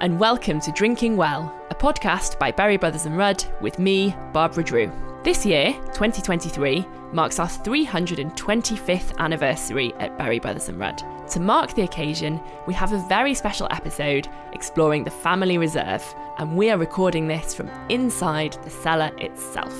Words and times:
and 0.00 0.18
welcome 0.18 0.58
to 0.58 0.72
Drinking 0.72 1.14
Well, 1.14 1.54
a 1.68 1.74
podcast 1.74 2.38
by 2.38 2.50
Berry 2.50 2.78
Brothers 2.78 3.04
and 3.04 3.18
Rudd 3.18 3.44
with 3.60 3.78
me, 3.78 4.16
Barbara 4.32 4.64
Drew. 4.64 4.90
This 5.24 5.44
year, 5.44 5.74
2023, 5.92 6.86
marks 7.12 7.38
our 7.38 7.46
325th 7.46 9.14
anniversary 9.18 9.92
at 9.98 10.16
Berry 10.16 10.38
Brothers 10.38 10.70
and 10.70 10.78
Rudd. 10.78 11.02
To 11.32 11.40
mark 11.40 11.74
the 11.74 11.82
occasion, 11.82 12.40
we 12.66 12.72
have 12.72 12.94
a 12.94 13.06
very 13.08 13.34
special 13.34 13.68
episode 13.70 14.26
exploring 14.54 15.04
the 15.04 15.10
family 15.10 15.58
reserve, 15.58 16.02
and 16.38 16.56
we 16.56 16.70
are 16.70 16.78
recording 16.78 17.28
this 17.28 17.52
from 17.52 17.70
inside 17.90 18.56
the 18.64 18.70
cellar 18.70 19.10
itself. 19.18 19.74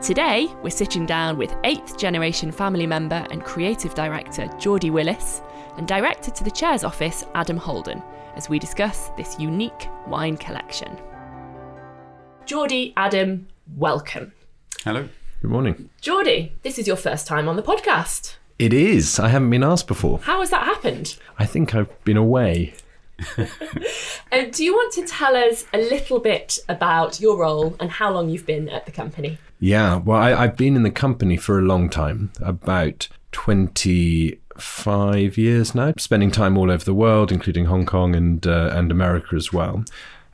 Today, 0.00 0.46
we're 0.62 0.70
sitting 0.70 1.04
down 1.04 1.36
with 1.36 1.50
8th 1.64 1.98
generation 1.98 2.52
family 2.52 2.86
member 2.86 3.26
and 3.32 3.42
creative 3.42 3.96
director 3.96 4.48
Geordie 4.60 4.90
Willis 4.90 5.42
and 5.78 5.88
director 5.88 6.30
to 6.30 6.44
the 6.44 6.50
chair's 6.50 6.84
office 6.84 7.24
Adam 7.34 7.56
Holden 7.56 8.00
as 8.36 8.48
we 8.48 8.58
discuss 8.58 9.08
this 9.16 9.38
unique 9.38 9.88
wine 10.06 10.36
collection. 10.36 10.96
Geordie, 12.46 12.92
Adam, 12.96 13.46
welcome. 13.76 14.32
Hello. 14.84 15.08
Good 15.40 15.50
morning. 15.50 15.90
Geordie, 16.00 16.52
this 16.62 16.78
is 16.78 16.86
your 16.86 16.96
first 16.96 17.26
time 17.26 17.48
on 17.48 17.56
the 17.56 17.62
podcast. 17.62 18.36
It 18.58 18.72
is. 18.72 19.18
I 19.18 19.28
haven't 19.28 19.50
been 19.50 19.62
asked 19.64 19.86
before. 19.86 20.18
How 20.20 20.40
has 20.40 20.50
that 20.50 20.64
happened? 20.64 21.18
I 21.38 21.46
think 21.46 21.74
I've 21.74 22.04
been 22.04 22.16
away. 22.16 22.74
Um, 24.32 24.50
do 24.50 24.64
you 24.64 24.72
want 24.72 24.92
to 24.94 25.06
tell 25.06 25.36
us 25.36 25.64
a 25.72 25.78
little 25.78 26.18
bit 26.18 26.58
about 26.68 27.20
your 27.20 27.36
role 27.38 27.76
and 27.78 27.88
how 27.88 28.10
long 28.10 28.28
you've 28.28 28.46
been 28.46 28.68
at 28.68 28.84
the 28.84 28.90
company? 28.90 29.38
Yeah, 29.60 29.96
well, 29.96 30.18
I, 30.18 30.34
I've 30.34 30.56
been 30.56 30.74
in 30.74 30.82
the 30.82 30.90
company 30.90 31.36
for 31.36 31.56
a 31.56 31.62
long 31.62 31.88
time, 31.88 32.32
about 32.40 33.08
25 34.54 35.36
years 35.36 35.74
now, 35.74 35.92
spending 35.98 36.30
time 36.30 36.56
all 36.56 36.70
over 36.70 36.84
the 36.84 36.94
world, 36.94 37.32
including 37.32 37.66
Hong 37.66 37.86
Kong 37.86 38.14
and, 38.14 38.46
uh, 38.46 38.70
and 38.72 38.90
America 38.90 39.36
as 39.36 39.52
well. 39.52 39.84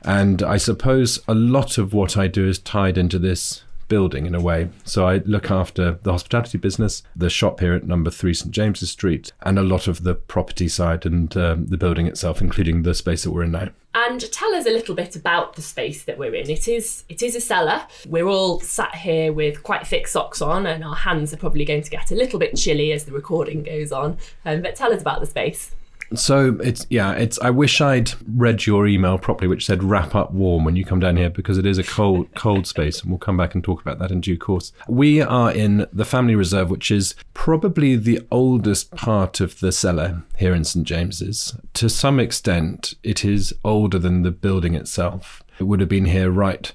And 0.03 0.41
I 0.41 0.57
suppose 0.57 1.19
a 1.27 1.33
lot 1.33 1.77
of 1.77 1.93
what 1.93 2.17
I 2.17 2.27
do 2.27 2.47
is 2.47 2.59
tied 2.59 2.97
into 2.97 3.19
this 3.19 3.63
building 3.87 4.25
in 4.25 4.33
a 4.33 4.41
way. 4.41 4.69
So 4.83 5.05
I 5.05 5.17
look 5.25 5.51
after 5.51 5.99
the 6.03 6.13
hospitality 6.13 6.57
business, 6.57 7.03
the 7.15 7.29
shop 7.29 7.59
here 7.59 7.73
at 7.73 7.85
number 7.85 8.09
three 8.09 8.33
St 8.33 8.51
James's 8.51 8.91
Street, 8.91 9.31
and 9.41 9.59
a 9.59 9.63
lot 9.63 9.87
of 9.87 10.03
the 10.03 10.15
property 10.15 10.67
side 10.67 11.05
and 11.05 11.35
um, 11.35 11.67
the 11.67 11.77
building 11.77 12.07
itself, 12.07 12.41
including 12.41 12.83
the 12.83 12.93
space 12.93 13.23
that 13.23 13.31
we're 13.31 13.43
in 13.43 13.51
now. 13.51 13.69
And 13.93 14.31
tell 14.31 14.55
us 14.55 14.65
a 14.65 14.69
little 14.69 14.95
bit 14.95 15.15
about 15.17 15.55
the 15.55 15.61
space 15.61 16.03
that 16.05 16.17
we're 16.17 16.33
in. 16.33 16.49
It 16.49 16.67
is 16.67 17.03
it 17.09 17.21
is 17.21 17.35
a 17.35 17.41
cellar. 17.41 17.81
We're 18.07 18.27
all 18.27 18.61
sat 18.61 18.95
here 18.95 19.33
with 19.33 19.63
quite 19.63 19.85
thick 19.85 20.07
socks 20.07 20.41
on, 20.41 20.65
and 20.65 20.83
our 20.83 20.95
hands 20.95 21.33
are 21.33 21.37
probably 21.37 21.65
going 21.65 21.83
to 21.83 21.89
get 21.89 22.11
a 22.11 22.15
little 22.15 22.39
bit 22.39 22.55
chilly 22.55 22.93
as 22.93 23.03
the 23.03 23.11
recording 23.11 23.63
goes 23.63 23.91
on. 23.91 24.17
Um, 24.45 24.61
but 24.61 24.75
tell 24.75 24.93
us 24.93 25.01
about 25.01 25.19
the 25.19 25.25
space. 25.25 25.71
So 26.13 26.57
it's 26.61 26.85
yeah, 26.89 27.13
it's. 27.13 27.39
I 27.39 27.49
wish 27.49 27.79
I'd 27.79 28.11
read 28.35 28.65
your 28.65 28.87
email 28.87 29.17
properly, 29.17 29.47
which 29.47 29.65
said 29.65 29.83
"wrap 29.83 30.13
up 30.15 30.31
warm" 30.31 30.65
when 30.65 30.75
you 30.75 30.83
come 30.83 30.99
down 30.99 31.17
here 31.17 31.29
because 31.29 31.57
it 31.57 31.65
is 31.65 31.77
a 31.77 31.83
cold, 31.83 32.27
cold 32.35 32.67
space, 32.67 33.01
and 33.01 33.11
we'll 33.11 33.19
come 33.19 33.37
back 33.37 33.55
and 33.55 33.63
talk 33.63 33.81
about 33.81 33.99
that 33.99 34.11
in 34.11 34.21
due 34.21 34.37
course. 34.37 34.73
We 34.87 35.21
are 35.21 35.51
in 35.51 35.87
the 35.93 36.05
family 36.05 36.35
reserve, 36.35 36.69
which 36.69 36.91
is 36.91 37.15
probably 37.33 37.95
the 37.95 38.21
oldest 38.31 38.91
part 38.91 39.39
of 39.39 39.59
the 39.59 39.71
cellar 39.71 40.23
here 40.37 40.53
in 40.53 40.63
St 40.63 40.85
James's. 40.85 41.55
To 41.75 41.89
some 41.89 42.19
extent, 42.19 42.95
it 43.03 43.23
is 43.23 43.53
older 43.63 43.99
than 43.99 44.23
the 44.23 44.31
building 44.31 44.75
itself. 44.75 45.43
It 45.59 45.63
would 45.63 45.79
have 45.79 45.89
been 45.89 46.05
here 46.05 46.29
right 46.29 46.71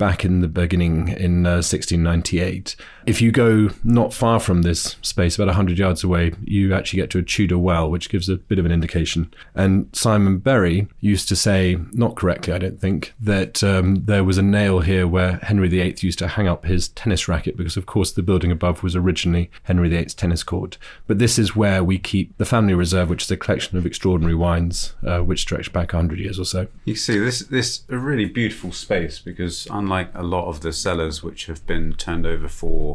back 0.00 0.24
in 0.24 0.40
the 0.40 0.48
beginning 0.48 1.08
in 1.08 1.44
uh, 1.44 1.60
1698. 1.60 2.74
If 3.06 3.20
you 3.22 3.32
go 3.32 3.70
not 3.82 4.12
far 4.12 4.40
from 4.40 4.62
this 4.62 4.96
space, 5.02 5.36
about 5.36 5.48
100 5.48 5.78
yards 5.78 6.04
away, 6.04 6.32
you 6.44 6.74
actually 6.74 6.98
get 6.98 7.10
to 7.10 7.18
a 7.18 7.22
Tudor 7.22 7.58
well, 7.58 7.90
which 7.90 8.10
gives 8.10 8.28
a 8.28 8.36
bit 8.36 8.58
of 8.58 8.66
an 8.66 8.72
indication. 8.72 9.32
And 9.54 9.88
Simon 9.92 10.38
Berry 10.38 10.88
used 11.00 11.28
to 11.28 11.36
say, 11.36 11.78
not 11.92 12.16
correctly, 12.16 12.52
I 12.52 12.58
don't 12.58 12.80
think, 12.80 13.14
that 13.20 13.62
um, 13.64 14.04
there 14.04 14.24
was 14.24 14.38
a 14.38 14.42
nail 14.42 14.80
here 14.80 15.06
where 15.06 15.38
Henry 15.42 15.68
VIII 15.68 15.96
used 16.00 16.18
to 16.20 16.28
hang 16.28 16.48
up 16.48 16.64
his 16.64 16.88
tennis 16.88 17.28
racket 17.28 17.56
because, 17.56 17.76
of 17.76 17.86
course, 17.86 18.12
the 18.12 18.22
building 18.22 18.52
above 18.52 18.82
was 18.82 18.94
originally 18.94 19.50
Henry 19.64 19.88
VIII's 19.88 20.14
tennis 20.14 20.42
court. 20.42 20.76
But 21.06 21.18
this 21.18 21.38
is 21.38 21.56
where 21.56 21.82
we 21.82 21.98
keep 21.98 22.36
the 22.38 22.44
family 22.44 22.74
reserve, 22.74 23.08
which 23.08 23.24
is 23.24 23.30
a 23.30 23.36
collection 23.36 23.78
of 23.78 23.86
extraordinary 23.86 24.34
wines, 24.34 24.94
uh, 25.06 25.20
which 25.20 25.40
stretch 25.40 25.72
back 25.72 25.92
100 25.92 26.18
years 26.18 26.38
or 26.38 26.44
so. 26.44 26.66
You 26.84 26.94
see, 26.94 27.18
this 27.18 27.40
this 27.40 27.82
a 27.88 27.98
really 27.98 28.26
beautiful 28.26 28.72
space 28.72 29.18
because 29.18 29.66
unlike 29.70 30.10
a 30.14 30.22
lot 30.22 30.48
of 30.48 30.60
the 30.60 30.72
cellars 30.72 31.22
which 31.22 31.46
have 31.46 31.66
been 31.66 31.94
turned 31.94 32.26
over 32.26 32.48
for 32.48 32.89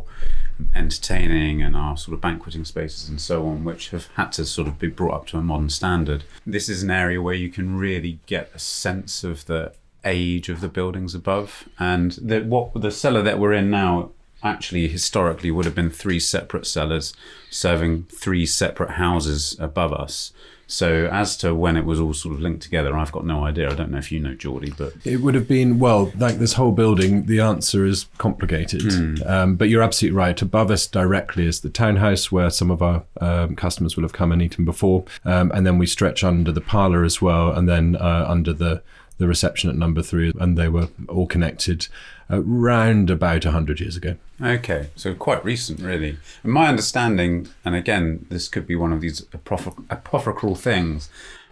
entertaining 0.73 1.61
and 1.61 1.75
our 1.75 1.97
sort 1.97 2.13
of 2.13 2.21
banqueting 2.21 2.65
spaces 2.65 3.09
and 3.09 3.19
so 3.19 3.45
on, 3.45 3.63
which 3.63 3.89
have 3.89 4.07
had 4.15 4.31
to 4.31 4.45
sort 4.45 4.67
of 4.67 4.79
be 4.79 4.87
brought 4.87 5.13
up 5.13 5.27
to 5.27 5.37
a 5.37 5.41
modern 5.41 5.69
standard, 5.69 6.23
this 6.45 6.69
is 6.69 6.83
an 6.83 6.91
area 6.91 7.21
where 7.21 7.35
you 7.35 7.49
can 7.49 7.77
really 7.77 8.19
get 8.25 8.51
a 8.53 8.59
sense 8.59 9.23
of 9.23 9.45
the 9.45 9.73
age 10.05 10.49
of 10.49 10.61
the 10.61 10.67
buildings 10.67 11.15
above 11.15 11.67
and 11.79 12.11
the, 12.13 12.41
what 12.41 12.79
the 12.79 12.91
cellar 12.91 13.23
that 13.23 13.39
we're 13.39 13.53
in 13.53 13.69
now 13.69 14.11
actually 14.43 14.87
historically 14.87 15.49
would 15.49 15.65
have 15.65 15.75
been 15.75 15.89
three 15.89 16.19
separate 16.19 16.67
cellars 16.67 17.13
serving 17.49 18.03
three 18.03 18.45
separate 18.45 18.91
houses 18.91 19.57
above 19.59 19.91
us. 19.91 20.31
So 20.67 21.07
as 21.11 21.37
to 21.37 21.53
when 21.53 21.77
it 21.77 21.85
was 21.85 21.99
all 21.99 22.13
sort 22.13 22.35
of 22.35 22.41
linked 22.41 22.63
together, 22.63 22.97
I've 22.97 23.11
got 23.11 23.25
no 23.25 23.43
idea. 23.45 23.69
I 23.69 23.75
don't 23.75 23.91
know 23.91 23.97
if 23.97 24.11
you 24.11 24.19
know 24.19 24.33
Geordie, 24.33 24.73
but 24.77 24.93
It 25.03 25.17
would 25.17 25.35
have 25.35 25.47
been, 25.47 25.79
well, 25.79 26.11
like 26.17 26.39
this 26.39 26.53
whole 26.53 26.71
building, 26.71 27.25
the 27.25 27.39
answer 27.39 27.85
is 27.85 28.07
complicated. 28.17 28.83
Um, 29.25 29.55
but 29.55 29.69
you're 29.69 29.83
absolutely 29.83 30.17
right. 30.17 30.41
Above 30.41 30.71
us 30.71 30.87
directly 30.87 31.45
is 31.45 31.61
the 31.61 31.69
townhouse 31.69 32.31
where 32.31 32.49
some 32.49 32.71
of 32.71 32.81
our 32.81 33.03
um, 33.21 33.55
customers 33.55 33.95
will 33.95 34.03
have 34.03 34.13
come 34.13 34.31
and 34.31 34.41
eaten 34.41 34.65
before. 34.65 35.05
Um, 35.23 35.51
and 35.53 35.65
then 35.65 35.77
we 35.77 35.85
stretch 35.85 36.23
under 36.23 36.51
the 36.51 36.61
parlour 36.61 37.03
as 37.03 37.21
well, 37.21 37.51
and 37.51 37.69
then 37.69 37.95
uh, 37.97 38.25
under 38.27 38.53
the, 38.53 38.81
the 39.17 39.27
reception 39.27 39.69
at 39.69 39.75
number 39.75 40.01
three. 40.01 40.31
And 40.39 40.57
they 40.57 40.67
were 40.69 40.89
all 41.07 41.27
connected 41.27 41.87
around 42.29 42.65
round 42.65 43.09
about 43.09 43.45
100 43.45 43.79
years 43.79 43.95
ago. 43.95 44.15
Okay, 44.41 44.89
so 44.95 45.13
quite 45.13 45.45
recent, 45.45 45.79
really. 45.79 46.17
And 46.43 46.51
my 46.51 46.67
understanding, 46.67 47.47
and 47.63 47.75
again, 47.75 48.25
this 48.29 48.47
could 48.47 48.65
be 48.67 48.75
one 48.75 48.91
of 48.91 48.99
these 49.01 49.21
apoph- 49.27 49.85
apocryphal 49.89 50.55
things, 50.55 51.09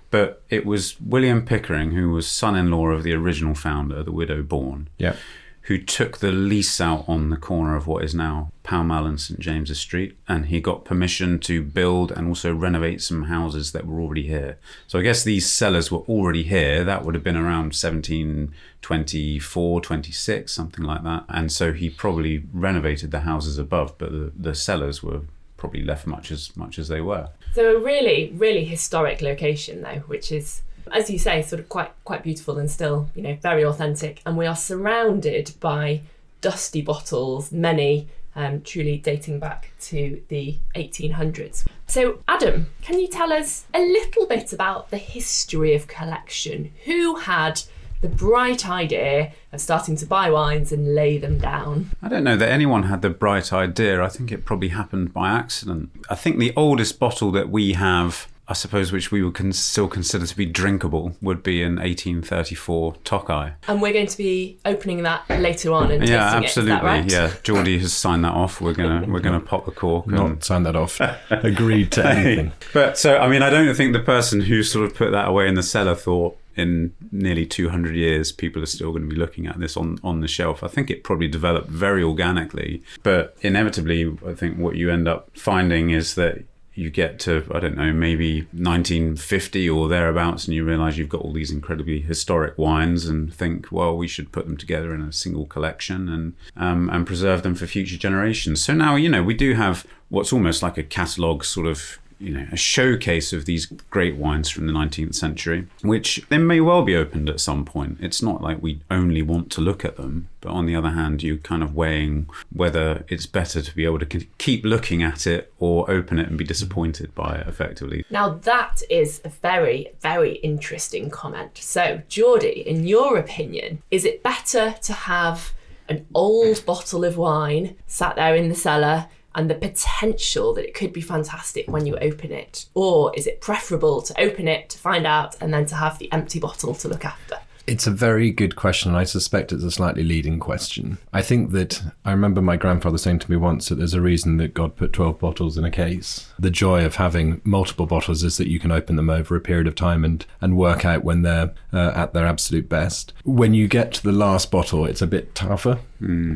but 0.09 0.41
it 0.50 0.66
was 0.66 1.00
William 1.00 1.46
Pickering, 1.46 1.91
who 1.91 2.09
was 2.09 2.28
son-in-law 2.28 2.88
of 2.88 3.03
the 3.03 3.13
original 3.13 3.56
founder, 3.56 4.03
the 4.03 4.12
widow 4.12 4.41
Bourne, 4.44 4.90
Yeah. 4.97 5.16
Who 5.63 5.78
took 5.78 6.18
the 6.18 6.31
lease 6.31 6.81
out 6.81 7.06
on 7.07 7.29
the 7.29 7.38
corner 7.38 7.75
of 7.75 7.88
what 7.88 8.03
is 8.03 8.13
now 8.13 8.50
Pall 8.63 8.84
Mall 8.84 9.06
and 9.06 9.19
St 9.19 9.40
James's 9.40 9.79
Street, 9.79 10.18
and 10.28 10.47
he 10.47 10.59
got 10.59 10.84
permission 10.84 11.40
to 11.40 11.62
build 11.62 12.12
and 12.12 12.28
also 12.28 12.53
renovate 12.53 13.01
some 13.01 13.24
houses 13.24 13.72
that 13.72 13.88
were 13.88 14.02
already 14.02 14.28
here. 14.28 14.57
So 14.88 15.00
I 15.00 15.03
guess 15.03 15.23
these 15.23 15.50
cellars 15.50 15.90
were 15.90 16.00
already 16.00 16.44
here. 16.44 16.84
That 16.84 17.06
would 17.06 17.16
have 17.16 17.23
been 17.23 17.38
around 17.38 17.75
1724, 17.75 19.81
26, 19.81 20.52
something 20.52 20.84
like 20.84 21.03
that. 21.03 21.23
And 21.29 21.52
so 21.52 21.72
he 21.72 21.90
probably 21.90 22.44
renovated 22.53 23.12
the 23.12 23.22
houses 23.22 23.57
above, 23.57 23.97
but 23.97 24.12
the, 24.12 24.34
the 24.35 24.56
cellars 24.56 25.02
were 25.02 25.22
probably 25.56 25.81
left 25.81 26.06
much 26.06 26.29
as 26.29 26.56
much 26.57 26.78
as 26.78 26.90
they 26.90 27.00
were. 27.00 27.29
So 27.53 27.78
a 27.78 27.79
really, 27.79 28.34
really 28.35 28.66
historic 28.66 29.22
location 29.22 29.81
though, 29.81 30.03
which 30.07 30.29
is, 30.29 30.62
as 30.92 31.10
you 31.10 31.20
say, 31.20 31.42
sort 31.42 31.60
of 31.60 31.70
quite 31.70 31.92
quite 32.04 32.24
beautiful 32.24 32.58
and 32.58 32.70
still, 32.70 33.10
you 33.16 33.22
know, 33.22 33.38
very 33.42 33.64
authentic. 33.64 34.22
And 34.26 34.38
we 34.38 34.46
are 34.46 34.56
surrounded 34.56 35.54
by 35.60 36.02
dusty 36.42 36.82
bottles, 36.82 37.52
many 37.52 38.08
um, 38.36 38.62
truly 38.62 38.98
dating 38.98 39.40
back 39.40 39.72
to 39.80 40.22
the 40.30 40.58
1800s. 40.76 41.66
So, 41.88 42.20
Adam, 42.28 42.68
can 42.82 43.00
you 43.00 43.08
tell 43.08 43.32
us 43.32 43.66
a 43.74 43.80
little 43.80 44.26
bit 44.26 44.54
about 44.54 44.90
the 44.90 44.98
history 44.98 45.76
of 45.76 45.88
collection? 45.88 46.72
Who 46.86 47.16
had 47.16 47.62
the 48.02 48.10
bright 48.10 48.68
idea 48.68 49.32
of 49.54 49.62
starting 49.62 49.96
to 49.96 50.06
buy 50.06 50.30
wines 50.30 50.72
and 50.72 50.94
lay 50.94 51.18
them 51.18 51.38
down? 51.38 51.92
I 52.02 52.10
don't 52.10 52.24
know 52.24 52.36
that 52.36 52.50
anyone 52.50 52.84
had 52.84 53.02
the 53.02 53.10
bright 53.10 53.54
idea. 53.54 54.03
I 54.03 54.09
think 54.09 54.32
it 54.32 54.46
probably 54.46 54.70
happened 54.70 55.14
by 55.14 55.29
accident. 55.29 55.90
I 56.09 56.16
think 56.16 56.38
the 56.38 56.53
oldest 56.56 57.00
bottle 57.00 57.32
that 57.32 57.50
we 57.50 57.74
have, 57.74 58.28
I 58.47 58.53
suppose, 58.53 58.91
which 58.91 59.11
we 59.11 59.23
would 59.23 59.35
con- 59.35 59.53
still 59.53 59.87
consider 59.87 60.25
to 60.25 60.35
be 60.35 60.45
drinkable, 60.45 61.16
would 61.22 61.43
be 61.43 61.63
an 61.63 61.75
1834 61.78 62.95
Tokai. 63.03 63.51
And 63.67 63.81
we're 63.81 63.93
going 63.93 64.07
to 64.07 64.17
be 64.17 64.57
opening 64.66 65.03
that 65.03 65.28
later 65.29 65.72
on 65.72 65.91
and 65.91 66.07
Yeah, 66.07 66.40
tasting 66.40 66.69
absolutely. 66.69 66.72
it. 66.72 66.75
Is 66.75 66.81
that 66.81 66.84
right? 66.84 67.11
Yeah, 67.31 67.34
Geordie 67.43 67.79
has 67.79 67.93
signed 67.93 68.25
that 68.25 68.34
off. 68.34 68.59
We're 68.61 68.73
gonna 68.73 69.05
we're 69.07 69.19
gonna 69.22 69.40
pop 69.40 69.66
the 69.66 69.72
cork. 69.72 70.05
and- 70.07 70.16
Not 70.16 70.43
sign 70.43 70.63
that 70.63 70.75
off. 70.75 70.99
Agreed 71.31 71.91
to 71.93 72.05
anything. 72.09 72.51
But 72.73 72.97
so, 72.97 73.17
I 73.17 73.28
mean, 73.29 73.41
I 73.41 73.49
don't 73.49 73.73
think 73.75 73.93
the 73.93 73.99
person 73.99 74.41
who 74.41 74.61
sort 74.63 74.85
of 74.85 74.95
put 74.95 75.11
that 75.11 75.28
away 75.28 75.47
in 75.47 75.55
the 75.55 75.63
cellar 75.63 75.95
thought 75.95 76.37
in 76.55 76.93
nearly 77.11 77.47
200 77.47 77.95
years 77.95 78.31
people 78.31 78.61
are 78.61 78.67
still 78.67 78.91
going 78.91 79.01
to 79.01 79.09
be 79.09 79.16
looking 79.16 79.47
at 79.47 79.59
this 79.59 79.75
on, 79.75 79.97
on 80.03 80.19
the 80.19 80.28
shelf. 80.28 80.63
I 80.63 80.67
think 80.67 80.91
it 80.91 81.03
probably 81.03 81.28
developed 81.28 81.67
very 81.69 82.03
organically, 82.03 82.84
but 83.01 83.35
inevitably, 83.41 84.16
I 84.28 84.34
think 84.34 84.59
what 84.59 84.75
you 84.75 84.91
end 84.91 85.07
up 85.07 85.29
finding 85.35 85.90
is 85.90 86.13
that 86.13 86.43
you 86.75 86.90
get 86.90 87.20
to 87.20 87.46
I 87.53 87.59
don't 87.59 87.78
know 87.78 87.93
maybe 87.93 88.41
1950 88.52 89.70
or 89.70 89.87
thereabouts, 89.87 90.46
and 90.46 90.55
you 90.55 90.64
realise 90.64 90.97
you've 90.97 91.09
got 91.09 91.22
all 91.22 91.34
these 91.34 91.52
incredibly 91.52 92.02
historic 92.02 92.58
wines, 92.58 93.05
and 93.05 93.34
think, 93.34 93.72
well, 93.72 93.96
we 93.96 94.08
should 94.08 94.31
put 94.31 94.46
them 94.46 94.58
together 94.58 94.93
in 94.93 95.02
a 95.02 95.14
single 95.14 95.46
collection 95.46 96.09
and 96.09 96.34
um, 96.55 96.90
and 96.90 97.05
preserve 97.05 97.43
them 97.43 97.55
for 97.55 97.67
future 97.67 97.97
generations. 97.97 98.64
So 98.64 98.73
now 98.73 98.96
you 98.96 99.09
know 99.09 99.23
we 99.23 99.34
do 99.34 99.53
have 99.53 99.85
what's 100.09 100.34
almost 100.34 100.61
like 100.61 100.78
a 100.78 100.84
catalogue 100.84 101.43
sort 101.43 101.66
of 101.66 101.99
you 102.23 102.34
know 102.34 102.47
a 102.52 102.58
showcase 102.58 103.34
of 103.34 103.46
these 103.46 103.66
great 103.66 104.16
wines 104.16 104.49
from 104.49 104.67
the 104.67 104.73
19th 104.73 105.16
century, 105.16 105.67
which 105.81 106.25
they 106.29 106.37
may 106.37 106.61
well 106.61 106.84
be 106.84 106.96
opened 106.96 107.29
at 107.29 107.40
some 107.40 107.66
point. 107.66 107.97
It's 107.99 108.22
not 108.22 108.41
like 108.41 108.61
we 108.61 108.81
only 108.90 109.22
want 109.22 109.52
to 109.52 109.61
look 109.61 109.84
at 109.84 109.97
them, 109.97 110.29
but 110.41 110.52
on 110.52 110.66
the 110.66 110.75
other 110.75 110.91
hand, 110.91 111.22
you're 111.23 111.37
kind 111.37 111.64
of 111.64 111.75
weighing 111.75 112.29
whether 112.52 113.05
it's 113.09 113.25
better 113.25 113.61
to 113.61 113.75
be 113.75 113.85
able 113.85 113.99
to 113.99 114.05
keep 114.37 114.64
looking 114.64 115.03
at 115.03 115.28
it 115.28 115.52
or 115.59 115.90
open 115.90 116.20
it 116.20 116.28
and 116.28 116.37
be 116.37 116.43
disappointed 116.46 117.14
by 117.14 117.35
it 117.35 117.47
effectively. 117.47 118.05
Now, 118.09 118.29
that 118.29 118.81
is 118.90 119.22
a 119.23 119.29
very, 119.29 119.91
very 120.02 120.35
interesting 120.37 121.09
comment. 121.09 121.58
So, 121.58 122.02
Geordie, 122.08 122.64
in 122.66 122.87
your 122.87 123.17
opinion, 123.17 123.81
is 123.91 124.05
it 124.05 124.23
better 124.23 124.76
to 124.81 124.93
have 124.93 125.53
an 125.90 126.05
old 126.14 126.66
bottle 126.66 127.03
of 127.03 127.17
wine 127.17 127.76
sat 127.87 128.16
there 128.16 128.35
in 128.35 128.49
the 128.49 128.55
cellar 128.55 129.08
and 129.35 129.50
the 129.50 129.56
potential 129.56 130.53
that 130.53 130.66
it 130.66 130.74
could 130.74 130.94
be 130.94 131.02
fantastic 131.02 131.68
when 131.68 131.85
you 131.85 131.96
open 131.97 132.32
it? 132.32 132.66
Or 132.74 133.14
is 133.16 133.28
it 133.28 133.41
preferable 133.41 134.02
to 134.02 134.20
open 134.20 134.47
it 134.47 134.70
to 134.70 134.78
find 134.78 135.06
out 135.06 135.35
and 135.41 135.53
then 135.53 135.66
to 135.68 135.76
have 135.76 136.00
the 136.00 136.12
empty 136.12 136.40
bottle 136.40 136.76
to 136.76 136.88
look 136.88 137.06
after? 137.06 137.40
It's 137.66 137.88
a 137.88 137.92
very 137.92 138.30
good 138.30 138.58
question, 138.58 138.92
and 138.92 138.98
I 138.98 139.06
suspect 139.06 139.54
it's 139.54 139.64
a 139.64 139.72
slightly 139.72 140.04
leading 140.04 140.38
question. 140.40 140.98
I 141.14 141.22
think 141.22 141.52
that 141.52 141.82
I 142.04 142.12
remember 142.12 142.42
my 142.42 142.58
grandfather 142.58 142.98
saying 142.98 143.20
to 143.20 143.32
me 143.32 143.38
once 143.38 143.70
that 143.70 143.76
there's 143.76 143.94
a 143.94 144.02
reason 144.02 144.36
that 144.38 144.54
God 144.54 144.76
put 144.76 144.92
12 144.92 145.18
bottles 145.18 145.58
in 145.58 145.64
a 145.64 145.72
case. 145.72 146.30
The 146.38 146.52
joy 146.52 146.86
of 146.86 146.96
having 146.96 147.40
multiple 147.46 147.86
bottles 147.86 148.22
is 148.22 148.36
that 148.38 148.50
you 148.50 148.60
can 148.60 148.72
open 148.72 148.98
them 148.98 149.10
over 149.10 149.36
a 149.36 149.42
period 149.42 149.68
of 149.68 149.76
time 149.76 150.04
and, 150.04 150.26
and 150.42 150.58
work 150.58 150.84
out 150.84 151.06
when 151.06 151.22
they're 151.22 151.54
uh, 151.72 151.94
at 151.96 152.14
their 152.14 152.26
absolute 152.26 152.68
best. 152.68 153.14
When 153.24 153.54
you 153.54 153.70
get 153.70 153.94
to 153.94 154.04
the 154.04 154.12
last 154.12 154.52
bottle, 154.52 154.86
it's 154.86 155.02
a 155.02 155.08
bit 155.08 155.34
tougher. 155.34 155.80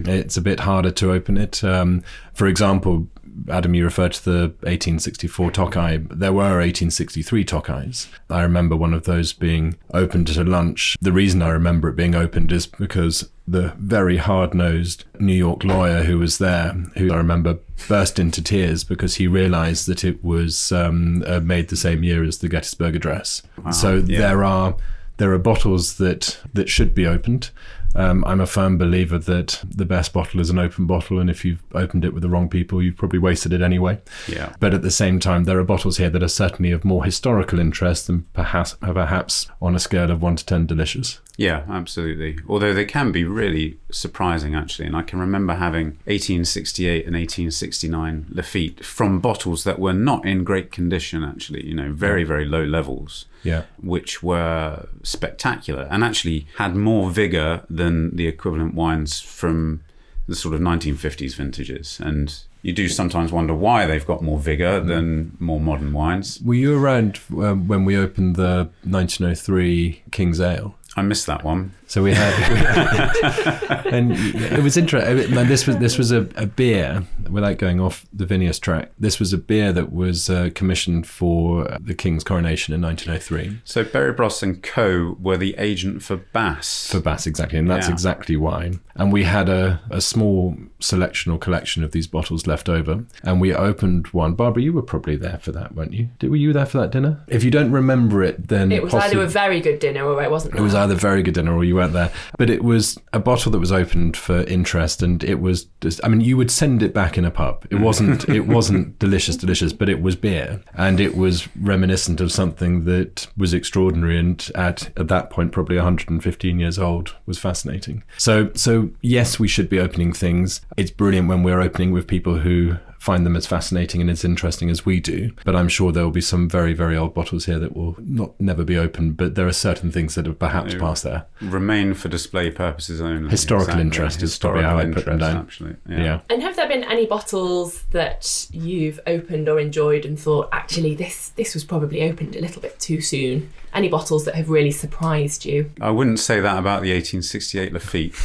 It's 0.08 0.38
a 0.38 0.42
bit 0.42 0.62
harder 0.62 0.92
to 0.92 1.12
open 1.12 1.36
it. 1.36 1.62
Um, 1.62 2.04
for 2.34 2.48
example, 2.48 3.08
Adam, 3.50 3.74
you 3.74 3.84
referred 3.84 4.14
to 4.14 4.24
the 4.24 4.40
1864 4.62 5.52
Tokai. 5.52 5.98
There 5.98 6.34
were 6.34 6.60
1863 6.60 7.46
Tokais. 7.46 8.08
I 8.30 8.42
remember 8.42 8.76
one 8.76 8.94
of 8.94 9.04
those 9.04 9.34
being 9.34 9.78
opened 9.94 10.30
at 10.30 10.38
a 10.38 10.44
lunch. 10.44 10.98
The 11.02 11.12
reason 11.12 11.42
I 11.42 11.50
remember 11.50 11.90
it 11.90 11.96
being 11.96 12.16
opened 12.16 12.52
is 12.52 12.66
because 12.66 13.30
the 13.48 13.74
very 13.78 14.18
hard 14.18 14.54
nosed 14.54 15.06
New 15.20 15.34
York 15.34 15.64
lawyer 15.64 16.04
who 16.04 16.20
was 16.20 16.38
there, 16.38 16.74
who 16.98 17.14
I 17.14 17.18
remember 17.18 17.60
burst 17.88 18.20
into 18.20 18.44
tears 18.44 18.84
because 18.84 19.16
he 19.16 19.28
realized 19.28 19.88
that 19.88 20.04
it 20.04 20.24
was 20.24 20.72
um, 20.72 21.24
uh, 21.26 21.40
made 21.40 21.70
the 21.70 21.78
same 21.78 22.04
year 22.04 22.24
as 22.24 22.40
the 22.40 22.50
Gettysburg 22.50 22.96
Address. 22.96 23.42
so 23.72 23.98
yeah. 23.98 24.20
there 24.20 24.44
are 24.44 24.76
there 25.18 25.34
are 25.34 25.40
bottles 25.40 25.98
that 25.98 26.38
that 26.54 26.70
should 26.70 26.94
be 26.94 27.06
opened. 27.06 27.50
Um, 27.96 28.24
I'm 28.26 28.42
a 28.42 28.48
firm 28.48 28.78
believer 28.78 29.18
that 29.18 29.64
the 29.68 29.86
best 29.86 30.14
bottle 30.14 30.40
is 30.40 30.50
an 30.50 30.60
open 30.60 30.86
bottle, 30.86 31.20
and 31.20 31.30
if 31.30 31.44
you've 31.44 31.64
opened 31.74 32.06
it 32.06 32.14
with 32.14 32.24
the 32.24 32.30
wrong 32.30 32.50
people, 32.50 32.82
you've 32.82 32.98
probably 32.98 33.20
wasted 33.20 33.54
it 33.54 33.62
anyway. 33.62 34.00
Yeah. 34.28 34.54
But 34.60 34.74
at 34.74 34.82
the 34.82 34.92
same 34.92 35.20
time, 35.20 35.46
there 35.46 35.60
are 35.60 35.64
bottles 35.64 35.98
here 35.98 36.10
that 36.10 36.24
are 36.24 36.28
certainly 36.28 36.72
of 36.72 36.86
more 36.86 37.04
historical 37.06 37.60
interest 37.60 38.08
than 38.08 38.26
perhaps, 38.34 38.76
perhaps 38.76 39.48
on 39.62 39.76
a 39.76 39.80
scale 39.80 40.12
of 40.12 40.22
one 40.22 40.36
to 40.36 40.46
ten 40.46 40.66
delicious. 40.66 41.20
Yeah, 41.38 41.64
absolutely. 41.70 42.40
Although 42.48 42.74
they 42.74 42.86
can 42.86 43.12
be 43.12 43.24
really 43.24 43.78
surprising, 43.92 44.54
actually. 44.56 44.86
And 44.88 44.96
I 44.96 45.02
can 45.02 45.20
remember 45.20 45.54
having 45.56 45.98
1868 46.06 47.06
and 47.06 47.16
1869 47.16 48.26
Lafite 48.34 48.84
from 48.84 49.20
bottles 49.20 49.64
that 49.64 49.80
were 49.80 49.94
not 49.94 50.26
in 50.26 50.44
great 50.44 50.72
condition, 50.72 51.24
actually, 51.24 51.66
you 51.66 51.74
know, 51.74 51.92
very, 51.94 52.24
very 52.24 52.46
low 52.46 52.64
levels, 52.64 53.26
Yeah. 53.44 53.64
which 53.82 54.22
were 54.22 54.88
spectacular 55.04 55.88
and 55.90 56.04
actually 56.04 56.48
had 56.58 56.76
more 56.76 57.10
vigor 57.10 57.62
than 57.70 58.16
the 58.16 58.28
equivalent 58.28 58.74
wines 58.76 59.20
from 59.22 59.82
the 60.28 60.36
sort 60.36 60.54
of 60.54 60.60
1950s 60.60 61.36
vintages. 61.36 62.00
And 62.04 62.34
you 62.62 62.74
do 62.74 62.90
sometimes 62.90 63.32
wonder 63.32 63.54
why 63.54 63.86
they've 63.86 64.06
got 64.06 64.22
more 64.22 64.40
vigor 64.40 64.82
than 64.82 65.38
more 65.40 65.60
modern 65.62 65.94
wines. 65.94 66.42
Were 66.44 66.54
you 66.56 66.78
around 66.78 67.20
um, 67.32 67.68
when 67.70 67.86
we 67.86 67.96
opened 67.96 68.36
the 68.36 68.70
1903 68.84 70.04
King's 70.12 70.42
Ale? 70.42 70.76
I 70.96 71.02
missed 71.02 71.28
that 71.28 71.44
one. 71.44 71.74
So 71.90 72.04
we 72.04 72.14
had, 72.14 73.86
and 73.88 74.12
it 74.12 74.62
was 74.62 74.76
interesting. 74.78 75.34
This 75.48 75.66
was 75.66 75.78
this 75.78 75.98
was 75.98 76.12
a, 76.12 76.28
a 76.36 76.46
beer. 76.46 77.04
Without 77.30 77.58
going 77.58 77.80
off 77.82 78.06
the 78.14 78.26
vinous 78.26 78.58
track, 78.60 78.92
this 78.98 79.20
was 79.20 79.34
a 79.34 79.38
beer 79.38 79.74
that 79.74 79.92
was 79.92 80.30
uh, 80.30 80.50
commissioned 80.56 81.06
for 81.08 81.78
the 81.80 81.94
King's 81.94 82.24
coronation 82.24 82.74
in 82.74 82.82
1903 82.82 83.60
So 83.66 83.84
Berry 83.84 84.14
Bros 84.14 84.42
and 84.42 84.64
Co. 84.64 85.18
were 85.20 85.36
the 85.36 85.54
agent 85.58 86.04
for 86.04 86.16
Bass. 86.18 86.88
for 86.90 87.02
Bass 87.02 87.28
exactly, 87.28 87.60
and 87.60 87.70
that's 87.70 87.88
Yeah. 87.88 87.94
exactly 87.94 88.38
why. 88.38 88.72
And 88.96 89.12
we 89.14 89.26
had 89.26 89.48
a, 89.50 89.82
a 89.92 90.00
small 90.02 90.56
selection 90.80 91.32
or 91.32 91.38
collection 91.38 91.84
of 91.84 91.92
these 91.92 92.08
bottles 92.08 92.48
left 92.48 92.70
over, 92.70 93.04
and 93.24 93.42
we 93.42 93.54
opened 93.54 94.08
one. 94.08 94.34
Barbara, 94.34 94.64
you 94.64 94.74
were 94.74 94.82
probably 94.82 95.16
there 95.18 95.38
for 95.42 95.52
that, 95.52 95.76
weren't 95.76 95.94
you? 95.94 96.10
Did, 96.20 96.30
were 96.32 96.36
you 96.38 96.54
there 96.54 96.66
for 96.66 96.78
that 96.80 96.92
dinner? 96.92 97.22
If 97.28 97.44
you 97.44 97.52
don't 97.52 97.72
remember 97.72 98.24
it, 98.24 98.48
then 98.48 98.72
It 98.72 98.82
was 98.84 98.94
possi- 98.94 99.02
either 99.02 99.22
a 99.24 99.28
very 99.28 99.60
good 99.60 99.80
dinner 99.80 100.04
or 100.06 100.24
it 100.24 100.32
wasn't. 100.32 100.56
It 100.56 100.62
was 100.62 100.74
either 100.76 100.96
very 100.96 101.22
good 101.24 101.34
dinner 101.34 101.54
or 101.54 101.64
you 101.66 101.77
weren't 101.78 101.94
there. 101.94 102.12
But 102.38 102.50
it 102.50 102.64
was 102.64 102.98
a 103.14 103.20
bottle 103.20 103.52
that 103.52 103.60
was 103.60 103.72
opened 103.72 104.18
for 104.18 104.42
interest, 104.44 105.02
and 105.02 105.24
it 105.24 105.36
was. 105.36 105.68
Just, 105.82 106.02
I 106.04 106.08
mean, 106.08 106.22
you 106.22 106.38
would 106.38 106.52
send 106.52 106.82
it 106.82 106.94
back 106.94 107.18
in 107.18 107.26
a 107.26 107.32
pub. 107.32 107.66
It 107.70 107.80
wasn't. 107.80 108.28
it 108.30 108.48
wasn't 108.48 109.00
delicious, 109.00 109.38
delicious, 109.38 109.74
but 109.74 109.90
it 109.90 110.02
was 110.02 110.16
beer, 110.16 110.62
and 110.74 111.00
it 111.00 111.16
was 111.16 111.48
reminiscent 111.56 112.22
of 112.22 112.32
something 112.32 112.86
that 112.86 113.28
was 113.38 113.54
extraordinary, 113.54 114.18
and 114.18 114.52
at 114.56 114.90
at 114.98 115.08
that 115.08 115.30
point, 115.30 115.52
probably 115.52 115.76
115 115.76 116.60
years 116.60 116.80
old, 116.80 117.16
was 117.26 117.38
fascinating. 117.38 118.04
So, 118.18 118.52
so 118.54 118.90
yes, 119.02 119.40
we 119.40 119.48
should 119.48 119.70
be 119.70 119.80
opening 119.80 120.14
things. 120.14 120.62
It's 120.76 120.92
brilliant 120.92 121.28
when 121.28 121.44
we're 121.44 121.62
opening 121.62 121.92
with 121.92 122.08
people 122.08 122.40
who 122.40 122.78
find 123.00 123.26
them 123.26 123.36
as 123.36 123.46
fascinating 123.46 124.02
and 124.02 124.10
as 124.10 124.26
interesting 124.26 124.70
as 124.70 124.86
we 124.86 125.00
do. 125.00 125.32
But 125.46 125.56
I'm 125.56 125.70
sure 125.70 125.92
there 125.92 126.04
will 126.04 126.12
be 126.12 126.22
some 126.22 126.50
very, 126.50 126.74
very 126.74 126.98
old 126.98 127.14
bottles 127.14 127.46
here 127.46 127.60
that 127.60 127.76
will 127.76 127.96
not 128.00 128.40
never 128.40 128.64
be 128.64 128.78
opened. 128.78 129.18
But 129.18 129.36
there 129.36 129.48
are 129.48 129.54
certain 129.54 129.92
things 129.92 130.16
that 130.16 130.26
have 130.26 130.40
perhaps 130.40 130.74
Yeah. 130.74 130.80
passed 130.80 131.04
there. 131.04 131.26
Remain 131.42 131.94
for 131.94 132.10
display 132.10 132.50
purposes 132.52 133.00
only. 133.02 133.30
Historical 133.30 133.80
interest 133.80 134.22
is 134.24 134.38
probably 134.38 134.64
how 134.64 134.78
I 134.80 134.86
put 134.86 135.06
them 135.06 135.20
down. 135.20 135.38
Absolutely. 135.38 135.78
Yeah. 135.96 136.20
And 136.30 136.42
have 136.42 136.56
there 136.56 136.68
been 136.68 136.84
any 136.84 137.06
bottles 137.06 137.84
that 137.92 138.48
you've 138.52 139.00
opened 139.08 139.48
or 139.48 139.60
enjoyed 139.60 140.06
and 140.06 140.20
thought, 140.20 140.50
actually, 140.52 140.96
this 140.96 141.30
this 141.36 141.54
was 141.54 141.64
probably 141.64 142.02
opened 142.04 142.36
a 142.36 142.42
little 142.42 142.62
bit 142.62 142.80
too 142.80 143.02
soon? 143.02 143.50
Any 143.74 143.90
bottles 143.90 144.26
that 144.26 144.34
have 144.36 144.50
really 144.50 144.72
surprised 144.72 145.46
you? 145.46 145.72
I 145.80 145.92
wouldn't 145.92 146.20
say 146.20 146.40
that 146.40 146.58
about 146.58 146.82
the 146.82 146.92
1868 146.94 147.74
Lafite. 147.74 148.16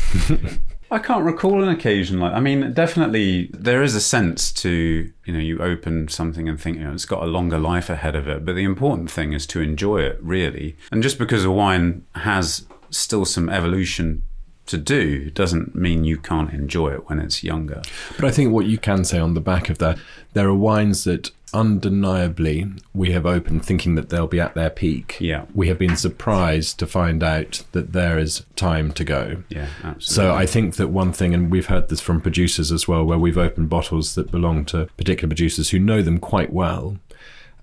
I 0.93 0.99
can't 0.99 1.25
recall 1.25 1.63
an 1.63 1.71
occasion 1.71 2.21
like. 2.21 2.35
I 2.35 2.41
mean, 2.41 2.75
definitely 2.75 3.51
there 3.53 3.83
is 3.83 3.95
a 3.95 4.01
sense 4.01 4.53
to 4.53 5.11
you 5.25 5.33
know 5.33 5.39
you 5.39 5.59
open 5.59 6.09
something 6.09 6.49
and 6.49 6.61
think 6.61 6.77
you 6.77 6.85
know 6.85 6.93
it's 6.93 7.07
got 7.07 7.23
a 7.23 7.27
longer 7.27 7.59
life 7.59 7.89
ahead 7.89 8.15
of 8.15 8.29
it. 8.29 8.45
But 8.45 8.57
the 8.57 8.65
important 8.65 9.11
thing 9.11 9.33
is 9.33 9.47
to 9.49 9.61
enjoy 9.61 10.03
it 10.03 10.19
really. 10.21 10.77
And 10.91 11.03
just 11.03 11.19
because 11.19 11.45
a 11.45 11.51
wine 11.51 12.05
has 12.15 12.67
still 12.91 13.25
some 13.25 13.49
evolution 13.49 14.23
to 14.67 14.79
do 14.79 15.31
doesn't 15.31 15.75
mean 15.75 16.05
you 16.05 16.19
can't 16.19 16.53
enjoy 16.53 16.93
it 16.95 17.09
when 17.09 17.19
it's 17.19 17.45
younger. 17.45 17.83
But 18.17 18.25
I 18.25 18.31
think 18.31 18.53
what 18.53 18.67
you 18.67 18.79
can 18.79 19.05
say 19.05 19.19
on 19.19 19.35
the 19.35 19.41
back 19.41 19.69
of 19.69 19.79
that, 19.79 19.99
there 20.33 20.49
are 20.49 20.55
wines 20.55 21.05
that 21.05 21.31
undeniably 21.55 22.67
we 22.95 23.13
have 23.13 23.27
opened 23.27 23.65
thinking 23.65 23.95
that 23.95 24.09
they'll 24.09 24.27
be 24.27 24.41
at 24.41 24.55
their 24.55 24.71
peak. 24.71 25.19
Yeah. 25.21 25.45
We 25.55 25.69
have 25.69 25.79
been 25.79 25.97
surprised 25.97 26.79
to 26.79 26.87
find 26.87 27.23
out 27.23 27.63
that 27.73 27.93
there 27.93 28.19
is 28.19 28.45
time 28.57 28.93
to 28.93 29.05
go. 29.05 29.43
Yeah, 29.49 29.69
absolutely. 29.85 30.01
So 30.07 30.35
I 30.35 30.47
think 30.47 30.77
that 30.77 30.89
one 30.89 31.13
thing, 31.13 31.35
and 31.35 31.51
we've 31.51 31.67
heard 31.67 31.89
this 31.89 32.01
from 32.01 32.21
producers 32.21 32.73
as 32.73 32.89
well, 32.89 33.05
where 33.05 33.19
we've 33.19 33.39
opened 33.39 33.69
bottles 33.69 34.15
that 34.15 34.31
belong 34.31 34.65
to 34.67 34.87
particular 34.97 35.29
producers 35.29 35.71
who 35.71 35.79
know 35.79 36.03
them 36.03 36.19
quite 36.19 36.53
well. 36.53 36.97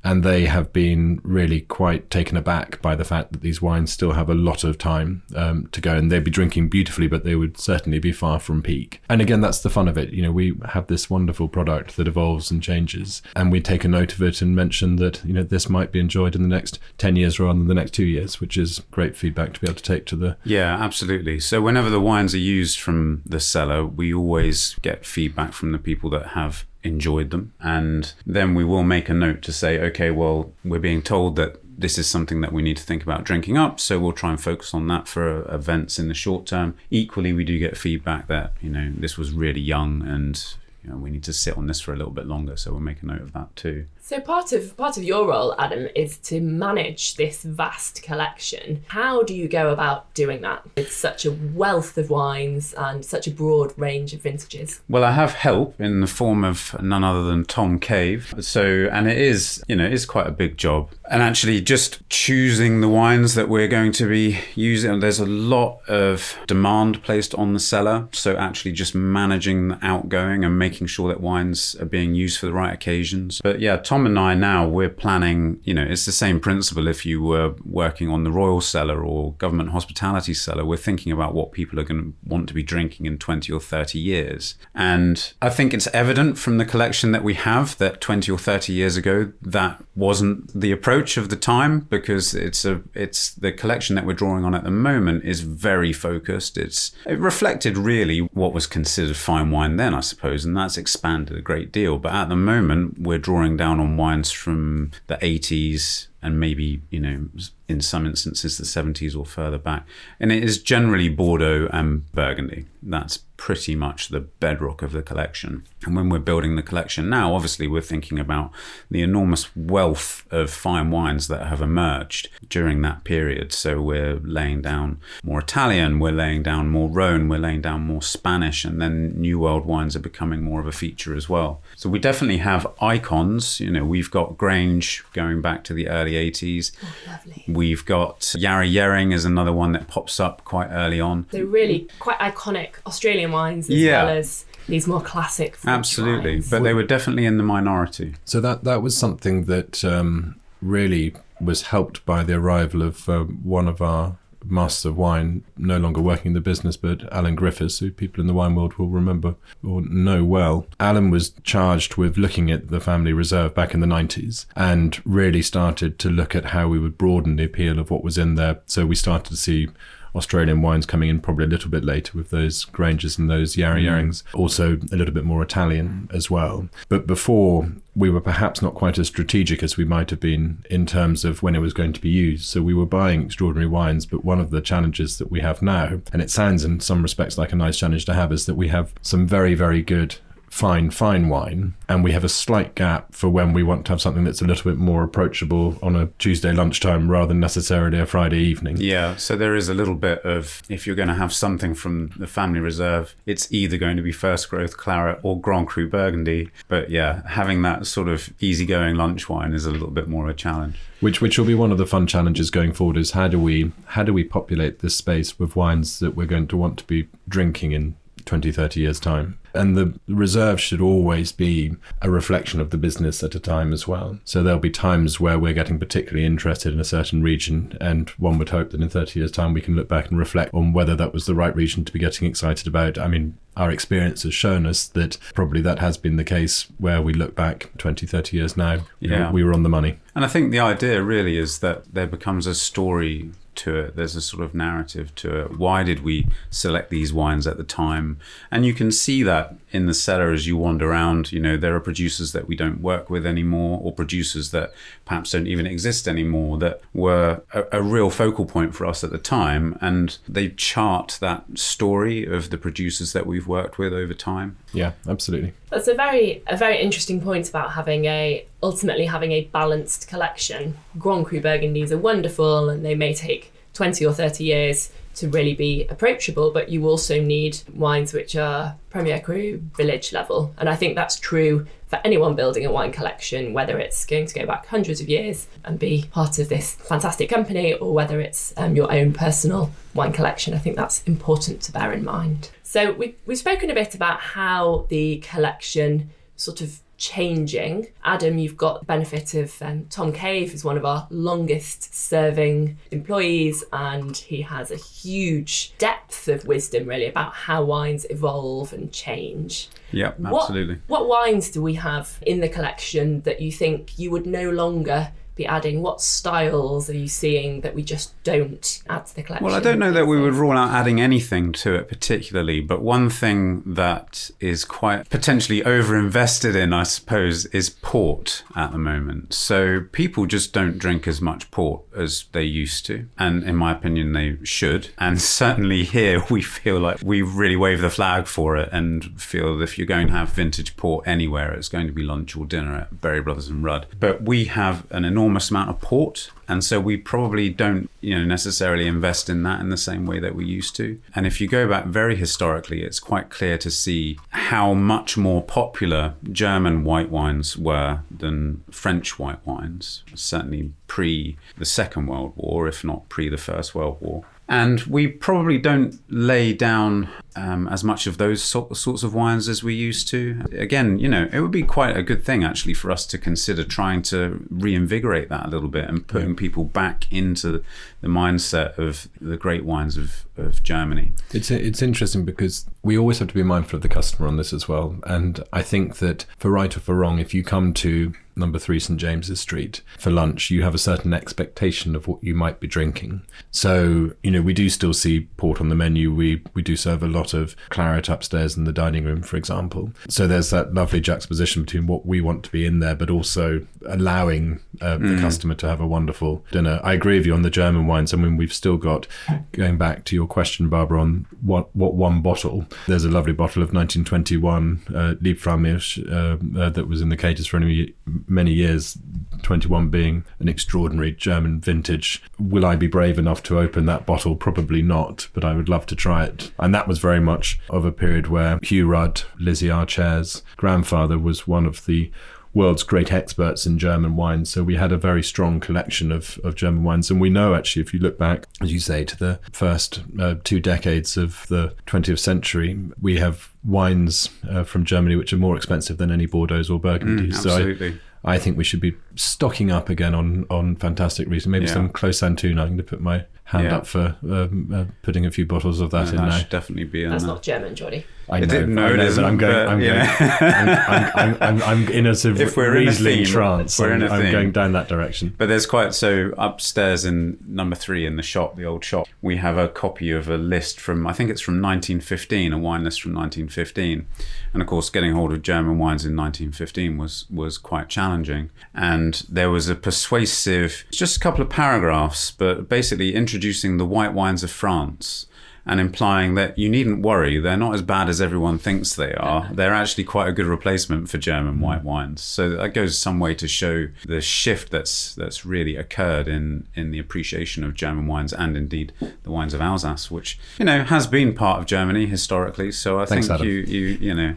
And 0.04 0.24
they 0.24 0.46
have 0.46 0.72
been 0.72 1.20
really 1.24 1.62
quite 1.62 2.10
taken 2.10 2.38
aback 2.38 2.82
by 2.82 2.96
the 2.96 3.04
fact 3.04 3.32
that 3.32 3.42
these 3.42 3.62
wines 3.62 3.92
still 3.92 4.14
have 4.14 4.30
a 4.30 4.36
lot 4.36 4.64
of 4.64 4.78
time 4.78 5.24
um, 5.36 5.68
to 5.72 5.82
go. 5.82 5.96
And 5.96 6.12
they'd 6.12 6.24
be 6.24 6.32
drinking 6.32 6.70
beautifully, 6.70 7.08
but 7.08 7.24
they 7.24 7.36
would 7.36 7.58
certainly 7.58 8.00
be 8.00 8.12
far 8.12 8.40
from 8.40 8.62
peak. 8.62 9.02
And 9.10 9.22
again, 9.22 9.42
that's 9.42 9.60
the 9.60 9.70
fun 9.70 9.88
of 9.88 9.98
it. 9.98 10.10
You 10.12 10.22
know, 10.22 10.32
we 10.32 10.56
have 10.70 10.88
this 10.88 11.10
wonderful 11.10 11.48
product 11.48 11.98
that 11.98 12.08
evolves 12.08 12.50
and 12.52 12.64
changes. 12.64 13.22
And 13.36 13.52
we 13.52 13.62
take 13.62 13.84
a 13.84 13.90
note 13.90 14.14
of 14.14 14.22
it 14.22 14.42
and 14.42 14.56
mention 14.56 14.96
that, 14.98 15.24
you 15.26 15.34
know, 15.34 15.44
this 15.44 15.70
might 15.70 15.92
be 15.92 16.00
enjoyed 16.00 16.36
in 16.36 16.44
the 16.44 16.48
next 16.48 16.80
10 16.98 17.16
years 17.16 17.40
rather 17.40 17.58
than 17.58 17.68
the 17.68 17.74
next 17.74 17.94
two 17.94 18.06
years, 18.06 18.40
which 18.40 18.58
is 18.58 18.82
great 18.92 19.18
feedback 19.18 19.54
to 19.54 19.60
be 19.60 19.68
able 19.68 19.76
to 19.76 19.84
take 19.84 20.06
to 20.08 20.16
the 20.16 20.38
Yeah, 20.44 20.76
absolutely. 20.76 21.40
So 21.40 21.62
whenever 21.62 21.90
the 21.90 22.00
wines 22.00 22.34
are 22.34 22.40
used 22.40 22.80
from 22.80 23.22
the 23.26 23.40
cellar, 23.40 23.86
we 23.86 24.14
always 24.14 24.76
get 24.82 25.06
feedback 25.06 25.54
from 25.54 25.72
the 25.72 25.80
people 25.80 26.10
that 26.12 26.28
have 26.28 26.66
enjoyed 26.84 27.32
them. 27.32 27.54
And 27.60 28.14
then 28.26 28.56
we 28.56 28.64
will 28.64 28.84
make 28.84 29.10
a 29.10 29.14
note 29.14 29.42
to 29.44 29.52
say, 29.52 29.80
okay, 29.80 30.12
well, 30.12 30.52
we're 30.64 30.80
being 30.80 31.02
told 31.02 31.36
that 31.36 31.62
this 31.80 31.98
is 31.98 32.08
something 32.08 32.42
that 32.42 32.52
we 32.52 32.62
need 32.62 32.78
to 32.78 32.84
think 32.84 33.04
about 33.04 33.24
drinking 33.24 33.58
up. 33.58 33.80
So 33.80 34.00
we'll 34.00 34.12
try 34.12 34.32
and 34.32 34.42
focus 34.42 34.74
on 34.74 34.88
that 34.88 35.08
for 35.08 35.50
events 35.54 35.98
in 35.98 36.08
the 36.08 36.14
short 36.14 36.46
term. 36.46 36.76
Equally, 36.92 37.32
we 37.32 37.46
do 37.46 37.58
get 37.58 37.78
feedback 37.78 38.28
that, 38.28 38.54
you 38.62 38.70
know, 38.70 38.92
this 38.96 39.18
was 39.18 39.32
really 39.32 39.62
young 39.62 40.02
and 40.02 40.56
you 40.84 40.90
know, 40.90 40.98
we 40.98 41.10
need 41.10 41.24
to 41.24 41.34
sit 41.34 41.58
on 41.58 41.68
this 41.68 41.82
for 41.82 41.94
a 41.94 41.98
little 41.98 42.14
bit 42.14 42.26
longer. 42.26 42.56
So 42.58 42.72
we'll 42.72 42.80
make 42.80 43.02
a 43.02 43.06
note 43.06 43.22
of 43.22 43.34
that 43.34 43.56
too. 43.56 43.86
So 44.10 44.20
part 44.20 44.54
of 44.54 44.76
part 44.76 44.98
of 44.98 45.04
your 45.04 45.28
role, 45.28 45.54
Adam, 45.60 45.88
is 45.96 46.18
to 46.18 46.42
manage 46.42 47.14
this 47.14 47.44
vast 47.44 48.02
collection. 48.02 48.84
How 48.88 49.22
do 49.22 49.36
you 49.36 49.48
go 49.48 49.70
about 49.70 50.12
doing 50.16 50.42
that 50.42 50.66
with 50.76 50.92
such 50.92 51.26
a 51.26 51.32
wealth 51.32 51.96
of 51.96 52.10
wines 52.10 52.74
and 52.74 53.06
such 53.06 53.28
a 53.28 53.32
broad 53.32 53.72
range 53.78 54.14
of 54.14 54.24
vintages? 54.24 54.82
Well, 54.90 55.04
I 55.04 55.12
have 55.12 55.34
help 55.34 55.80
in 55.80 56.02
the 56.02 56.08
form 56.08 56.44
of 56.44 56.76
none 56.82 57.04
other 57.04 57.24
than 57.24 57.46
Tom 57.46 57.78
Cave. 57.78 58.34
So, 58.40 58.90
and 58.92 59.08
it 59.08 59.20
is, 59.20 59.64
you 59.68 59.76
know, 59.76 59.86
it 59.86 59.94
is 59.94 60.08
quite 60.08 60.26
a 60.26 60.32
big 60.32 60.58
job. 60.58 60.90
And 61.12 61.22
actually, 61.22 61.62
just 61.62 62.02
choosing 62.10 62.82
the 62.82 62.90
wines 62.90 63.36
that 63.36 63.48
we're 63.48 63.68
going 63.68 63.92
to 63.92 64.10
be 64.10 64.40
using, 64.56 65.02
there's 65.02 65.20
a 65.20 65.26
lot 65.28 65.88
of 65.88 66.36
demand 66.48 67.04
placed 67.04 67.36
on 67.36 67.54
the 67.54 67.60
cellar. 67.60 68.08
So, 68.12 68.36
actually, 68.38 68.72
just 68.72 68.96
managing 68.96 69.68
the 69.68 69.86
outgoing 69.86 70.44
and 70.44 70.58
making 70.58 70.88
sure 70.88 71.10
that 71.10 71.22
wines 71.22 71.76
are 71.76 71.86
being 71.86 72.16
used 72.16 72.40
for 72.40 72.48
the 72.48 72.54
right 72.54 72.74
occasions. 72.74 73.40
But 73.44 73.60
yeah, 73.60 73.78
Tom 73.78 73.99
and 74.06 74.18
I 74.18 74.36
now, 74.36 74.68
we're 74.68 74.90
planning, 74.90 75.60
you 75.64 75.74
know, 75.74 75.84
it's 75.84 76.06
the 76.06 76.12
same 76.12 76.40
principle 76.40 76.88
if 76.88 77.06
you 77.06 77.22
were 77.22 77.56
working 77.64 78.10
on 78.10 78.24
the 78.24 78.32
Royal 78.32 78.62
Cellar 78.62 79.04
or 79.04 79.34
Government 79.34 79.70
Hospitality 79.70 80.34
Cellar. 80.34 80.66
We're 80.66 80.78
thinking 80.78 81.12
about 81.12 81.34
what 81.34 81.52
people 81.52 81.80
are 81.80 81.84
going 81.84 82.02
to 82.02 82.14
want 82.24 82.48
to 82.48 82.54
be 82.54 82.64
drinking 82.64 83.06
in 83.06 83.18
20 83.18 83.52
or 83.52 83.60
30 83.60 84.00
years. 84.00 84.56
And 84.76 85.34
I 85.42 85.50
think 85.50 85.74
it's 85.74 85.88
evident 85.88 86.38
from 86.38 86.58
the 86.58 86.66
collection 86.66 87.12
that 87.12 87.24
we 87.24 87.34
have 87.36 87.78
that 87.78 88.02
20 88.02 88.32
or 88.32 88.38
30 88.38 88.74
years 88.74 88.98
ago, 88.98 89.32
that 89.42 89.84
wasn't 89.96 90.60
the 90.60 90.72
approach 90.72 91.18
of 91.18 91.30
the 91.30 91.36
time 91.36 91.82
because 91.82 92.34
it's 92.34 92.64
a 92.66 92.82
it's 92.94 93.34
the 93.34 93.52
collection 93.52 93.96
that 93.96 94.06
we're 94.06 94.14
drawing 94.14 94.46
on 94.46 94.56
at 94.56 94.64
the 94.64 94.72
moment 94.72 95.26
is 95.26 95.42
very 95.42 95.92
focused. 95.94 96.58
It's 96.58 96.92
it 97.06 97.20
reflected 97.20 97.78
really 97.78 98.20
what 98.20 98.54
was 98.54 98.68
considered 98.68 99.18
fine 99.18 99.52
wine 99.52 99.78
then, 99.78 99.94
I 99.94 100.00
suppose, 100.00 100.46
and 100.46 100.56
that's 100.56 100.78
expanded 100.78 101.38
a 101.38 101.42
great 101.42 101.72
deal. 101.72 101.98
But 102.00 102.14
at 102.14 102.30
the 102.30 102.36
moment, 102.36 103.00
we're 103.00 103.18
drawing 103.18 103.58
down 103.58 103.80
on 103.80 103.89
wines 103.98 104.32
from 104.32 104.92
the 105.08 105.16
80s 105.18 106.08
and 106.22 106.40
maybe 106.40 106.82
you 106.90 107.00
know 107.00 107.28
in 107.68 107.82
some 107.82 108.06
instances 108.06 108.58
the 108.58 108.64
70s 108.64 109.18
or 109.18 109.26
further 109.26 109.58
back. 109.58 109.86
And 110.20 110.32
it 110.32 110.44
is 110.44 110.62
generally 110.62 111.10
bordeaux 111.10 111.70
and 111.72 112.12
burgundy. 112.12 112.66
That's 112.82 113.20
pretty 113.40 113.74
much 113.74 114.10
the 114.10 114.20
bedrock 114.20 114.82
of 114.82 114.92
the 114.92 115.02
collection 115.02 115.64
and 115.86 115.96
when 115.96 116.10
we're 116.10 116.20
building 116.20 116.58
the 116.58 116.62
collection 116.62 117.10
now 117.10 117.34
obviously 117.34 117.68
we're 117.68 117.80
thinking 117.80 118.20
about 118.20 118.52
the 118.92 119.02
enormous 119.02 119.56
wealth 119.56 120.28
of 120.30 120.50
fine 120.52 120.92
wines 120.92 121.30
that 121.30 121.48
have 121.48 121.62
emerged 121.62 122.28
during 122.50 122.82
that 122.82 123.06
period 123.06 123.54
so 123.54 123.82
we're 123.82 124.20
laying 124.24 124.62
down 124.62 125.00
more 125.24 125.40
italian 125.40 126.00
we're 126.00 126.12
laying 126.12 126.44
down 126.44 126.68
more 126.68 126.90
rhone 126.90 127.30
we're 127.30 127.38
laying 127.38 127.62
down 127.62 127.80
more 127.82 128.02
spanish 128.02 128.66
and 128.66 128.82
then 128.82 129.14
new 129.20 129.40
world 129.40 129.66
wines 129.66 129.96
are 129.96 130.00
becoming 130.00 130.42
more 130.42 130.60
of 130.60 130.68
a 130.68 130.72
feature 130.72 131.16
as 131.16 131.30
well 131.30 131.62
so 131.78 131.90
we 131.90 131.98
definitely 131.98 132.40
have 132.40 132.68
icons 132.82 133.62
you 133.62 133.72
know 133.72 133.86
we've 133.86 134.12
got 134.12 134.38
grange 134.38 135.04
going 135.14 135.42
back 135.42 135.64
to 135.64 135.74
the 135.74 135.88
early 135.88 136.14
80s. 136.14 136.72
Oh, 136.84 136.88
lovely. 137.08 137.44
We've 137.48 137.86
got 137.86 138.34
Yarra 138.38 138.66
Yering 138.66 139.14
is 139.14 139.26
another 139.26 139.54
one 139.54 139.72
that 139.74 139.88
pops 139.88 140.20
up 140.20 140.44
quite 140.46 140.70
early 140.70 141.00
on. 141.00 141.28
They're 141.32 141.46
really 141.46 141.88
quite 142.00 142.20
iconic 142.20 142.76
Australian 142.86 143.29
wines 143.32 143.70
as 143.70 143.76
Yeah. 143.76 144.04
well 144.06 144.18
as 144.18 144.46
these 144.68 144.88
more 144.88 145.02
classic 145.02 145.56
French 145.56 145.78
Absolutely, 145.80 146.34
wines. 146.36 146.50
but 146.50 146.64
they 146.64 146.74
were 146.74 146.84
definitely 146.84 147.26
in 147.26 147.38
the 147.38 147.44
minority. 147.44 148.14
So 148.26 148.40
that 148.42 148.64
that 148.66 148.82
was 148.82 148.96
something 148.96 149.46
that 149.46 149.84
um, 149.84 150.36
really 150.62 151.16
was 151.42 151.64
helped 151.64 152.06
by 152.06 152.24
the 152.24 152.34
arrival 152.34 152.82
of 152.82 153.08
uh, 153.10 153.24
one 153.24 153.68
of 153.68 153.82
our 153.82 154.18
masters 154.46 154.86
of 154.86 154.98
wine, 154.98 155.44
no 155.58 155.78
longer 155.78 156.00
working 156.02 156.28
in 156.28 156.34
the 156.34 156.40
business, 156.42 156.78
but 156.78 157.12
Alan 157.14 157.36
Griffiths, 157.36 157.80
who 157.80 157.92
people 157.92 158.22
in 158.22 158.28
the 158.28 158.34
wine 158.34 158.56
world 158.56 158.74
will 158.76 158.88
remember 158.88 159.36
or 159.68 159.82
know 159.82 160.24
well. 160.24 160.66
Alan 160.80 161.10
was 161.10 161.32
charged 161.44 161.96
with 161.98 162.18
looking 162.18 162.50
at 162.50 162.70
the 162.70 162.80
family 162.80 163.12
reserve 163.12 163.54
back 163.54 163.74
in 163.74 163.82
the 163.82 163.88
90s 163.88 164.46
and 164.56 165.02
really 165.06 165.42
started 165.42 166.00
to 166.00 166.10
look 166.10 166.36
at 166.36 166.46
how 166.46 166.70
we 166.70 166.80
would 166.80 166.98
broaden 166.98 167.36
the 167.36 167.44
appeal 167.44 167.80
of 167.80 167.92
what 167.92 168.02
was 168.04 168.18
in 168.18 168.36
there. 168.36 168.60
So 168.66 168.86
we 168.86 168.96
started 168.96 169.30
to 169.30 169.36
see 169.38 169.68
Australian 170.16 170.62
wines 170.62 170.86
coming 170.86 171.10
in 171.10 171.20
probably 171.20 171.46
a 171.46 171.50
little 171.50 171.70
bit 171.70 171.84
later 171.84 172.18
with 172.18 172.30
those 172.30 172.66
Granges 172.66 173.18
and 173.18 173.30
those 173.30 173.58
Yarra 173.58 173.80
mm. 173.80 173.86
Yerings. 173.86 174.24
Also 174.34 174.80
a 174.92 174.96
little 174.96 175.14
bit 175.14 175.26
more 175.26 175.42
Italian 175.42 176.10
as 176.14 176.30
well. 176.30 176.70
But 176.88 177.08
before 177.08 177.72
we 177.96 178.10
were 178.10 178.22
perhaps 178.22 178.62
not 178.62 178.76
quite 178.76 178.98
as 178.98 179.08
strategic 179.08 179.62
as 179.62 179.76
we 179.76 179.84
might 179.84 180.10
have 180.10 180.20
been 180.20 180.64
in 180.70 180.86
terms 180.86 181.26
of 181.26 181.44
when 181.44 181.56
it 181.56 181.60
was 181.60 181.74
going 181.74 181.92
to 181.92 182.00
be 182.00 182.10
used. 182.10 182.46
So 182.46 182.62
we 182.62 182.74
were 182.74 182.86
buying 182.86 183.24
extraordinary 183.24 183.68
wines, 183.68 184.06
but 184.06 184.24
one 184.24 184.40
of 184.40 184.52
the 184.52 184.62
challenges 184.62 185.18
that 185.18 185.30
we 185.30 185.42
have 185.42 185.62
now, 185.62 186.00
and 186.14 186.22
it 186.22 186.32
sounds 186.32 186.64
in 186.64 186.80
some 186.80 187.02
respects 187.02 187.38
like 187.38 187.52
a 187.52 187.58
nice 187.58 187.78
challenge 187.78 188.06
to 188.06 188.14
have, 188.14 188.32
is 188.32 188.46
that 188.46 188.56
we 188.56 188.70
have 188.70 188.94
some 189.02 189.28
very, 189.28 189.54
very 189.54 189.82
good 189.82 190.16
fine, 190.60 190.92
fine 190.92 191.30
wine, 191.30 191.74
and 191.88 192.04
we 192.04 192.12
have 192.12 192.26
a 192.26 192.30
slight 192.30 192.76
gap 192.76 193.14
for 193.16 193.30
when 193.30 193.54
we 193.54 193.64
want 193.64 193.86
to 193.86 193.94
have 193.94 194.02
something 194.02 194.26
that's 194.26 194.42
a 194.42 194.46
little 194.46 194.70
bit 194.70 194.78
more 194.78 195.04
approachable 195.06 195.80
on 195.82 195.96
a 195.96 196.08
Tuesday 196.20 196.52
lunchtime 196.52 197.10
rather 197.10 197.28
than 197.28 197.40
necessarily 197.40 197.98
a 197.98 198.06
Friday 198.06 198.40
evening. 198.40 198.76
Yeah, 198.76 199.16
so 199.16 199.38
there 199.38 199.56
is 199.56 199.70
a 199.70 199.74
little 199.74 199.96
bit 199.96 200.20
of 200.26 200.62
if 200.68 200.86
you're 200.86 200.98
going 200.98 201.08
to 201.08 201.14
have 201.14 201.32
something 201.32 201.74
from 201.76 202.10
the 202.18 202.28
family 202.28 202.60
reserve, 202.60 203.16
it's 203.26 203.50
either 203.54 203.78
going 203.78 203.96
to 203.96 204.04
be 204.04 204.12
first 204.12 204.50
growth 204.50 204.76
claret 204.76 205.22
or 205.24 205.40
Grand 205.40 205.68
Cru 205.70 205.88
Burgundy. 205.88 206.50
But 206.68 206.90
yeah, 206.90 207.26
having 207.26 207.62
that 207.62 207.88
sort 207.88 208.10
of 208.10 208.30
easygoing 208.42 208.96
lunch 208.96 209.30
wine 209.30 209.54
is 209.54 209.66
a 209.66 209.72
little 209.72 209.92
bit 209.92 210.10
more 210.10 210.26
of 210.26 210.30
a 210.30 210.34
challenge. 210.34 210.78
which 211.00 211.22
which 211.22 211.40
will 211.40 211.46
be 211.46 211.56
one 211.56 211.72
of 211.72 211.78
the 211.78 211.86
fun 211.86 212.06
challenges 212.06 212.52
going 212.52 212.74
forward 212.74 212.98
is 212.98 213.12
how 213.12 213.30
do 213.30 213.40
we 213.40 213.72
how 213.86 214.04
do 214.04 214.12
we 214.12 214.26
populate 214.26 214.80
this 214.80 214.98
space 214.98 215.40
with 215.40 215.56
wines 215.56 216.00
that 216.00 216.18
we're 216.18 216.26
going 216.26 216.48
to 216.48 216.58
want 216.58 216.78
to 216.78 216.84
be 216.84 217.08
drinking 217.30 217.72
in 217.72 217.96
20 218.26 218.52
30 218.52 218.82
years 218.82 219.00
time 219.00 219.39
and 219.54 219.78
the 219.78 220.00
reserve 220.08 220.60
should 220.60 220.82
always 220.82 221.32
be 221.32 221.76
a 222.02 222.10
reflection 222.10 222.60
of 222.60 222.70
the 222.70 222.78
business 222.78 223.24
at 223.24 223.36
a 223.36 223.40
time 223.40 223.74
as 223.74 223.88
well. 223.88 224.20
So 224.24 224.44
there'll 224.44 224.60
be 224.60 224.70
times 224.70 225.20
where 225.20 225.40
we're 225.40 225.54
getting 225.54 225.80
particularly 225.80 226.26
interested 226.26 226.74
in 226.74 226.80
a 226.80 226.86
certain 226.86 227.22
region 227.22 227.78
and 227.82 228.10
one 228.12 228.38
would 228.38 228.50
hope 228.50 228.72
that 228.72 228.82
in 228.82 228.90
30 228.90 229.20
years 229.20 229.32
time 229.32 229.54
we 229.54 229.62
can 229.62 229.76
look 229.76 229.88
back 229.88 230.10
and 230.10 230.18
reflect 230.18 230.54
on 230.54 230.74
whether 230.74 230.96
that 230.96 231.14
was 231.14 231.26
the 231.26 231.36
right 231.36 231.56
region 231.56 231.86
to 231.86 231.94
be 231.94 232.00
getting 232.00 232.28
excited 232.28 232.68
about. 232.68 232.98
I 232.98 233.08
mean 233.08 233.38
our 233.58 233.72
experience 233.72 234.24
has 234.24 234.34
shown 234.34 234.66
us 234.66 234.88
that 234.88 235.18
probably 235.34 235.62
that 235.62 235.80
has 235.80 235.98
been 235.98 236.16
the 236.16 236.24
case 236.24 236.68
where 236.78 237.02
we 237.02 237.14
look 237.14 237.36
back 237.36 237.70
20 237.78 238.08
30 238.08 238.38
years 238.38 238.56
now. 238.56 238.80
Yeah. 239.00 239.32
we 239.32 239.44
were 239.44 239.54
on 239.54 239.64
the 239.64 239.70
money. 239.70 240.00
And 240.16 240.24
I 240.24 240.28
think 240.28 240.52
the 240.52 240.60
idea 240.60 241.04
really 241.04 241.38
is 241.38 241.60
that 241.60 241.94
there 241.94 242.08
becomes 242.08 242.48
a 242.48 242.56
story 242.56 243.32
to 243.56 243.78
it. 243.78 243.96
There's 243.96 244.16
a 244.16 244.22
sort 244.22 244.44
of 244.44 244.54
narrative 244.54 245.14
to 245.16 245.42
it. 245.42 245.58
Why 245.58 245.84
did 245.84 246.04
we 246.04 246.28
select 246.50 246.90
these 246.90 247.14
wines 247.14 247.48
at 247.48 247.58
the 247.58 247.64
time? 247.64 248.20
And 248.52 248.66
you 248.66 248.74
can 248.74 248.92
see 248.92 249.24
that 249.24 249.56
in 249.72 249.86
the 249.86 249.94
cellar 249.94 250.32
as 250.32 250.48
you 250.48 250.58
wander 250.58 250.92
around. 250.92 251.32
You 251.32 251.40
know, 251.40 251.58
there 251.58 251.76
are 251.76 251.80
producers 251.80 252.32
that 252.34 252.48
we 252.48 252.56
don't 252.56 252.82
work 252.82 253.10
with 253.10 253.26
anymore, 253.26 253.80
or 253.82 253.94
producers 253.94 254.52
that 254.52 254.74
perhaps 255.06 255.32
don't 255.32 255.48
even 255.48 255.66
exist 255.66 256.08
anymore 256.08 256.58
that 256.60 256.82
were 256.94 257.42
a, 257.54 257.66
a 257.74 257.82
real 257.82 258.10
focal 258.10 258.46
point 258.46 258.76
for 258.76 258.86
us 258.86 259.04
at 259.04 259.12
the 259.12 259.18
time. 259.18 259.78
And 259.82 260.18
they 260.28 260.50
chart 260.50 261.18
that 261.22 261.46
story 261.58 262.26
of 262.26 262.50
the 262.50 262.58
producers 262.58 263.14
that 263.14 263.26
we've 263.26 263.48
worked 263.48 263.78
with 263.78 263.94
over 263.94 264.14
time. 264.14 264.58
yeah 264.74 264.94
absolutely 265.08 265.54
That's 265.70 265.88
a 265.88 265.96
very 265.96 266.44
a 266.48 266.58
very 266.58 266.82
interesting 266.82 267.22
point 267.22 267.50
about 267.50 267.72
having 267.74 268.06
a 268.06 268.46
ultimately 268.62 269.06
having 269.06 269.32
a 269.32 269.46
balanced 269.46 270.08
collection. 270.08 270.78
Grand 270.98 271.26
Cru 271.26 271.42
Burgundies 271.42 271.92
are 271.92 271.98
wonderful 271.98 272.70
and 272.70 272.86
they 272.86 272.96
may 272.96 273.14
take 273.14 273.54
20 273.74 274.06
or 274.06 274.14
30 274.14 274.44
years 274.44 274.92
to 275.20 275.30
really 275.30 275.54
be 275.54 275.86
approachable, 275.88 276.52
but 276.52 276.70
you 276.70 276.88
also 276.88 277.22
need 277.22 277.60
wines 277.74 278.14
which 278.14 278.36
are 278.36 278.76
Premier 278.90 279.20
Cru 279.20 279.62
village 279.76 280.12
level. 280.14 280.54
And 280.58 280.68
I 280.70 280.76
think 280.76 280.96
that's 280.96 281.20
true 281.20 281.68
for 281.88 282.00
anyone 282.06 282.36
building 282.36 282.66
a 282.66 282.72
wine 282.72 282.92
collection, 282.92 283.54
whether 283.54 283.80
it's 283.80 284.06
going 284.06 284.28
to 284.28 284.40
go 284.40 284.46
back 284.46 284.68
hundreds 284.68 285.02
of 285.02 285.10
years 285.10 285.48
and 285.66 285.80
be 285.80 286.06
part 286.12 286.38
of 286.40 286.48
this 286.48 286.76
fantastic 286.76 287.30
company 287.30 287.74
or 287.74 287.94
whether 287.94 288.22
it's 288.22 288.54
um, 288.58 288.76
your 288.76 288.92
own 288.92 289.12
personal 289.12 289.72
wine 289.94 290.14
collection. 290.14 290.54
I 290.54 290.60
think 290.60 290.76
that's 290.76 291.04
important 291.04 291.62
to 291.64 291.72
bear 291.72 291.92
in 291.92 292.04
mind. 292.04 292.52
So 292.64 292.92
we, 292.94 293.16
we've 293.26 293.38
spoken 293.38 293.72
a 293.72 293.74
bit 293.74 293.96
about 293.96 294.20
how 294.20 294.86
the 294.90 295.18
collection 295.18 296.12
sort 296.36 296.62
of 296.62 296.80
changing. 297.00 297.88
Adam, 298.04 298.38
you've 298.38 298.58
got 298.58 298.82
the 298.82 298.86
benefit 298.86 299.34
of 299.34 299.60
um, 299.62 299.86
Tom 299.90 300.14
Cave 300.14 300.54
is 300.54 300.64
one 300.64 300.78
of 300.78 300.86
our 300.86 301.08
longest 301.10 301.96
serving 301.96 302.78
employees, 302.92 303.64
and 303.74 304.16
he 304.16 304.42
has 304.44 304.70
a 304.70 304.76
huge 304.76 305.76
depth 305.80 306.28
of 306.28 306.46
wisdom 306.46 306.88
really 306.88 307.08
about 307.08 307.34
how 307.34 307.64
wines 307.64 308.06
evolve 308.10 308.72
and 308.74 308.92
change. 308.92 309.70
Yeah, 309.92 310.12
What- 310.18 310.42
absolutely. 310.44 310.78
What, 310.88 311.08
wines 311.08 311.50
do 311.50 311.62
we 311.64 311.74
have 311.76 312.20
in 312.28 312.40
the 312.42 312.50
collection 312.50 313.22
that 313.22 313.42
you 313.42 313.52
think 313.52 313.98
you 313.98 314.12
would 314.12 314.28
no 314.28 314.52
longer 314.52 315.12
be 315.40 315.48
adding? 315.48 315.82
What 315.82 316.02
styles 316.02 316.90
are 316.90 316.96
you 316.96 317.08
seeing 317.08 317.62
that 317.62 317.74
we 317.74 317.82
just 317.82 318.12
don't 318.24 318.84
add 318.90 319.08
to 319.08 319.16
the 319.16 319.24
collection? 319.24 319.48
Well, 319.48 319.56
I 319.56 319.62
don't 319.62 319.80
know 319.80 319.92
that 319.92 320.06
we 320.06 320.20
would 320.20 320.34
rule 320.34 320.52
out 320.52 320.72
adding 320.72 321.02
anything 321.02 321.54
to 321.54 321.74
it 321.76 321.88
particularly, 321.88 322.60
but 322.60 322.82
one 322.82 323.10
thing 323.10 323.64
that 323.66 324.30
is 324.40 324.66
quite 324.66 325.10
potentially 325.10 325.64
over-invested 325.64 326.56
in, 326.56 326.74
I 326.74 326.84
suppose, 326.84 327.46
is 327.48 327.70
port 327.70 328.44
at 328.56 328.72
the 328.72 328.78
moment. 328.78 329.34
So 329.34 329.86
people 329.94 330.26
just 330.26 330.54
don't 330.54 330.78
drink 330.78 331.08
as 331.08 331.22
much 331.22 331.50
port 331.52 331.84
as 331.96 332.26
they 332.34 332.44
used 332.44 332.86
to, 332.88 333.08
and 333.18 333.44
in 333.44 333.56
my 333.56 333.72
opinion, 333.72 334.12
they 334.12 334.38
should. 334.44 334.90
And 334.98 335.22
certainly 335.40 335.86
here, 335.86 336.22
we 336.30 336.42
feel 336.42 336.80
like 336.80 337.00
we 337.02 337.22
really 337.22 337.56
wave 337.56 337.82
the 337.82 337.90
flag 337.90 338.28
for 338.28 338.58
it, 338.58 338.70
and 338.74 339.20
feel 339.20 339.58
that 339.58 339.64
if 339.64 339.78
you're 339.78 339.88
going 339.88 340.08
to 340.08 340.14
have 340.14 340.30
vintage 340.34 340.76
port 340.76 341.08
anywhere, 341.08 341.54
it's 341.54 341.70
going 341.70 341.88
to 341.88 341.94
be 341.94 342.04
lunch 342.04 342.36
or 342.36 342.46
dinner 342.46 342.76
at 342.76 343.00
Berry 343.00 343.22
Brothers 343.22 343.48
and 343.48 343.64
Rudd. 343.64 343.88
But 344.00 344.24
we 344.24 344.46
have 344.46 344.86
an 344.92 345.06
enormous 345.06 345.29
amount 345.36 345.70
of 345.70 345.80
port 345.82 346.32
and 346.48 346.64
so 346.64 346.80
we 346.80 346.98
probably 346.98 347.50
don't 347.50 347.90
you 348.02 348.16
know 348.16 348.26
necessarily 348.26 348.88
invest 348.88 349.30
in 349.30 349.44
that 349.44 349.62
in 349.62 349.70
the 349.70 349.78
same 349.78 350.06
way 350.06 350.20
that 350.20 350.36
we 350.36 350.46
used 350.46 350.76
to. 350.76 351.00
And 351.16 351.28
if 351.28 351.40
you 351.40 351.48
go 351.48 351.68
back 351.68 351.86
very 351.86 352.16
historically 352.16 352.84
it's 352.84 353.00
quite 353.00 353.30
clear 353.30 353.58
to 353.60 353.70
see 353.70 354.18
how 354.30 354.74
much 354.74 355.16
more 355.16 355.42
popular 355.44 356.16
german 356.32 356.84
white 356.84 357.10
wines 357.10 357.56
were 357.56 358.02
than 358.10 358.64
french 358.72 359.20
white 359.20 359.46
wines 359.46 360.04
certainly 360.16 360.72
pre 360.88 361.38
the 361.58 361.66
second 361.66 362.08
world 362.08 362.34
war 362.36 362.68
if 362.68 362.84
not 362.84 363.08
pre 363.10 363.30
the 363.30 363.38
first 363.38 363.76
world 363.76 363.98
war 364.00 364.24
and 364.50 364.82
we 364.82 365.08
probably 365.08 365.60
don't 365.60 366.02
lay 366.10 366.54
down 366.54 367.08
um, 367.36 367.68
as 367.68 367.84
much 367.84 368.08
of 368.08 368.18
those 368.18 368.44
so- 368.44 368.70
sorts 368.74 369.04
of 369.04 369.14
wines 369.14 369.48
as 369.48 369.64
we 369.64 369.76
used 369.76 370.08
to. 370.10 370.44
Again, 370.52 370.98
you 370.98 371.08
know, 371.08 371.30
it 371.32 371.40
would 371.40 371.52
be 371.52 371.62
quite 371.62 371.96
a 371.96 372.02
good 372.02 372.26
thing 372.26 372.44
actually 372.44 372.74
for 372.74 372.90
us 372.90 373.06
to 373.08 373.20
consider 373.20 373.64
trying 373.64 374.02
to 374.04 374.46
reinvigorate 374.50 375.30
that 375.30 375.46
a 375.46 375.50
little 375.50 375.70
bit 375.70 375.88
and 375.88 376.06
putting 376.08 376.36
people 376.36 376.64
back 376.64 377.06
into 377.12 377.64
the 378.02 378.08
mindset 378.08 378.76
of 378.80 379.08
the 379.22 379.38
great 379.38 379.64
wines 379.64 379.98
of, 379.98 380.26
of 380.36 380.64
Germany. 380.64 381.14
It's 381.32 381.52
it's 381.52 381.84
interesting 381.84 382.26
because 382.26 382.66
we 382.82 382.98
always 382.98 383.20
have 383.20 383.28
to 383.28 383.34
be 383.36 383.44
mindful 383.44 383.78
of 383.78 383.84
the 383.84 383.90
customer 383.90 384.28
on 384.28 384.38
this 384.38 384.52
as 384.52 384.68
well. 384.68 384.96
And 385.04 385.44
I 385.54 385.62
think 385.62 385.98
that 385.98 386.26
for 386.38 386.50
right 386.50 386.76
or 386.76 386.80
for 386.80 386.96
wrong, 386.96 387.20
if 387.20 387.36
you 387.36 387.44
come 387.44 387.74
to 387.76 388.14
number 388.40 388.60
three 388.60 388.80
St 388.80 389.00
James's 389.00 389.40
Street 389.40 389.82
for 389.98 390.10
lunch, 390.10 390.50
you 390.50 390.64
have 390.64 390.76
a 390.76 390.80
certain 390.80 391.14
expectation 391.14 391.96
of 391.96 392.08
what 392.08 392.24
you 392.24 392.34
might 392.34 392.60
be 392.60 392.68
drinking. 392.68 393.22
So, 393.52 394.14
you 394.24 394.32
know, 394.32 394.42
we 394.42 394.54
do 394.54 394.70
still 394.70 394.94
see 394.94 395.22
port 395.38 395.62
on 395.62 395.70
the 395.70 395.76
menu. 395.76 396.14
We 396.14 396.44
we 396.54 396.62
do 396.62 396.76
serve 396.76 397.04
a 397.04 397.08
lot 397.08 397.34
of 397.34 397.56
claret 397.70 398.10
upstairs 398.10 398.58
in 398.58 398.64
the 398.64 398.74
dining 398.74 399.04
room, 399.04 399.22
for 399.22 399.38
example. 399.38 399.92
So 400.08 400.28
there's 400.28 400.50
that 400.50 400.74
lovely 400.74 401.02
juxtaposition 401.02 401.64
between 401.64 401.88
what 401.88 402.06
we 402.06 402.22
want 402.22 402.44
to 402.46 402.52
be 402.52 402.66
in 402.66 402.80
there, 402.80 402.96
but 402.96 403.10
also 403.10 403.66
allowing 403.86 404.60
uh, 404.82 404.98
the 404.98 405.18
customer 405.20 405.56
to 405.56 405.68
have 405.68 405.82
a 405.82 405.88
wonderful 405.88 406.46
dinner. 406.52 406.80
I 406.84 406.94
agree 406.94 407.18
with 407.18 407.26
you 407.26 407.34
on 407.34 407.42
the 407.42 407.50
German 407.50 407.88
wines. 407.88 408.14
I 408.14 408.18
mean, 408.18 408.38
we've 408.38 408.54
still 408.54 408.78
got, 408.78 409.08
going 409.52 409.78
back 409.78 410.06
to 410.06 410.16
your 410.16 410.28
question, 410.28 410.70
Barbara, 410.70 411.02
on 411.02 411.26
what, 411.42 411.74
what 411.76 411.96
one 411.96 412.22
bottle. 412.22 412.66
There's 412.88 413.06
a 413.06 413.10
lovely 413.10 413.34
bottle 413.34 413.62
of 413.62 413.74
1921 413.74 414.82
uh, 414.90 415.16
Liebfraumilch 415.22 416.12
uh, 416.12 416.60
uh, 416.60 416.70
that 416.70 416.88
was 416.88 417.02
in 417.02 417.10
the 417.10 417.18
cages 417.18 417.48
for 417.48 417.60
many, 417.60 417.94
many 418.30 418.54
years, 418.54 418.98
21 419.42 419.90
being 419.90 420.26
an 420.40 420.48
extraordinary 420.48 421.12
German 421.12 421.60
vintage. 421.60 422.22
Will 422.40 422.66
I 422.66 422.76
be 422.76 422.88
brave 422.88 423.18
enough 423.18 423.42
to 423.44 423.60
open 423.60 423.86
that 423.86 424.06
bottle? 424.06 424.36
Probably 424.36 424.82
not, 424.82 425.28
but 425.34 425.44
I 425.44 425.54
would 425.54 425.70
love 425.70 425.86
to 425.88 425.96
try 425.96 426.26
it. 426.26 426.52
And 426.60 426.74
that 426.74 426.88
was 426.88 427.00
very 427.00 427.20
much 427.20 427.60
of 427.70 427.86
a 427.86 427.92
period 427.92 428.28
where 428.28 428.60
Hugh 428.62 428.88
Rudd, 428.88 429.24
Lizzie 429.40 429.72
Archer's 429.72 430.44
grandfather, 430.58 431.18
was 431.18 431.48
one 431.48 431.66
of 431.66 431.86
the 431.86 432.12
world's 432.54 432.84
great 432.84 433.12
experts 433.12 433.66
in 433.66 433.78
German 433.78 434.16
wine. 434.16 434.46
So 434.46 434.64
we 434.64 434.76
had 434.76 434.92
a 434.92 434.98
very 434.98 435.24
strong 435.24 435.60
collection 435.60 436.12
of, 436.12 436.40
of 436.44 436.56
German 436.56 436.84
wines. 436.84 437.12
And 437.12 437.22
we 437.22 437.30
know 437.30 437.54
actually, 437.56 437.84
if 437.84 437.94
you 437.94 438.00
look 438.00 438.18
back, 438.18 438.48
as 438.62 438.74
you 438.74 438.80
say, 438.80 439.04
to 439.04 439.18
the 439.18 439.40
first 439.52 440.02
uh, 440.20 440.36
two 440.44 440.60
decades 440.60 441.18
of 441.18 441.46
the 441.48 441.76
20th 441.86 442.20
century, 442.20 442.78
we 443.00 443.20
have 443.20 443.54
wines 443.64 444.30
uh, 444.50 444.64
from 444.64 444.84
Germany 444.84 445.16
which 445.16 445.34
are 445.34 445.38
more 445.38 445.56
expensive 445.56 445.98
than 445.98 446.12
any 446.12 446.26
Bordeaux 446.26 446.64
or 446.72 446.80
Burgundy. 446.80 447.30
Mm, 447.30 447.36
so 447.36 447.50
I, 447.50 447.54
absolutely. 447.54 448.00
I 448.30 448.38
think 448.38 448.58
we 448.58 448.64
should 448.64 448.80
be 448.82 448.96
stocking 449.16 449.72
up 449.72 449.90
again 449.90 450.14
on 450.16 450.46
on 450.50 450.76
fantastic 450.76 451.28
reason. 451.28 451.52
Maybe 451.52 451.66
Yeah. 451.66 451.74
some 451.74 451.90
Clos 451.90 452.18
Ste 452.18 452.40
Hune. 452.40 452.60
I'm 452.60 452.68
going 452.68 452.78
to 452.78 452.84
put 452.84 453.02
my 453.02 453.26
hand 453.50 453.66
Yeah. 453.66 453.78
up 453.78 453.88
for 453.88 454.16
um, 454.24 454.70
uh, 454.74 454.86
putting 455.04 455.26
a 455.26 455.32
few 455.32 455.46
bottles 455.46 455.80
of 455.82 455.92
that 455.92 456.06
Yeah, 456.06 456.12
in 456.12 456.16
that 456.18 456.26
now. 456.30 456.38
should 456.38 456.50
definitely 456.50 456.86
be 456.86 457.04
in 457.04 457.10
That's 457.12 457.24
there. 457.24 457.34
not 457.34 457.44
German, 457.44 457.76
Geordie. 457.76 458.06
I 458.32 458.38
It 458.38 458.42
know, 458.42 458.46
didn't- 458.48 458.76
no, 458.76 458.86
I 458.86 458.92
it 458.92 458.98
know, 458.98 459.06
isn't, 459.06 459.24
but 459.24 459.28
I'm 459.28 459.38
going. 459.38 459.56
I'm, 459.70 459.80
going 459.80 459.82
yeah. 459.82 460.16
I'm, 461.16 461.16
I'm, 461.20 461.38
I'm, 461.42 461.42
I'm, 461.42 461.64
I'm 461.64 461.88
in 461.90 462.06
a 462.06 462.14
sort 462.14 462.34
of 462.36 462.42
If 462.42 462.56
we're 462.56 462.78
in 462.78 462.88
a 462.88 462.92
theme, 462.92 463.26
trance. 463.26 463.80
we're 463.80 463.88
I'm, 463.92 464.04
in 464.04 464.08
a 464.08 464.12
I'm 464.14 464.22
theme. 464.22 464.32
going 464.32 464.52
down 464.52 464.72
that 464.74 464.88
direction. 464.88 465.34
But 465.36 465.48
there's 465.50 465.66
quite 465.66 465.96
so 465.96 466.32
upstairs 466.38 467.06
in 467.06 467.40
number 467.48 467.76
three 467.76 468.06
in 468.06 468.18
the 468.18 468.22
shop, 468.22 468.56
the 468.56 468.66
old 468.66 468.86
shop. 468.86 469.08
We 469.24 469.38
have 469.38 469.58
a 469.58 469.68
copy 469.68 470.12
of 470.12 470.30
a 470.30 470.38
list 470.38 470.80
from 470.80 471.08
I 471.08 471.14
think 471.14 471.32
it's 471.32 471.42
from 471.42 471.56
1915, 471.56 472.54
a 472.54 472.60
wine 472.60 472.84
list 472.84 473.02
from 473.02 473.14
1915, 473.16 474.06
and 474.54 474.62
of 474.62 474.68
course, 474.68 474.92
getting 474.92 475.14
hold 475.14 475.34
of 475.34 475.42
German 475.42 475.80
wines 475.80 476.06
in 476.06 476.16
1915 476.16 476.98
was 477.00 477.26
was 477.32 477.58
quite 477.58 477.90
challenging. 477.90 478.52
And 478.76 479.24
there 479.28 479.50
was 479.50 479.70
a 479.70 479.76
persuasive, 479.76 480.86
just 480.92 481.18
a 481.18 481.20
couple 481.20 481.42
of 481.42 481.50
paragraphs, 481.50 482.30
but 482.30 482.70
basically 482.70 483.16
introducing 483.16 483.39
the 483.78 483.86
white 483.86 484.14
wines 484.14 484.44
of 484.44 484.52
France. 484.52 485.26
And 485.70 485.80
implying 485.80 486.34
that 486.34 486.58
you 486.58 486.68
needn't 486.68 487.04
worry, 487.04 487.40
they're 487.40 487.56
not 487.56 487.76
as 487.76 487.84
bad 487.84 488.10
as 488.10 488.20
everyone 488.20 488.58
thinks 488.58 488.96
they 488.96 489.14
are. 489.14 489.48
They're 489.54 489.74
actually 489.74 490.04
quite 490.04 490.28
a 490.28 490.32
good 490.32 490.48
replacement 490.48 491.10
for 491.10 491.20
German 491.20 491.58
mm. 491.58 491.62
white 491.62 491.84
wines. 491.84 492.24
So 492.24 492.50
that 492.50 492.74
goes 492.74 492.98
some 492.98 493.20
way 493.20 493.36
to 493.36 493.48
show 493.48 493.88
the 494.04 494.20
shift 494.20 494.72
that's 494.72 495.14
that's 495.14 495.46
really 495.46 495.76
occurred 495.76 496.28
in 496.28 496.68
in 496.74 496.90
the 496.90 496.98
appreciation 496.98 497.64
of 497.64 497.76
German 497.76 498.08
wines 498.08 498.34
and 498.34 498.58
indeed 498.58 498.94
the 499.22 499.30
wines 499.30 499.54
of 499.54 499.62
Alsace, 499.62 500.10
which 500.10 500.40
you 500.58 500.66
know 500.66 500.84
has 500.84 501.06
been 501.06 501.36
part 501.36 501.60
of 501.60 501.68
Germany 501.68 502.08
historically. 502.08 502.72
So 502.72 503.00
I 503.00 503.06
Thanks, 503.06 503.28
think 503.28 503.40
Adam. 503.40 503.48
you 503.48 503.60
you 503.62 503.86
you 504.02 504.14
know 504.16 504.36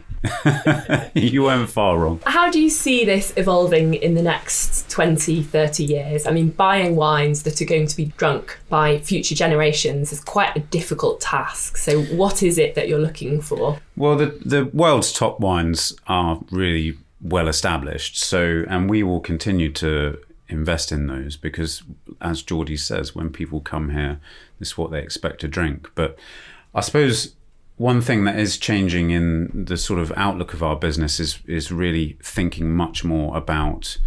you 1.15 1.41
weren't 1.41 1.69
far 1.69 1.97
wrong. 1.97 2.21
How 2.27 2.51
do 2.51 2.61
you 2.61 2.69
see 2.69 3.05
this 3.05 3.33
evolving 3.37 3.95
in 3.95 4.13
the 4.13 4.21
next 4.21 4.87
20, 4.91 5.41
30 5.41 5.83
years? 5.83 6.27
I 6.27 6.31
mean, 6.31 6.49
buying 6.49 6.95
wines 6.95 7.41
that 7.43 7.59
are 7.59 7.65
going 7.65 7.87
to 7.87 7.97
be 7.97 8.05
drunk 8.17 8.59
by 8.69 8.99
future 8.99 9.33
generations 9.33 10.11
is 10.13 10.19
quite 10.19 10.55
a 10.55 10.59
difficult 10.59 11.22
task. 11.23 11.77
So, 11.77 12.03
what 12.03 12.43
is 12.43 12.57
it 12.57 12.75
that 12.75 12.87
you're 12.87 12.99
looking 12.99 13.41
for? 13.41 13.79
Well, 13.95 14.15
the 14.17 14.37
the 14.45 14.65
world's 14.65 15.13
top 15.13 15.39
wines 15.39 15.95
are 16.07 16.41
really 16.51 16.97
well 17.21 17.47
established. 17.47 18.17
So, 18.17 18.65
and 18.67 18.89
we 18.89 19.01
will 19.01 19.21
continue 19.21 19.71
to 19.73 20.19
invest 20.49 20.91
in 20.91 21.07
those 21.07 21.37
because, 21.37 21.81
as 22.21 22.43
Geordie 22.43 22.77
says, 22.77 23.15
when 23.15 23.29
people 23.29 23.61
come 23.61 23.91
here, 23.91 24.19
this 24.59 24.69
is 24.69 24.77
what 24.77 24.91
they 24.91 24.99
expect 24.99 25.39
to 25.41 25.47
drink. 25.47 25.89
But 25.95 26.17
I 26.75 26.81
suppose 26.81 27.35
one 27.77 28.01
thing 28.01 28.25
that 28.25 28.37
is 28.37 28.57
changing 28.57 29.09
in 29.09 29.65
the 29.65 29.77
sort 29.77 29.99
of 29.99 30.11
outlook 30.15 30.53
of 30.53 30.61
our 30.61 30.75
business 30.75 31.19
is 31.19 31.39
is 31.47 31.71
really 31.71 32.17
thinking 32.21 32.75
much 32.75 33.03
more 33.03 33.35
about 33.37 33.97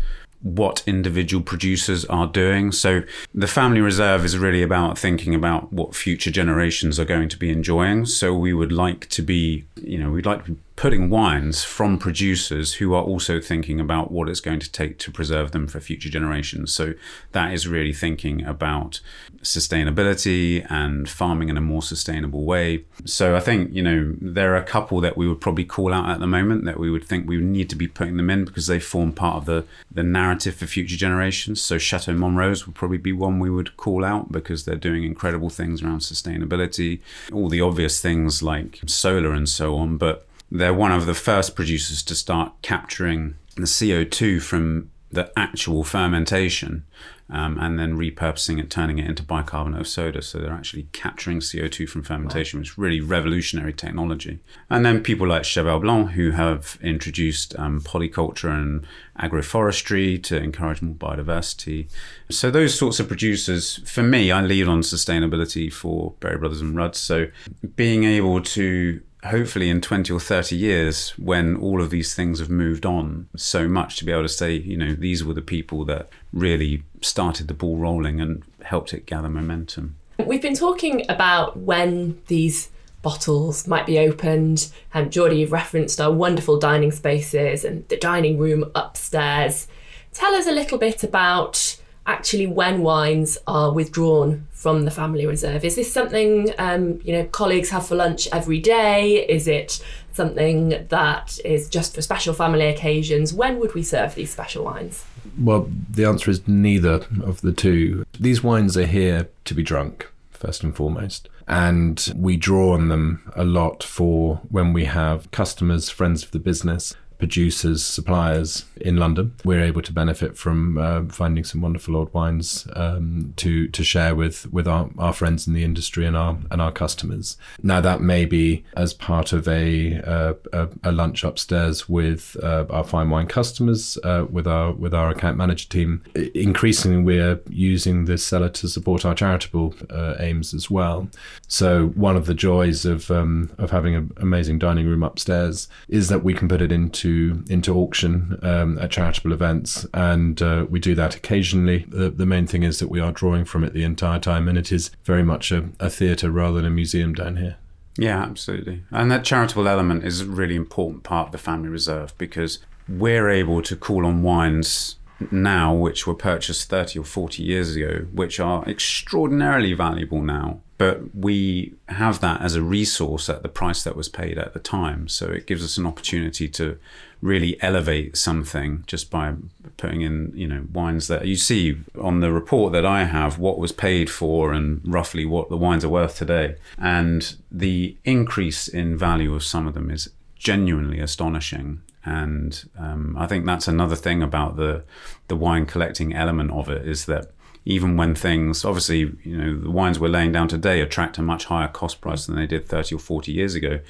what 0.43 0.83
individual 0.87 1.43
producers 1.43 2.05
are 2.07 2.27
doing. 2.27 2.73
So 2.73 3.03
the 3.35 3.47
family 3.47 3.81
reserve 3.81 4.25
is 4.25 4.39
really 4.39 4.63
about 4.63 4.99
thinking 4.99 5.35
about 5.35 5.73
what 5.73 5.95
future 5.95 6.31
generations 6.31 7.01
are 7.01 7.05
going 7.05 7.29
to 7.31 7.39
be 7.39 7.51
enjoying. 7.51 8.07
So 8.07 8.35
we 8.35 8.53
would 8.53 8.73
like 8.73 9.09
to 9.11 9.23
be, 9.23 9.67
you 9.77 9.99
know, 9.99 10.11
we'd 10.11 10.27
like 10.27 10.45
to 10.47 10.57
putting 10.77 11.09
wines 11.09 11.65
from 11.65 11.99
producers 11.99 12.75
who 12.75 12.93
are 12.93 13.03
also 13.03 13.41
thinking 13.41 13.81
about 13.81 14.13
what 14.13 14.29
it's 14.29 14.41
going 14.41 14.61
to 14.61 14.71
take 14.71 14.99
to 14.99 15.11
preserve 15.11 15.53
them 15.53 15.67
for 15.67 15.81
future 15.81 16.11
generations. 16.11 16.73
So 16.73 16.93
that 17.33 17.55
is 17.55 17.67
really 17.67 17.95
thinking 17.95 18.45
about 18.45 19.01
sustainability 19.41 20.67
and 20.71 21.09
farming 21.09 21.49
in 21.49 21.57
a 21.57 21.63
more 21.63 21.81
sustainable 21.81 22.45
way. 22.45 22.85
So 23.07 23.35
I 23.35 23.41
think, 23.41 23.73
you 23.73 23.83
know, 23.83 24.15
there 24.21 24.53
are 24.53 24.59
a 24.59 24.63
couple 24.63 25.01
that 25.01 25.17
we 25.17 25.27
would 25.27 25.41
probably 25.41 25.65
call 25.65 25.95
out 25.95 26.11
at 26.11 26.21
the 26.21 26.27
moment 26.27 26.67
that 26.67 26.79
we 26.79 26.91
would 26.91 27.05
think 27.05 27.27
we 27.27 27.39
would 27.39 27.47
need 27.47 27.71
to 27.71 27.77
be 27.77 27.89
putting 27.89 28.19
them 28.19 28.29
in 28.29 28.45
because 28.45 28.67
they 28.67 28.79
form 28.79 29.13
part 29.13 29.37
of 29.37 29.47
the, 29.47 29.65
the 29.91 30.03
narrative 30.03 30.57
for 30.57 30.67
future 30.67 30.97
generations. 30.97 31.63
So 31.63 31.79
Chateau 31.79 32.13
Montrose 32.13 32.67
would 32.67 32.75
probably 32.75 32.99
be 32.99 33.13
one 33.13 33.39
we 33.39 33.49
would 33.49 33.79
call 33.79 34.05
out 34.05 34.31
because 34.31 34.67
they're 34.67 34.77
doing 34.77 35.05
incredible 35.05 35.49
things 35.49 35.83
around 35.83 36.01
sustainability, 36.01 37.01
all 37.33 37.49
the 37.49 37.63
obvious 37.63 37.99
things 37.99 38.43
like 38.43 38.81
solar 38.87 39.33
and 39.33 39.49
so 39.49 39.77
on. 39.77 39.97
But 39.97 40.26
they're 40.51 40.75
one 40.75 40.93
of 40.93 41.07
the 41.07 41.15
first 41.15 41.55
producers 41.55 42.03
to 42.05 42.15
start 42.15 42.53
capturing 42.63 43.37
the 43.57 43.63
CO2 43.63 44.41
from 44.41 44.91
the 45.11 45.33
actual 45.37 45.83
fermentation 45.85 46.85
um, 47.29 47.59
and 47.59 47.79
then 47.79 47.97
repurposing 47.97 48.61
it, 48.61 48.71
turning 48.71 48.99
it 48.99 49.07
into 49.07 49.23
bicarbonate 49.23 49.81
of 49.81 49.89
soda. 49.89 50.23
So 50.23 50.39
they're 50.39 50.53
actually 50.53 50.89
capturing 50.93 51.41
CO2 51.41 51.89
from 51.89 52.03
fermentation, 52.03 52.61
which 52.61 52.71
is 52.71 52.79
really 52.79 53.01
revolutionary 53.01 53.73
technology. 53.73 54.39
And 54.71 54.87
then 54.87 55.03
people 55.03 55.27
like 55.27 55.45
Cheval 55.45 55.81
Blanc, 55.81 56.13
who 56.13 56.33
have 56.33 56.79
introduced 56.83 57.59
um, 57.59 57.81
polyculture 57.81 58.51
and 58.51 58.87
agroforestry 59.19 60.23
to 60.25 60.41
encourage 60.41 60.83
more 60.83 60.95
biodiversity. 60.95 61.89
So 62.31 62.51
those 62.51 62.79
sorts 62.79 63.01
of 63.01 63.09
producers, 63.09 63.81
for 63.89 64.03
me, 64.03 64.31
I 64.31 64.43
lead 64.43 64.69
on 64.69 64.83
sustainability 64.83 65.73
for 65.73 66.15
Berry 66.21 66.39
Brothers 66.39 66.61
and 66.61 66.77
Rudd. 66.77 66.95
So 66.95 67.27
being 67.75 68.05
able 68.05 68.41
to 68.43 69.01
hopefully 69.27 69.69
in 69.69 69.81
20 69.81 70.13
or 70.13 70.21
30 70.21 70.57
years, 70.57 71.11
when 71.19 71.57
all 71.57 71.81
of 71.81 71.91
these 71.91 72.15
things 72.15 72.39
have 72.39 72.51
moved 72.51 72.87
on 72.87 73.29
so 73.37 73.69
much, 73.69 73.97
to 73.97 74.05
be 74.05 74.13
able 74.13 74.23
to 74.23 74.29
say, 74.29 74.55
you 74.55 74.77
know, 74.77 74.95
these 74.95 75.25
were 75.25 75.35
the 75.35 75.43
people 75.43 75.85
that 75.85 76.09
really 76.33 76.83
started 77.01 77.49
the 77.49 77.55
ball 77.55 77.77
rolling 77.77 78.21
and 78.21 78.43
helped 78.63 78.93
it 78.93 79.07
gather 79.07 79.29
momentum. 79.29 79.97
We've 80.25 80.43
been 80.43 80.55
talking 80.55 81.05
about 81.09 81.59
when 81.59 82.21
these 82.27 82.71
bottles 83.03 83.69
might 83.69 83.87
be 83.87 83.99
opened. 83.99 84.73
And 84.93 85.13
Geordie, 85.13 85.39
you've 85.39 85.53
referenced 85.53 86.01
our 86.01 86.11
wonderful 86.11 86.59
dining 86.59 86.91
spaces 86.91 87.65
and 87.65 87.87
the 87.89 87.97
dining 87.97 88.39
room 88.39 88.71
upstairs. 88.75 89.69
Tell 90.13 90.35
us 90.35 90.47
a 90.47 90.53
little 90.53 90.79
bit 90.79 91.05
about 91.05 91.81
actually 92.07 92.47
when 92.47 92.83
wines 92.83 93.37
are 93.47 93.73
withdrawn 93.73 94.47
from 94.53 94.85
the 94.85 94.91
family 94.91 95.27
reserve. 95.27 95.65
Is 95.65 95.77
this 95.77 95.93
something 95.93 96.51
um, 96.59 97.01
you 97.05 97.13
know 97.13 97.25
colleagues 97.27 97.71
have 97.71 97.87
for 97.87 97.95
lunch 97.95 98.29
every 98.33 98.61
day? 98.61 99.27
Is 99.27 99.49
it 99.49 99.85
something 100.13 100.87
that 100.89 101.39
is 101.45 101.69
just 101.69 101.95
for 101.95 102.03
special 102.03 102.35
family 102.35 102.67
occasions? 102.67 103.35
When 103.35 103.59
would 103.61 103.75
we 103.75 103.83
serve 103.83 104.15
these 104.15 104.31
special 104.31 104.65
wines? 104.65 105.05
Well, 105.39 105.71
the 105.91 106.05
answer 106.05 106.31
is 106.31 106.47
neither 106.49 107.07
of 107.23 107.41
the 107.43 107.53
two. 107.53 108.07
These 108.19 108.43
wines 108.43 108.77
are 108.77 108.87
here 108.87 109.29
to 109.45 109.55
be 109.55 109.63
drunk, 109.63 110.09
first 110.31 110.63
and 110.63 110.75
foremost. 110.75 111.29
And 111.49 112.13
we 112.17 112.37
draw 112.37 112.73
on 112.75 112.89
them 112.89 113.31
a 113.37 113.45
lot 113.45 113.85
for 113.85 114.41
when 114.51 114.73
we 114.73 114.87
have 114.87 115.31
customers, 115.31 115.91
friends 115.91 116.25
of 116.25 116.33
the 116.33 116.41
business 116.41 116.95
producers, 117.19 117.85
suppliers 117.85 118.65
in 118.81 118.97
London. 118.97 119.35
We're 119.45 119.63
able 119.63 119.83
to 119.83 119.93
benefit 119.93 120.37
from 120.37 120.79
uh, 120.79 121.05
finding 121.09 121.45
some 121.45 121.61
wonderful 121.61 121.97
old 121.97 122.13
wines 122.13 122.67
um, 122.75 123.33
to 123.37 123.69
to 123.69 123.85
share 123.85 124.15
with 124.15 124.53
with 124.53 124.69
our, 124.69 124.91
our 124.99 125.13
friends 125.13 125.47
in 125.47 125.55
the 125.55 125.65
industry 125.65 126.07
and 126.07 126.17
our 126.17 126.39
and 126.51 126.61
our 126.61 126.73
customers. 126.73 127.37
Now 127.63 127.81
that 127.81 128.01
may 128.01 128.25
be 128.25 128.65
as 128.77 128.93
part 128.93 129.33
of 129.33 129.49
a 129.49 130.01
uh, 130.03 130.35
a, 130.53 130.69
a, 130.85 130.93
lunch 130.93 131.25
upstairs 131.25 131.89
with 131.89 132.37
uh, 132.43 132.67
our 132.71 132.85
fine 132.85 133.11
wine 133.11 133.27
customers, 133.27 133.99
uh, 134.05 134.27
with 134.31 134.47
our 134.47 134.73
with 134.73 134.95
our 134.95 135.11
account 135.11 135.37
manager 135.37 135.69
team. 135.69 136.03
Increasingly, 136.35 137.03
we're 137.03 137.41
using 137.49 138.05
this 138.05 138.25
cellar 138.25 138.49
to 138.51 138.69
support 138.69 139.05
our 139.05 139.15
charitable 139.15 139.75
uh, 139.91 140.15
aims 140.19 140.55
as 140.55 140.71
well. 140.71 141.09
So 141.49 141.89
one 141.89 142.17
of 142.17 142.27
the 142.27 142.35
joys 142.35 142.85
of 142.85 143.11
um, 143.11 143.51
of 143.59 143.71
having 143.71 143.95
an 143.95 144.13
amazing 144.19 144.59
dining 144.59 144.87
room 144.87 145.03
upstairs 145.03 145.69
is 145.89 146.09
that 146.09 146.23
we 146.23 146.35
can 146.35 146.49
put 146.49 146.61
it 146.61 146.73
into 146.73 147.06
into 147.07 147.45
into 147.53 147.75
auction 147.75 148.39
um, 148.43 148.79
at 148.79 148.91
charitable 148.91 149.33
events, 149.33 149.87
and 149.95 150.43
uh, 150.43 150.67
we 150.69 150.81
do 150.81 150.95
that 150.95 151.15
occasionally. 151.15 151.87
The, 151.89 152.11
the, 152.11 152.27
main 152.27 152.47
thing 152.47 152.63
is 152.63 152.79
that 152.81 152.89
we 152.89 153.01
are 153.01 153.13
drawing 153.13 153.45
from 153.45 153.65
it 153.65 153.73
the 153.73 153.85
entire 153.85 154.19
time, 154.19 154.49
and 154.49 154.59
it 154.59 154.73
is 154.73 154.91
very 155.05 155.23
much 155.23 155.53
a, 155.53 155.69
a 155.79 155.89
theatre 155.89 156.31
rather 156.31 156.57
than 156.57 156.67
a 156.67 156.71
museum 156.71 157.15
down 157.15 157.37
here. 157.37 157.57
Yeah, 157.97 158.23
absolutely. 158.23 158.83
And 158.91 159.11
that 159.11 159.25
charitable 159.25 159.69
element 159.69 160.05
is 160.05 160.21
a 160.21 160.27
really 160.27 160.57
important 160.57 161.03
part 161.03 161.29
of 161.29 161.33
the 161.33 161.39
family 161.39 161.69
reserve 161.69 162.17
because 162.19 162.59
we're 162.89 163.31
able 163.31 163.63
to 163.63 163.77
call 163.77 164.05
on 164.05 164.23
wines 164.23 164.96
now 165.31 165.75
which 165.75 166.07
were 166.07 166.15
purchased 166.15 166.69
30 166.69 166.99
or 167.01 167.05
40 167.05 167.43
years 167.43 167.77
ago, 167.77 168.07
which 168.13 168.39
are 168.39 168.65
extraordinarily 168.69 169.73
valuable 169.73 170.23
now 170.23 170.61
but 170.79 171.15
we 171.15 171.75
have 171.89 172.21
that 172.21 172.43
as 172.43 172.55
a 172.55 172.63
resource 172.63 173.31
at 173.31 173.43
the 173.43 173.49
price 173.49 173.83
that 173.85 173.97
was 173.97 174.09
paid 174.09 174.37
at 174.37 174.53
the 174.53 174.59
time. 174.59 175.09
So 175.09 175.27
it 175.27 175.47
gives 175.47 175.65
us 175.65 175.79
an 175.79 175.87
opportunity 175.87 176.49
to 176.49 176.79
really 177.23 177.61
elevate 177.63 178.17
something 178.17 178.85
just 178.87 179.11
by 179.11 179.35
putting 179.79 180.03
in, 180.03 180.33
you 180.35 180.47
know, 180.47 180.67
wines 180.73 181.09
that 181.09 181.27
you 181.27 181.37
see 181.37 181.79
on 181.99 182.21
the 182.21 182.31
report 182.31 182.73
that 182.75 182.85
I 182.85 183.05
have 183.05 183.39
what 183.39 183.59
was 183.59 183.73
paid 183.73 184.11
for 184.11 184.53
and 184.53 184.83
roughly 184.85 185.25
what 185.25 185.49
the 185.49 185.57
wines 185.57 185.85
are 185.85 185.89
worth 185.89 186.19
today. 186.19 186.57
And 186.77 187.37
the 187.51 187.97
increase 188.05 188.69
in 188.69 188.99
value 188.99 189.35
of 189.35 189.45
some 189.45 189.67
of 189.67 189.73
them 189.73 189.91
is 189.91 190.11
genuinely 190.35 191.01
astonishing. 191.01 191.81
And 192.07 192.69
um, 192.79 193.17
I 193.19 193.27
think 193.27 193.45
that's 193.45 193.67
another 193.67 193.97
thing 193.97 194.23
about 194.23 194.57
the 194.57 194.85
the 195.27 195.37
wine 195.37 195.67
collecting 195.67 196.15
element 196.15 196.53
of 196.53 196.71
it 196.71 196.87
is 196.87 197.07
that 197.07 197.33
even 197.65 197.97
when 197.97 198.15
things 198.15 198.65
obviously 198.65 199.13
you 199.25 199.37
know 199.37 199.59
the 199.59 199.71
wines 199.71 199.99
we're 199.99 200.07
laying 200.09 200.31
down 200.31 200.47
today 200.47 200.81
attract 200.81 201.19
a 201.19 201.23
much 201.23 201.47
higher 201.47 201.67
cost 201.67 202.01
price 202.01 202.27
than 202.27 202.37
they 202.37 202.47
did 202.47 202.65
30 202.65 202.95
or 202.95 202.99
40 202.99 203.33
years 203.33 203.57
ago. 203.57 203.81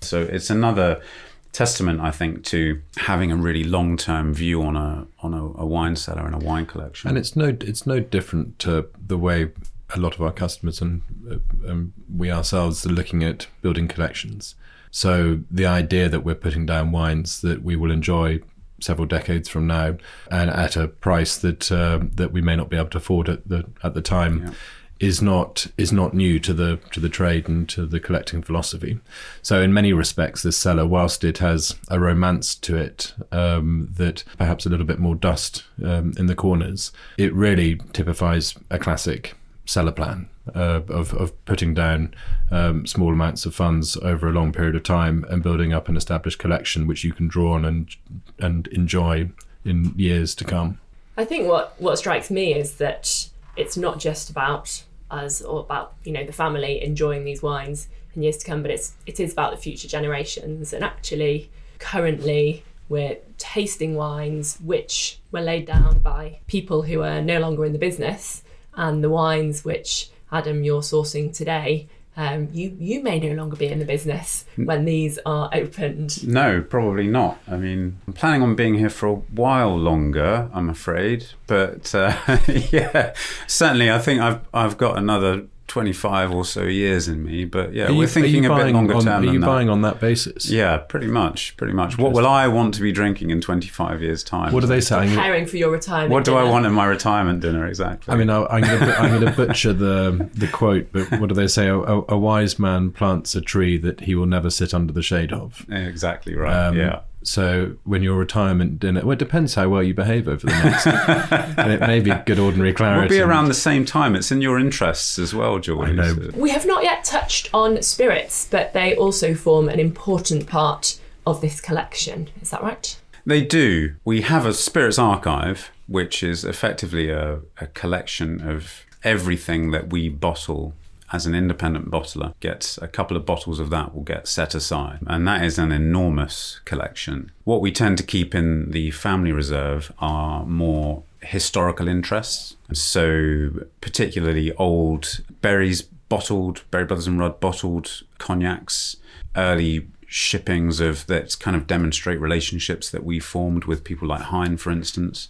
So 0.00 0.22
it's 0.22 0.50
another 0.50 1.02
testament 1.50 1.98
i 1.98 2.10
think 2.10 2.44
to 2.44 2.80
having 2.98 3.32
a 3.32 3.36
really 3.36 3.64
long-term 3.64 4.34
view 4.34 4.62
on 4.62 4.76
a 4.76 5.06
on 5.20 5.32
a, 5.32 5.42
a 5.42 5.66
wine 5.66 5.96
cellar 5.96 6.26
and 6.26 6.34
a 6.34 6.38
wine 6.38 6.66
collection. 6.66 7.08
And 7.08 7.18
it's 7.18 7.36
no 7.36 7.56
it's 7.60 7.86
no 7.86 8.00
different 8.00 8.58
to 8.60 8.88
the 9.06 9.18
way 9.18 9.50
a 9.94 9.98
lot 9.98 10.14
of 10.14 10.20
our 10.22 10.32
customers 10.32 10.82
and, 10.82 11.02
uh, 11.30 11.70
um, 11.70 11.94
we 12.14 12.30
ourselves 12.30 12.84
are 12.84 12.90
looking 12.90 13.24
at 13.24 13.46
building 13.62 13.88
collections 13.88 14.54
so 14.90 15.40
the 15.50 15.66
idea 15.66 16.08
that 16.08 16.20
we're 16.20 16.34
putting 16.34 16.66
down 16.66 16.92
wines 16.92 17.40
that 17.40 17.62
we 17.62 17.76
will 17.76 17.90
enjoy 17.90 18.40
several 18.80 19.06
decades 19.06 19.48
from 19.48 19.66
now, 19.66 19.96
and 20.30 20.50
at 20.50 20.76
a 20.76 20.88
price 20.88 21.36
that 21.38 21.70
uh, 21.72 22.00
that 22.14 22.32
we 22.32 22.40
may 22.40 22.56
not 22.56 22.70
be 22.70 22.76
able 22.76 22.90
to 22.90 22.98
afford 22.98 23.28
at 23.28 23.48
the 23.48 23.66
at 23.82 23.94
the 23.94 24.02
time. 24.02 24.42
Yeah. 24.44 24.52
Is 25.00 25.22
not 25.22 25.68
is 25.76 25.92
not 25.92 26.12
new 26.12 26.40
to 26.40 26.52
the 26.52 26.80
to 26.90 26.98
the 26.98 27.08
trade 27.08 27.48
and 27.48 27.68
to 27.68 27.86
the 27.86 28.00
collecting 28.00 28.42
philosophy. 28.42 28.98
So 29.42 29.62
in 29.62 29.72
many 29.72 29.92
respects, 29.92 30.42
this 30.42 30.56
cellar, 30.56 30.88
whilst 30.88 31.22
it 31.22 31.38
has 31.38 31.76
a 31.86 32.00
romance 32.00 32.56
to 32.56 32.76
it 32.76 33.14
um, 33.30 33.90
that 33.96 34.24
perhaps 34.38 34.66
a 34.66 34.68
little 34.68 34.84
bit 34.84 34.98
more 34.98 35.14
dust 35.14 35.62
um, 35.84 36.14
in 36.18 36.26
the 36.26 36.34
corners, 36.34 36.90
it 37.16 37.32
really 37.32 37.76
typifies 37.92 38.56
a 38.70 38.78
classic 38.80 39.36
cellar 39.68 39.92
plan 39.92 40.28
uh, 40.54 40.80
of, 40.88 41.12
of 41.12 41.44
putting 41.44 41.74
down 41.74 42.14
um, 42.50 42.86
small 42.86 43.12
amounts 43.12 43.44
of 43.44 43.54
funds 43.54 43.98
over 43.98 44.26
a 44.26 44.32
long 44.32 44.50
period 44.50 44.74
of 44.74 44.82
time 44.82 45.26
and 45.28 45.42
building 45.42 45.74
up 45.74 45.90
an 45.90 45.96
established 45.96 46.38
collection 46.38 46.86
which 46.86 47.04
you 47.04 47.12
can 47.12 47.28
draw 47.28 47.52
on 47.52 47.64
and 47.64 47.94
and 48.38 48.66
enjoy 48.68 49.28
in 49.64 49.92
years 49.96 50.34
to 50.34 50.44
come. 50.44 50.78
I 51.18 51.24
think 51.24 51.46
what 51.46 51.74
what 51.78 51.98
strikes 51.98 52.30
me 52.30 52.54
is 52.54 52.76
that 52.76 53.28
it's 53.56 53.76
not 53.76 53.98
just 53.98 54.30
about 54.30 54.84
us 55.10 55.42
or 55.42 55.60
about 55.60 55.94
you 56.02 56.12
know 56.12 56.24
the 56.24 56.32
family 56.32 56.82
enjoying 56.82 57.24
these 57.24 57.42
wines 57.42 57.88
in 58.14 58.22
years 58.22 58.38
to 58.38 58.46
come, 58.46 58.62
but 58.62 58.70
it's 58.70 58.94
it 59.04 59.20
is 59.20 59.32
about 59.32 59.50
the 59.50 59.58
future 59.58 59.88
generations. 59.88 60.72
And 60.72 60.82
actually, 60.82 61.50
currently 61.78 62.64
we're 62.88 63.18
tasting 63.36 63.96
wines 63.96 64.58
which 64.64 65.18
were 65.30 65.42
laid 65.42 65.66
down 65.66 65.98
by 65.98 66.38
people 66.46 66.82
who 66.82 67.02
are 67.02 67.20
no 67.20 67.38
longer 67.38 67.66
in 67.66 67.74
the 67.74 67.78
business, 67.78 68.42
and 68.74 69.02
the 69.02 69.10
wines 69.10 69.64
which 69.64 70.10
Adam, 70.30 70.62
you're 70.62 70.82
sourcing 70.82 71.34
today, 71.34 71.88
um, 72.16 72.48
you 72.52 72.76
you 72.80 73.00
may 73.00 73.20
no 73.20 73.32
longer 73.34 73.56
be 73.56 73.68
in 73.68 73.78
the 73.78 73.84
business 73.84 74.44
when 74.56 74.84
these 74.84 75.20
are 75.24 75.48
opened. 75.52 76.26
No, 76.26 76.60
probably 76.60 77.06
not. 77.06 77.38
I 77.46 77.56
mean, 77.56 78.00
I'm 78.08 78.12
planning 78.12 78.42
on 78.42 78.56
being 78.56 78.74
here 78.74 78.90
for 78.90 79.06
a 79.06 79.14
while 79.14 79.78
longer. 79.78 80.50
I'm 80.52 80.68
afraid, 80.68 81.26
but 81.46 81.94
uh, 81.94 82.16
yeah, 82.72 83.14
certainly, 83.46 83.88
I 83.88 84.00
think 84.00 84.20
I've 84.20 84.40
I've 84.52 84.76
got 84.76 84.98
another 84.98 85.46
25 85.68 86.32
or 86.32 86.44
so 86.44 86.64
years 86.64 87.08
in 87.08 87.24
me. 87.24 87.44
But 87.44 87.72
yeah, 87.72 87.90
we're 87.90 88.06
thinking 88.06 88.46
a 88.46 88.54
bit 88.54 88.72
longer 88.72 88.94
on, 88.94 89.04
term. 89.04 89.28
Are 89.28 89.32
you 89.32 89.40
buying 89.40 89.66
that. 89.68 89.72
on 89.72 89.82
that 89.82 90.00
basis? 90.00 90.50
Yeah, 90.50 90.78
pretty 90.78 91.06
much, 91.06 91.56
pretty 91.56 91.74
much. 91.74 91.98
What 91.98 92.12
will 92.12 92.26
I 92.26 92.48
want 92.48 92.74
to 92.74 92.82
be 92.82 92.90
drinking 92.90 93.30
in 93.30 93.40
25 93.40 94.02
years' 94.02 94.24
time? 94.24 94.52
What 94.52 94.64
are 94.64 94.68
they 94.68 94.80
saying? 94.80 95.10
Preparing 95.10 95.46
for 95.46 95.56
your 95.56 95.70
retirement. 95.70 96.10
What 96.10 96.24
do 96.24 96.32
dinner. 96.32 96.44
I 96.44 96.50
want 96.50 96.66
in 96.66 96.72
my 96.72 96.86
retirement 96.86 97.40
dinner 97.40 97.66
exactly? 97.66 98.12
I 98.12 98.16
mean, 98.16 98.30
I, 98.30 98.58
am 98.58 99.20
going 99.20 99.20
to 99.20 99.32
butcher 99.36 99.72
the 99.72 100.28
the 100.34 100.48
quote, 100.48 100.88
but 100.92 101.10
what 101.20 101.28
do 101.28 101.34
they 101.34 101.48
say? 101.48 101.68
A, 101.68 101.76
a, 101.76 102.18
wise 102.18 102.58
man 102.58 102.90
plants 102.90 103.34
a 103.34 103.40
tree 103.40 103.76
that 103.78 104.00
he 104.00 104.14
will 104.14 104.26
never 104.26 104.50
sit 104.50 104.74
under 104.74 104.92
the 104.92 105.02
shade 105.02 105.32
of. 105.32 105.64
Exactly 105.70 106.34
right. 106.34 106.52
Um, 106.52 106.76
yeah. 106.76 107.00
So 107.22 107.76
when 107.84 108.02
your 108.02 108.16
retirement 108.16 108.78
dinner, 108.78 109.02
well, 109.02 109.12
it 109.12 109.18
depends 109.18 109.54
how 109.54 109.68
well 109.68 109.82
you 109.82 109.94
behave 109.94 110.28
over 110.28 110.46
the 110.46 110.52
next. 110.52 110.86
and 111.58 111.72
it 111.72 111.80
may 111.80 112.00
be 112.00 112.12
good 112.26 112.38
ordinary 112.38 112.72
claret. 112.72 113.00
We'll 113.00 113.08
be 113.08 113.20
around 113.20 113.46
the 113.46 113.54
same 113.54 113.84
time. 113.84 114.14
It's 114.14 114.30
in 114.30 114.40
your 114.40 114.58
interests 114.58 115.18
as 115.18 115.34
well, 115.34 115.58
George. 115.58 115.88
I 115.88 115.92
know. 115.92 116.30
We 116.34 116.50
have 116.50 116.66
not 116.66 116.84
yet 116.84 117.04
touched 117.04 117.50
on 117.52 117.82
spirits, 117.82 118.48
but 118.50 118.72
they 118.72 118.94
also 118.94 119.34
form 119.34 119.68
an 119.68 119.80
important 119.80 120.46
part 120.46 120.98
of 121.26 121.40
this 121.40 121.60
collection. 121.60 122.28
Is 122.40 122.50
that 122.50 122.62
right? 122.62 122.98
They 123.26 123.44
do. 123.44 123.96
We 124.04 124.22
have 124.22 124.46
a 124.46 124.54
spirits 124.54 124.98
archive, 124.98 125.70
which 125.86 126.22
is 126.22 126.44
effectively 126.44 127.10
a, 127.10 127.40
a 127.60 127.66
collection 127.68 128.40
of 128.40 128.86
everything 129.04 129.70
that 129.72 129.90
we 129.90 130.08
bottle 130.08 130.74
as 131.12 131.26
an 131.26 131.34
independent 131.34 131.90
bottler 131.90 132.34
gets 132.40 132.78
a 132.78 132.88
couple 132.88 133.16
of 133.16 133.26
bottles 133.26 133.60
of 133.60 133.70
that 133.70 133.94
will 133.94 134.02
get 134.02 134.28
set 134.28 134.54
aside. 134.54 134.98
And 135.06 135.26
that 135.26 135.42
is 135.42 135.58
an 135.58 135.72
enormous 135.72 136.60
collection. 136.64 137.32
What 137.44 137.60
we 137.60 137.72
tend 137.72 137.98
to 137.98 138.04
keep 138.04 138.34
in 138.34 138.70
the 138.70 138.90
family 138.90 139.32
reserve 139.32 139.92
are 139.98 140.44
more 140.44 141.02
historical 141.20 141.88
interests. 141.88 142.56
So 142.72 143.50
particularly 143.80 144.52
old 144.54 145.20
berries 145.40 145.82
bottled 145.82 146.62
berry 146.70 146.84
brothers 146.84 147.06
and 147.06 147.18
rudd 147.18 147.38
bottled 147.38 148.02
cognacs 148.18 148.96
early 149.36 149.86
shippings 150.06 150.80
of 150.80 151.06
that 151.06 151.38
kind 151.38 151.54
of 151.54 151.66
demonstrate 151.66 152.18
relationships 152.18 152.90
that 152.90 153.04
we 153.04 153.20
formed 153.20 153.64
with 153.64 153.84
people 153.84 154.08
like 154.08 154.22
Hine, 154.22 154.56
for 154.56 154.70
instance. 154.70 155.28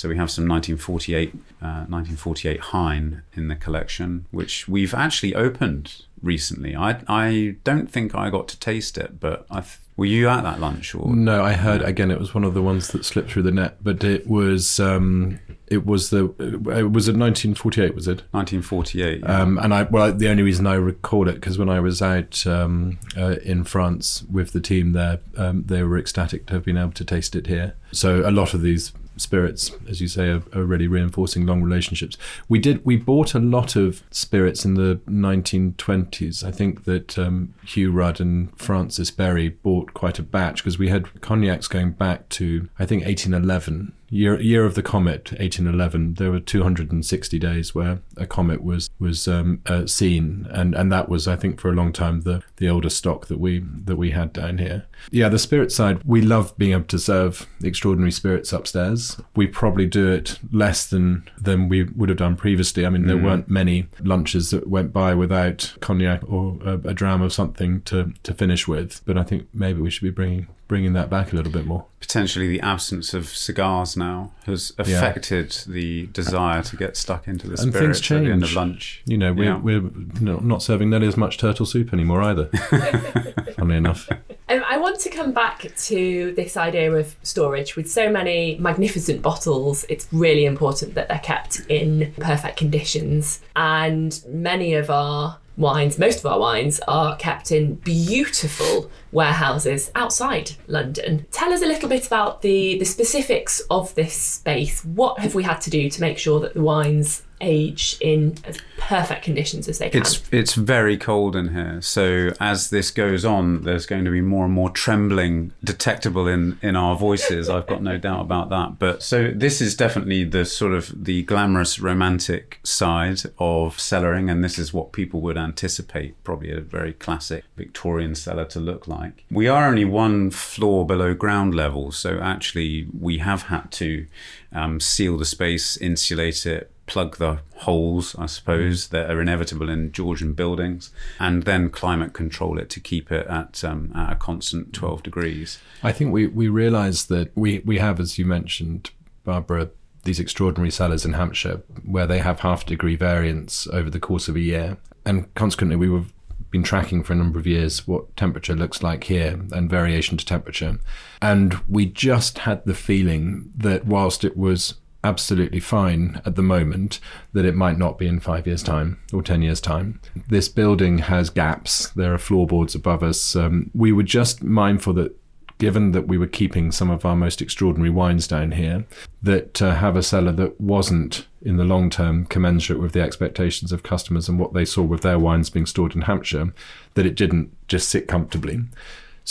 So 0.00 0.08
we 0.08 0.16
have 0.16 0.30
some 0.30 0.48
1948, 0.48 1.28
uh, 1.60 1.84
1948 1.90 2.60
Hine 2.60 3.22
in 3.34 3.48
the 3.48 3.54
collection, 3.54 4.24
which 4.30 4.66
we've 4.66 4.94
actually 4.94 5.34
opened 5.34 6.06
recently. 6.22 6.74
I 6.74 7.02
I 7.06 7.56
don't 7.64 7.90
think 7.90 8.14
I 8.14 8.30
got 8.30 8.48
to 8.48 8.58
taste 8.58 8.96
it, 8.96 9.20
but 9.20 9.44
I 9.50 9.60
th- 9.60 9.76
were 9.98 10.06
you 10.06 10.26
at 10.30 10.42
that 10.42 10.58
lunch 10.58 10.94
or 10.94 11.14
No, 11.14 11.44
I 11.44 11.52
heard 11.52 11.82
again. 11.82 12.10
It 12.10 12.18
was 12.18 12.34
one 12.34 12.44
of 12.44 12.54
the 12.54 12.62
ones 12.62 12.88
that 12.88 13.04
slipped 13.04 13.30
through 13.30 13.42
the 13.42 13.50
net, 13.50 13.76
but 13.82 14.02
it 14.02 14.26
was 14.26 14.80
um, 14.80 15.38
it 15.66 15.84
was 15.84 16.08
the 16.08 16.24
it 16.40 16.92
was 16.92 17.06
in 17.06 17.18
1948, 17.18 17.94
was 17.94 18.08
it? 18.08 18.22
1948? 18.30 19.20
yeah. 19.20 19.42
Um, 19.42 19.58
and 19.58 19.74
I 19.74 19.82
well, 19.82 20.14
the 20.14 20.30
only 20.30 20.42
reason 20.42 20.66
I 20.66 20.76
recall 20.76 21.28
it 21.28 21.34
because 21.34 21.58
when 21.58 21.68
I 21.68 21.78
was 21.80 22.00
out 22.00 22.46
um, 22.46 22.98
uh, 23.18 23.36
in 23.44 23.64
France 23.64 24.24
with 24.32 24.52
the 24.52 24.60
team 24.60 24.92
there, 24.92 25.18
um, 25.36 25.64
they 25.64 25.82
were 25.82 25.98
ecstatic 25.98 26.46
to 26.46 26.54
have 26.54 26.64
been 26.64 26.78
able 26.78 26.92
to 26.92 27.04
taste 27.04 27.36
it 27.36 27.48
here. 27.48 27.74
So 27.92 28.26
a 28.26 28.30
lot 28.30 28.54
of 28.54 28.62
these 28.62 28.92
spirits, 29.20 29.70
as 29.88 30.00
you 30.00 30.08
say, 30.08 30.28
are, 30.28 30.42
are 30.54 30.64
really 30.64 30.88
reinforcing 30.88 31.46
long 31.46 31.62
relationships. 31.62 32.16
We 32.48 32.58
did 32.58 32.84
we 32.84 32.96
bought 32.96 33.34
a 33.34 33.38
lot 33.38 33.76
of 33.76 34.02
spirits 34.10 34.64
in 34.64 34.74
the 34.74 35.00
1920s. 35.08 36.44
I 36.44 36.50
think 36.50 36.84
that 36.84 37.18
um, 37.18 37.54
Hugh 37.64 37.92
Rudd 37.92 38.20
and 38.20 38.56
Francis 38.58 39.10
Berry 39.10 39.48
bought 39.48 39.94
quite 39.94 40.18
a 40.18 40.22
batch 40.22 40.62
because 40.62 40.78
we 40.78 40.88
had 40.88 41.20
cognacs 41.20 41.68
going 41.68 41.92
back 41.92 42.28
to 42.30 42.68
I 42.78 42.86
think 42.86 43.04
1811 43.04 43.92
year 44.10 44.38
year 44.40 44.64
of 44.64 44.74
the 44.74 44.82
comet 44.82 45.30
1811 45.32 46.14
there 46.14 46.32
were 46.32 46.40
260 46.40 47.38
days 47.38 47.74
where 47.74 48.00
a 48.16 48.26
comet 48.26 48.62
was 48.62 48.90
was 48.98 49.28
um, 49.28 49.62
uh, 49.66 49.86
seen. 49.86 50.46
And 50.50 50.74
and 50.74 50.92
that 50.92 51.08
was 51.08 51.28
i 51.28 51.36
think 51.36 51.60
for 51.60 51.70
a 51.70 51.74
long 51.74 51.92
time 51.92 52.22
the 52.22 52.42
the 52.56 52.68
older 52.68 52.90
stock 52.90 53.26
that 53.28 53.38
we 53.38 53.64
that 53.84 53.96
we 53.96 54.10
had 54.10 54.32
down 54.32 54.58
here. 54.58 54.84
Yeah 55.10 55.28
the 55.28 55.38
spirit 55.38 55.70
side 55.72 56.02
we 56.04 56.20
love 56.20 56.56
being 56.58 56.72
able 56.72 56.84
to 56.84 56.98
serve 56.98 57.46
extraordinary 57.62 58.12
spirits 58.12 58.52
upstairs. 58.52 59.20
We 59.36 59.46
probably 59.46 59.86
do 59.86 60.10
it 60.10 60.38
less 60.52 60.86
than 60.86 61.28
than 61.40 61.68
we 61.68 61.84
would 61.84 62.08
have 62.08 62.18
done 62.18 62.36
previously. 62.36 62.84
I 62.84 62.90
mean 62.90 63.06
there 63.06 63.16
weren't 63.16 63.48
many 63.48 63.86
lunches 64.00 64.50
that 64.50 64.68
went 64.68 64.92
by 64.92 65.14
without 65.14 65.74
cognac 65.80 66.22
or 66.28 66.58
a, 66.64 66.74
a 66.88 66.94
dram 66.94 67.22
of 67.22 67.32
something 67.32 67.82
to 67.82 68.12
to 68.24 68.34
finish 68.34 68.66
with. 68.66 69.02
But 69.04 69.16
i 69.16 69.22
think 69.22 69.48
maybe 69.54 69.80
we 69.80 69.90
should 69.90 70.02
be 70.02 70.10
bringing 70.10 70.48
bringing 70.70 70.92
that 70.92 71.10
back 71.10 71.32
a 71.32 71.36
little 71.36 71.50
bit 71.50 71.66
more 71.66 71.84
Potentially, 71.98 72.46
the 72.46 72.60
absence 72.60 73.12
of 73.12 73.28
cigars 73.28 73.96
now 73.96 74.30
has 74.46 74.72
affected 74.78 75.50
the 75.66 76.06
desire 76.06 76.62
to 76.62 76.76
get 76.76 76.96
stuck 76.96 77.28
into 77.28 77.46
the 77.46 77.60
And 77.60 77.72
things 77.72 77.98
spirits 77.98 78.10
at 78.12 78.24
the 78.24 78.30
end 78.32 78.42
of 78.42 78.52
lunch. 78.54 79.02
You 79.04 79.18
know, 79.18 79.32
we're, 79.32 79.44
Yeah. 79.44 79.58
we're 79.58 79.82
you 79.82 80.08
know, 80.20 80.38
not 80.38 80.62
serving 80.62 80.90
nearly 80.90 81.08
as 81.08 81.16
much 81.16 81.38
turtle 81.38 81.66
soup 81.66 81.92
anymore 81.92 82.22
either. 82.22 82.46
Funny 83.56 83.76
enough. 83.76 84.08
Um, 84.48 84.64
I 84.68 84.78
want 84.78 84.98
to 85.00 85.10
come 85.10 85.32
back 85.32 85.70
to 85.76 86.32
this 86.34 86.56
idea 86.56 86.90
of 86.92 87.14
storage. 87.22 87.76
With 87.76 87.90
so 87.90 88.10
many 88.10 88.56
magnificent 88.58 89.20
bottles, 89.22 89.84
it's 89.88 90.08
really 90.10 90.46
important 90.46 90.94
that 90.94 91.08
they're 91.08 91.18
kept 91.18 91.62
in 91.68 92.14
perfect 92.18 92.56
conditions. 92.56 93.40
And 93.56 94.20
many 94.28 94.74
of 94.74 94.88
our 94.88 95.38
wines, 95.60 95.98
most 95.98 96.18
of 96.20 96.26
our 96.26 96.40
wines, 96.40 96.80
are 96.88 97.16
kept 97.16 97.52
in 97.52 97.74
beautiful 97.76 98.90
warehouses 99.12 99.90
outside 99.94 100.52
London. 100.66 101.26
Tell 101.30 101.52
us 101.52 101.62
a 101.62 101.66
little 101.66 101.88
bit 101.88 102.06
about 102.06 102.42
the, 102.42 102.78
the 102.78 102.84
specifics 102.84 103.60
of 103.70 103.94
this 103.94 104.14
space. 104.14 104.84
What 104.84 105.20
have 105.20 105.34
we 105.34 105.42
had 105.42 105.60
to 105.62 105.70
do 105.70 105.90
to 105.90 106.00
make 106.00 106.18
sure 106.18 106.40
that 106.40 106.54
the 106.54 106.62
wines 106.62 107.22
age 107.40 107.96
in 108.00 108.36
as 108.44 108.58
perfect 108.78 109.22
conditions 109.22 109.68
as 109.68 109.78
they 109.78 109.90
can? 109.90 110.00
It's 110.00 110.22
it's 110.32 110.54
very 110.54 110.96
cold 110.96 111.36
in 111.36 111.54
here, 111.54 111.80
so 111.80 112.30
as 112.40 112.70
this 112.70 112.90
goes 112.90 113.24
on, 113.24 113.62
there's 113.62 113.86
going 113.86 114.04
to 114.04 114.10
be 114.10 114.20
more 114.20 114.44
and 114.44 114.54
more 114.54 114.70
trembling 114.70 115.52
detectable 115.62 116.26
in 116.26 116.58
in 116.62 116.76
our 116.76 116.96
voices. 116.96 117.48
I've 117.48 117.66
got 117.66 117.82
no 117.82 117.98
doubt 117.98 118.20
about 118.20 118.50
that. 118.50 118.78
But 118.78 119.02
so 119.02 119.30
this 119.34 119.60
is 119.60 119.74
definitely 119.74 120.24
the 120.24 120.44
sort 120.44 120.72
of 120.72 121.04
the 121.04 121.22
glamorous, 121.24 121.78
romantic 121.78 122.60
side 122.62 123.20
of 123.38 123.76
cellaring, 123.76 124.30
and 124.30 124.44
this 124.44 124.58
is 124.58 124.72
what 124.72 124.92
people 124.92 125.20
would 125.20 125.36
anticipate 125.36 126.22
probably 126.24 126.50
a 126.52 126.60
very 126.60 126.92
classic 126.92 127.44
Victorian 127.56 128.14
cellar 128.14 128.44
to 128.46 128.60
look 128.60 128.86
like. 128.86 129.24
We 129.30 129.48
are 129.48 129.66
only 129.66 129.84
one 129.84 130.30
floor 130.30 130.86
below 130.86 131.14
ground 131.14 131.54
level, 131.54 131.92
so 131.92 132.18
actually 132.20 132.88
we 132.98 133.18
have 133.18 133.42
had 133.42 133.70
to 133.72 134.06
um, 134.52 134.80
seal 134.80 135.16
the 135.16 135.24
space, 135.24 135.76
insulate 135.76 136.46
it, 136.46 136.69
plug 136.90 137.18
the 137.18 137.38
holes, 137.58 138.16
I 138.18 138.26
suppose, 138.26 138.88
that 138.88 139.08
are 139.10 139.20
inevitable 139.20 139.70
in 139.70 139.92
Georgian 139.92 140.32
buildings, 140.32 140.90
and 141.20 141.44
then 141.44 141.70
climate 141.70 142.12
control 142.12 142.58
it 142.58 142.68
to 142.70 142.80
keep 142.80 143.12
it 143.12 143.28
at, 143.28 143.62
um, 143.62 143.92
at 143.94 144.12
a 144.12 144.16
constant 144.16 144.72
12 144.72 145.04
degrees. 145.04 145.60
I 145.84 145.92
think 145.92 146.12
we, 146.12 146.26
we 146.26 146.48
realise 146.48 147.04
that 147.04 147.30
we, 147.36 147.60
we 147.60 147.78
have, 147.78 148.00
as 148.00 148.18
you 148.18 148.26
mentioned, 148.26 148.90
Barbara, 149.24 149.70
these 150.02 150.18
extraordinary 150.18 150.72
cellars 150.72 151.04
in 151.04 151.12
Hampshire 151.12 151.62
where 151.84 152.08
they 152.08 152.18
have 152.18 152.40
half 152.40 152.66
degree 152.66 152.96
variance 152.96 153.68
over 153.68 153.88
the 153.88 154.00
course 154.00 154.28
of 154.28 154.34
a 154.34 154.40
year. 154.40 154.76
And 155.06 155.32
consequently, 155.34 155.76
we 155.76 155.92
have 155.92 156.12
been 156.50 156.62
tracking 156.64 157.04
for 157.04 157.12
a 157.12 157.16
number 157.16 157.38
of 157.38 157.46
years 157.46 157.86
what 157.86 158.16
temperature 158.16 158.56
looks 158.56 158.82
like 158.82 159.04
here 159.04 159.40
and 159.52 159.70
variation 159.70 160.16
to 160.16 160.26
temperature. 160.26 160.80
And 161.22 161.54
we 161.68 161.86
just 161.86 162.40
had 162.40 162.64
the 162.64 162.74
feeling 162.74 163.52
that 163.56 163.86
whilst 163.86 164.24
it 164.24 164.36
was 164.36 164.74
absolutely 165.02 165.60
fine 165.60 166.20
at 166.24 166.36
the 166.36 166.42
moment 166.42 167.00
that 167.32 167.44
it 167.44 167.54
might 167.54 167.78
not 167.78 167.98
be 167.98 168.06
in 168.06 168.20
five 168.20 168.46
years' 168.46 168.62
time 168.62 169.00
or 169.12 169.22
10 169.22 169.42
years' 169.42 169.60
time. 169.60 170.00
This 170.28 170.48
building 170.48 170.98
has 170.98 171.30
gaps, 171.30 171.88
there 171.90 172.12
are 172.12 172.18
floorboards 172.18 172.74
above 172.74 173.02
us. 173.02 173.34
Um, 173.34 173.70
we 173.74 173.92
were 173.92 174.02
just 174.02 174.42
mindful 174.42 174.92
that 174.94 175.16
given 175.60 175.92
that 175.92 176.08
we 176.08 176.16
were 176.18 176.26
keeping 176.26 176.72
some 176.72 176.90
of 176.90 177.04
our 177.04 177.14
most 177.14 177.42
extraordinary 177.42 177.90
wines 177.90 178.26
down 178.26 178.52
here, 178.52 178.84
that 179.22 179.52
to 179.54 179.74
have 179.74 179.94
a 179.94 180.02
cellar 180.02 180.32
that 180.32 180.58
wasn't 180.58 181.26
in 181.42 181.58
the 181.58 181.64
long 181.64 181.90
term 181.90 182.24
commensurate 182.24 182.80
with 182.80 182.92
the 182.92 183.02
expectations 183.02 183.70
of 183.70 183.82
customers 183.82 184.28
and 184.28 184.38
what 184.38 184.54
they 184.54 184.64
saw 184.64 184.82
with 184.82 185.02
their 185.02 185.18
wines 185.18 185.50
being 185.50 185.66
stored 185.66 185.94
in 185.94 186.02
Hampshire, 186.02 186.52
that 186.94 187.06
it 187.06 187.14
didn't 187.14 187.54
just 187.68 187.90
sit 187.90 188.08
comfortably. 188.08 188.60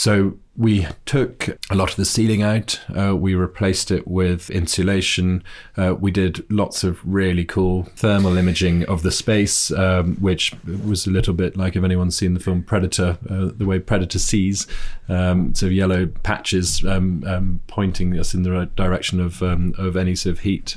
So 0.00 0.38
we 0.56 0.86
took 1.04 1.58
a 1.68 1.74
lot 1.74 1.90
of 1.90 1.96
the 1.96 2.06
ceiling 2.06 2.40
out. 2.40 2.80
Uh, 2.88 3.14
we 3.14 3.34
replaced 3.34 3.90
it 3.90 4.08
with 4.08 4.48
insulation. 4.48 5.44
Uh, 5.76 5.94
we 5.94 6.10
did 6.10 6.42
lots 6.50 6.82
of 6.84 7.00
really 7.04 7.44
cool 7.44 7.82
thermal 7.96 8.38
imaging 8.38 8.84
of 8.86 9.02
the 9.02 9.12
space, 9.12 9.70
um, 9.72 10.16
which 10.16 10.54
was 10.86 11.06
a 11.06 11.10
little 11.10 11.34
bit 11.34 11.54
like 11.54 11.76
if 11.76 11.84
anyone's 11.84 12.16
seen 12.16 12.32
the 12.32 12.40
film 12.40 12.62
Predator, 12.62 13.18
uh, 13.28 13.50
the 13.54 13.66
way 13.66 13.78
Predator 13.78 14.18
sees. 14.18 14.66
Um, 15.10 15.54
so 15.54 15.66
yellow 15.66 16.06
patches 16.06 16.82
um, 16.86 17.22
um, 17.26 17.60
pointing 17.66 18.18
us 18.18 18.32
in 18.32 18.42
the 18.42 18.52
right 18.52 18.74
direction 18.76 19.20
of 19.20 19.42
um, 19.42 19.74
of 19.76 19.98
any 19.98 20.16
sort 20.16 20.32
of 20.32 20.40
heat. 20.40 20.76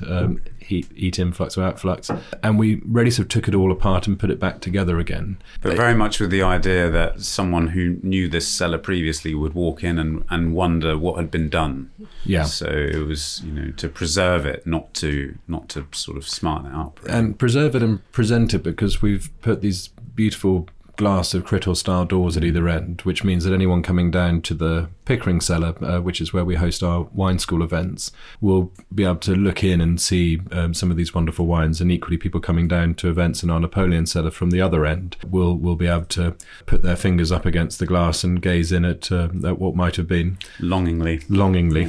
Heat, 0.63 0.87
heat 0.95 1.19
influx 1.19 1.57
or 1.57 1.61
outflux, 1.61 2.09
and 2.41 2.57
we 2.57 2.81
really 2.85 3.11
sort 3.11 3.25
of 3.25 3.29
took 3.29 3.47
it 3.47 3.55
all 3.55 3.71
apart 3.71 4.07
and 4.07 4.17
put 4.17 4.29
it 4.29 4.39
back 4.39 4.61
together 4.61 4.99
again. 4.99 5.37
But 5.61 5.75
very 5.75 5.93
much 5.93 6.19
with 6.19 6.29
the 6.29 6.41
idea 6.41 6.89
that 6.89 7.21
someone 7.21 7.69
who 7.69 7.97
knew 8.01 8.27
this 8.27 8.47
cellar 8.47 8.77
previously 8.77 9.33
would 9.35 9.53
walk 9.53 9.83
in 9.83 9.99
and, 9.99 10.23
and 10.29 10.53
wonder 10.53 10.97
what 10.97 11.17
had 11.17 11.29
been 11.29 11.49
done. 11.49 11.91
Yeah. 12.25 12.43
So 12.43 12.67
it 12.67 13.05
was, 13.05 13.41
you 13.45 13.51
know, 13.51 13.71
to 13.71 13.89
preserve 13.89 14.45
it, 14.45 14.65
not 14.65 14.93
to 14.95 15.37
not 15.47 15.69
to 15.69 15.87
sort 15.91 16.17
of 16.17 16.27
smarten 16.27 16.71
it 16.71 16.75
up. 16.75 16.99
and 17.07 17.37
preserve 17.37 17.75
it 17.75 17.83
and 17.83 18.11
present 18.11 18.53
it 18.53 18.63
because 18.63 19.01
we've 19.01 19.29
put 19.41 19.61
these 19.61 19.89
beautiful 20.15 20.67
glass 20.95 21.33
of 21.33 21.43
Crittall 21.43 21.75
style 21.75 22.05
doors 22.05 22.37
at 22.37 22.43
either 22.43 22.67
end, 22.67 23.01
which 23.01 23.23
means 23.23 23.43
that 23.43 23.53
anyone 23.53 23.81
coming 23.81 24.11
down 24.11 24.41
to 24.43 24.53
the 24.53 24.89
Pickering 25.05 25.41
cellar, 25.41 25.73
uh, 25.83 25.99
which 25.99 26.21
is 26.21 26.31
where 26.31 26.45
we 26.45 26.55
host 26.55 26.81
our 26.81 27.01
wine 27.13 27.37
school 27.37 27.61
events, 27.61 28.11
will 28.39 28.71
be 28.93 29.03
able 29.03 29.17
to 29.17 29.35
look 29.35 29.63
in 29.63 29.81
and 29.81 29.99
see 29.99 30.39
um, 30.51 30.73
some 30.73 30.91
of 30.91 30.95
these 30.95 31.13
wonderful 31.13 31.45
wines. 31.45 31.81
And 31.81 31.91
equally, 31.91 32.17
people 32.17 32.39
coming 32.39 32.67
down 32.69 32.93
to 32.95 33.09
events 33.09 33.43
in 33.43 33.49
our 33.49 33.59
Napoleon 33.59 34.05
cellar 34.05 34.31
from 34.31 34.51
the 34.51 34.61
other 34.61 34.85
end 34.85 35.17
will 35.29 35.57
will 35.57 35.75
be 35.75 35.87
able 35.87 36.05
to 36.05 36.35
put 36.65 36.83
their 36.83 36.95
fingers 36.95 37.31
up 37.31 37.45
against 37.45 37.79
the 37.79 37.85
glass 37.85 38.23
and 38.23 38.41
gaze 38.41 38.71
in 38.71 38.85
at, 38.85 39.11
uh, 39.11 39.29
at 39.43 39.59
what 39.59 39.75
might 39.75 39.97
have 39.97 40.07
been 40.07 40.37
Longingly. 40.59 41.21
longingly. 41.27 41.85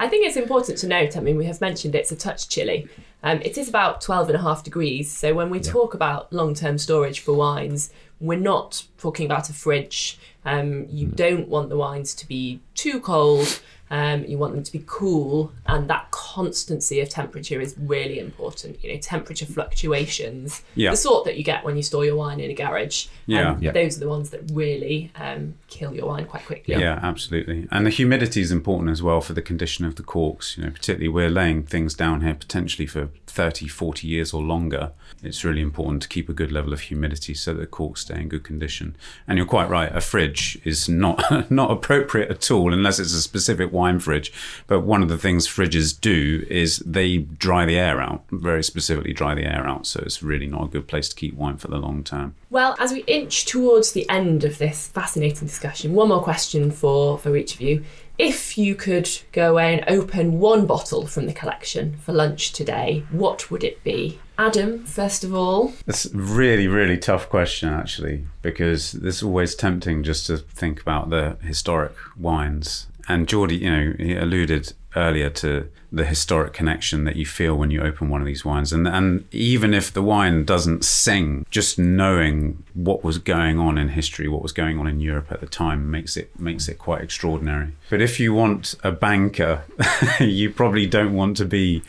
I 0.00 0.08
think 0.08 0.26
it's 0.26 0.36
important 0.36 0.78
to 0.78 0.88
note, 0.88 1.16
I 1.16 1.20
mean, 1.20 1.36
we 1.36 1.44
have 1.44 1.60
mentioned 1.60 1.94
it's 1.94 2.10
a 2.10 2.16
touch 2.16 2.48
chilly. 2.48 2.88
Um, 3.22 3.40
it 3.42 3.58
is 3.58 3.68
about 3.68 4.00
12 4.00 4.30
and 4.30 4.38
a 4.38 4.40
half 4.40 4.64
degrees. 4.64 5.10
So 5.10 5.34
when 5.34 5.50
we 5.50 5.60
talk 5.60 5.92
about 5.94 6.32
long 6.32 6.54
term 6.54 6.78
storage 6.78 7.20
for 7.20 7.34
wines, 7.34 7.92
we're 8.20 8.38
not 8.38 8.84
talking 8.98 9.26
about 9.26 9.48
a 9.48 9.52
fridge. 9.52 10.18
Um, 10.44 10.86
you 10.90 11.06
don't 11.06 11.48
want 11.48 11.68
the 11.68 11.76
wines 11.76 12.14
to 12.14 12.28
be 12.28 12.60
too 12.74 13.00
cold. 13.00 13.60
Um, 13.92 14.24
you 14.24 14.38
want 14.38 14.54
them 14.54 14.62
to 14.62 14.70
be 14.70 14.84
cool, 14.86 15.50
and 15.66 15.90
that 15.90 16.12
constancy 16.12 17.00
of 17.00 17.08
temperature 17.08 17.60
is 17.60 17.74
really 17.76 18.20
important. 18.20 18.82
You 18.84 18.92
know, 18.92 19.00
temperature 19.00 19.46
fluctuations, 19.46 20.62
Yeah. 20.76 20.90
the 20.90 20.96
sort 20.96 21.24
that 21.24 21.36
you 21.36 21.42
get 21.42 21.64
when 21.64 21.76
you 21.76 21.82
store 21.82 22.04
your 22.04 22.14
wine 22.14 22.38
in 22.38 22.50
a 22.50 22.54
garage. 22.54 23.06
Yeah. 23.26 23.56
Yeah. 23.60 23.72
Those 23.72 23.96
are 23.96 24.00
the 24.00 24.08
ones 24.08 24.30
that 24.30 24.42
really 24.52 25.10
um, 25.16 25.54
kill 25.68 25.92
your 25.94 26.06
wine 26.06 26.26
quite 26.26 26.44
quickly. 26.46 26.76
Yeah. 26.76 27.00
absolutely. 27.02 27.66
And 27.72 27.84
the 27.84 27.90
humidity 27.90 28.40
is 28.40 28.52
important 28.52 28.90
as 28.90 29.02
well 29.02 29.20
for 29.20 29.32
the 29.32 29.42
condition 29.42 29.84
of 29.84 29.96
the 29.96 30.02
corks. 30.04 30.56
You 30.56 30.64
know, 30.66 30.70
particularly 30.70 31.08
we're 31.08 31.28
laying 31.30 31.64
things 31.64 31.94
down 31.94 32.20
here 32.20 32.34
potentially 32.34 32.86
for 32.86 33.08
30, 33.30 33.68
40 33.68 34.06
years 34.06 34.32
or 34.32 34.42
longer. 34.42 34.92
It's 35.22 35.44
really 35.44 35.60
important 35.60 36.02
to 36.02 36.08
keep 36.08 36.28
a 36.28 36.32
good 36.32 36.52
level 36.52 36.72
of 36.72 36.80
humidity 36.80 37.34
so 37.34 37.54
that 37.54 37.60
the 37.60 37.66
corks 37.66 38.02
stay 38.02 38.20
in 38.20 38.28
good 38.28 38.44
condition. 38.44 38.96
And 39.26 39.38
you're 39.38 39.46
quite 39.46 39.68
right, 39.68 39.94
a 39.94 40.00
fridge 40.00 40.58
is 40.64 40.88
not 40.88 41.50
not 41.50 41.70
appropriate 41.70 42.30
at 42.30 42.50
all 42.50 42.72
unless 42.72 42.98
it's 42.98 43.12
a 43.12 43.22
specific 43.22 43.72
wine 43.72 44.00
fridge. 44.00 44.32
But 44.66 44.80
one 44.80 45.02
of 45.02 45.08
the 45.08 45.18
things 45.18 45.46
fridges 45.46 45.98
do 45.98 46.46
is 46.50 46.78
they 46.78 47.18
dry 47.18 47.64
the 47.64 47.78
air 47.78 48.00
out, 48.00 48.24
very 48.30 48.62
specifically 48.62 49.12
dry 49.12 49.34
the 49.34 49.44
air 49.44 49.66
out. 49.66 49.86
So 49.86 50.00
it's 50.04 50.22
really 50.22 50.46
not 50.46 50.64
a 50.64 50.68
good 50.68 50.88
place 50.88 51.08
to 51.08 51.16
keep 51.16 51.34
wine 51.34 51.56
for 51.56 51.68
the 51.68 51.78
long 51.78 52.02
term. 52.02 52.34
Well, 52.50 52.74
as 52.78 52.92
we 52.92 53.00
inch 53.04 53.44
towards 53.44 53.92
the 53.92 54.08
end 54.08 54.44
of 54.44 54.58
this 54.58 54.88
fascinating 54.88 55.46
discussion, 55.46 55.94
one 55.94 56.08
more 56.08 56.22
question 56.22 56.70
for, 56.70 57.18
for 57.18 57.36
each 57.36 57.54
of 57.54 57.60
you. 57.60 57.84
If 58.22 58.58
you 58.58 58.74
could 58.74 59.08
go 59.32 59.56
and 59.56 59.82
open 59.88 60.40
one 60.40 60.66
bottle 60.66 61.06
from 61.06 61.24
the 61.24 61.32
collection 61.32 61.96
for 61.96 62.12
lunch 62.12 62.52
today, 62.52 63.02
what 63.10 63.50
would 63.50 63.64
it 63.64 63.82
be? 63.82 64.20
Adam, 64.36 64.84
first 64.84 65.24
of 65.24 65.34
all. 65.34 65.72
It's 65.86 66.04
a 66.04 66.10
really, 66.14 66.68
really 66.68 66.98
tough 66.98 67.30
question, 67.30 67.70
actually, 67.70 68.26
because 68.42 68.92
it's 68.92 69.22
always 69.22 69.54
tempting 69.54 70.02
just 70.02 70.26
to 70.26 70.36
think 70.36 70.82
about 70.82 71.08
the 71.08 71.38
historic 71.40 71.94
wines. 72.18 72.88
And 73.08 73.26
Geordie, 73.26 73.56
you 73.56 73.70
know, 73.70 73.94
he 73.98 74.14
alluded 74.14 74.74
earlier 74.94 75.30
to 75.30 75.70
the 75.92 76.04
historic 76.04 76.52
connection 76.52 77.04
that 77.04 77.16
you 77.16 77.26
feel 77.26 77.56
when 77.56 77.70
you 77.70 77.80
open 77.82 78.08
one 78.08 78.20
of 78.20 78.26
these 78.26 78.44
wines. 78.44 78.72
And, 78.72 78.86
and 78.86 79.24
even 79.32 79.74
if 79.74 79.92
the 79.92 80.02
wine 80.02 80.44
doesn't 80.44 80.84
sing, 80.84 81.46
just 81.50 81.78
knowing 81.78 82.62
what 82.74 83.02
was 83.02 83.18
going 83.18 83.58
on 83.58 83.76
in 83.76 83.88
history, 83.88 84.28
what 84.28 84.42
was 84.42 84.52
going 84.52 84.78
on 84.78 84.86
in 84.86 85.00
Europe 85.00 85.32
at 85.32 85.40
the 85.40 85.46
time 85.46 85.90
makes 85.90 86.16
it 86.16 86.38
makes 86.38 86.68
it 86.68 86.78
quite 86.78 87.02
extraordinary. 87.02 87.72
But 87.88 88.00
if 88.00 88.20
you 88.20 88.32
want 88.32 88.76
a 88.84 88.92
banker, 88.92 89.64
you 90.20 90.50
probably 90.50 90.86
don't 90.86 91.14
want 91.14 91.36
to 91.38 91.44
be 91.44 91.82